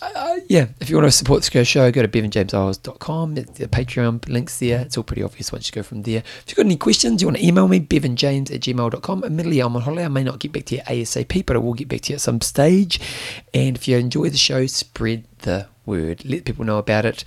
uh, 0.00 0.36
yeah, 0.48 0.66
if 0.80 0.88
you 0.88 0.96
want 0.96 1.06
to 1.06 1.12
support 1.12 1.42
the 1.42 1.64
show, 1.64 1.90
go 1.90 2.02
to 2.02 2.08
bevanjameseyles.com. 2.08 3.34
The 3.34 3.68
Patreon 3.68 4.28
links 4.28 4.58
there. 4.58 4.80
It's 4.80 4.96
all 4.96 5.02
pretty 5.02 5.22
obvious 5.22 5.52
once 5.52 5.68
you 5.68 5.72
go 5.72 5.82
from 5.82 6.02
there. 6.02 6.18
If 6.18 6.44
you've 6.48 6.56
got 6.56 6.66
any 6.66 6.76
questions, 6.76 7.20
you 7.20 7.28
want 7.28 7.38
to 7.38 7.46
email 7.46 7.68
me, 7.68 7.80
bevanjames 7.80 8.54
at 8.54 8.60
gmail.com. 8.60 9.24
Admittedly, 9.24 9.60
I'm 9.60 9.74
on 9.74 9.82
holiday. 9.82 10.04
I 10.04 10.08
may 10.08 10.24
not 10.24 10.38
get 10.38 10.52
back 10.52 10.66
to 10.66 10.76
you 10.76 10.82
ASAP, 10.82 11.46
but 11.46 11.56
I 11.56 11.58
will 11.58 11.74
get 11.74 11.88
back 11.88 12.02
to 12.02 12.12
you 12.12 12.14
at 12.14 12.20
some 12.20 12.40
stage. 12.40 13.00
And 13.52 13.76
if 13.76 13.88
you 13.88 13.96
enjoy 13.96 14.30
the 14.30 14.36
show, 14.36 14.66
spread 14.66 15.24
the 15.38 15.66
word. 15.84 16.24
Let 16.24 16.44
people 16.44 16.64
know 16.64 16.78
about 16.78 17.04
it. 17.04 17.24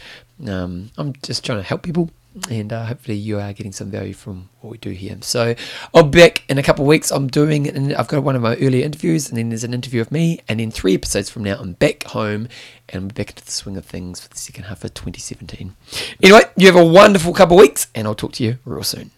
Um, 0.48 0.92
I'm 0.98 1.14
just 1.24 1.46
trying 1.46 1.60
to 1.60 1.64
help 1.64 1.84
people 1.84 2.10
and 2.50 2.72
uh, 2.72 2.86
hopefully 2.86 3.18
you 3.18 3.40
are 3.40 3.54
getting 3.54 3.72
some 3.72 3.92
value 3.92 4.14
from 4.14 4.50
what 4.62 4.72
we 4.72 4.78
do 4.78 4.92
here. 4.92 5.18
So 5.22 5.56
I'll 5.94 6.04
be 6.04 6.20
back 6.20 6.44
in 6.50 6.58
a 6.58 6.64
couple 6.64 6.86
of 6.86 6.88
weeks. 6.88 7.12
I'm 7.12 7.28
doing, 7.28 7.68
and 7.68 7.94
I've 7.94 8.08
got 8.08 8.24
one 8.24 8.36
of 8.36 8.42
my 8.42 8.56
earlier 8.58 8.86
interviews, 8.86 9.30
and 9.30 9.38
then 9.38 9.50
there's 9.50 9.64
an 9.64 9.74
interview 9.74 10.02
of 10.02 10.12
me, 10.12 10.40
and 10.48 10.60
then 10.60 10.72
three 10.72 10.94
episodes 10.94 11.30
from 11.30 11.44
now, 11.44 11.58
I'm 11.60 11.74
back 11.74 12.04
home, 12.04 12.48
and 12.90 13.04
I'm 13.04 13.08
back 13.10 13.32
into 13.32 13.44
the 13.44 13.52
swing 13.52 13.78
of 13.78 13.86
things 13.86 14.22
for 14.22 14.30
the 14.30 14.38
second 14.38 14.66
half 14.66 14.84
of 14.84 14.94
2017. 14.94 15.76
Anyway, 16.22 16.42
you 16.56 16.68
have 16.68 16.76
a 16.76 16.86
wonderful 16.86 17.34
couple 17.34 17.58
of 17.58 17.62
weeks, 17.62 17.88
and 17.94 18.08
I'll 18.08 18.16
talk 18.16 18.34
to 18.34 18.44
you 18.44 18.58
real 18.66 18.84
soon. 18.84 19.12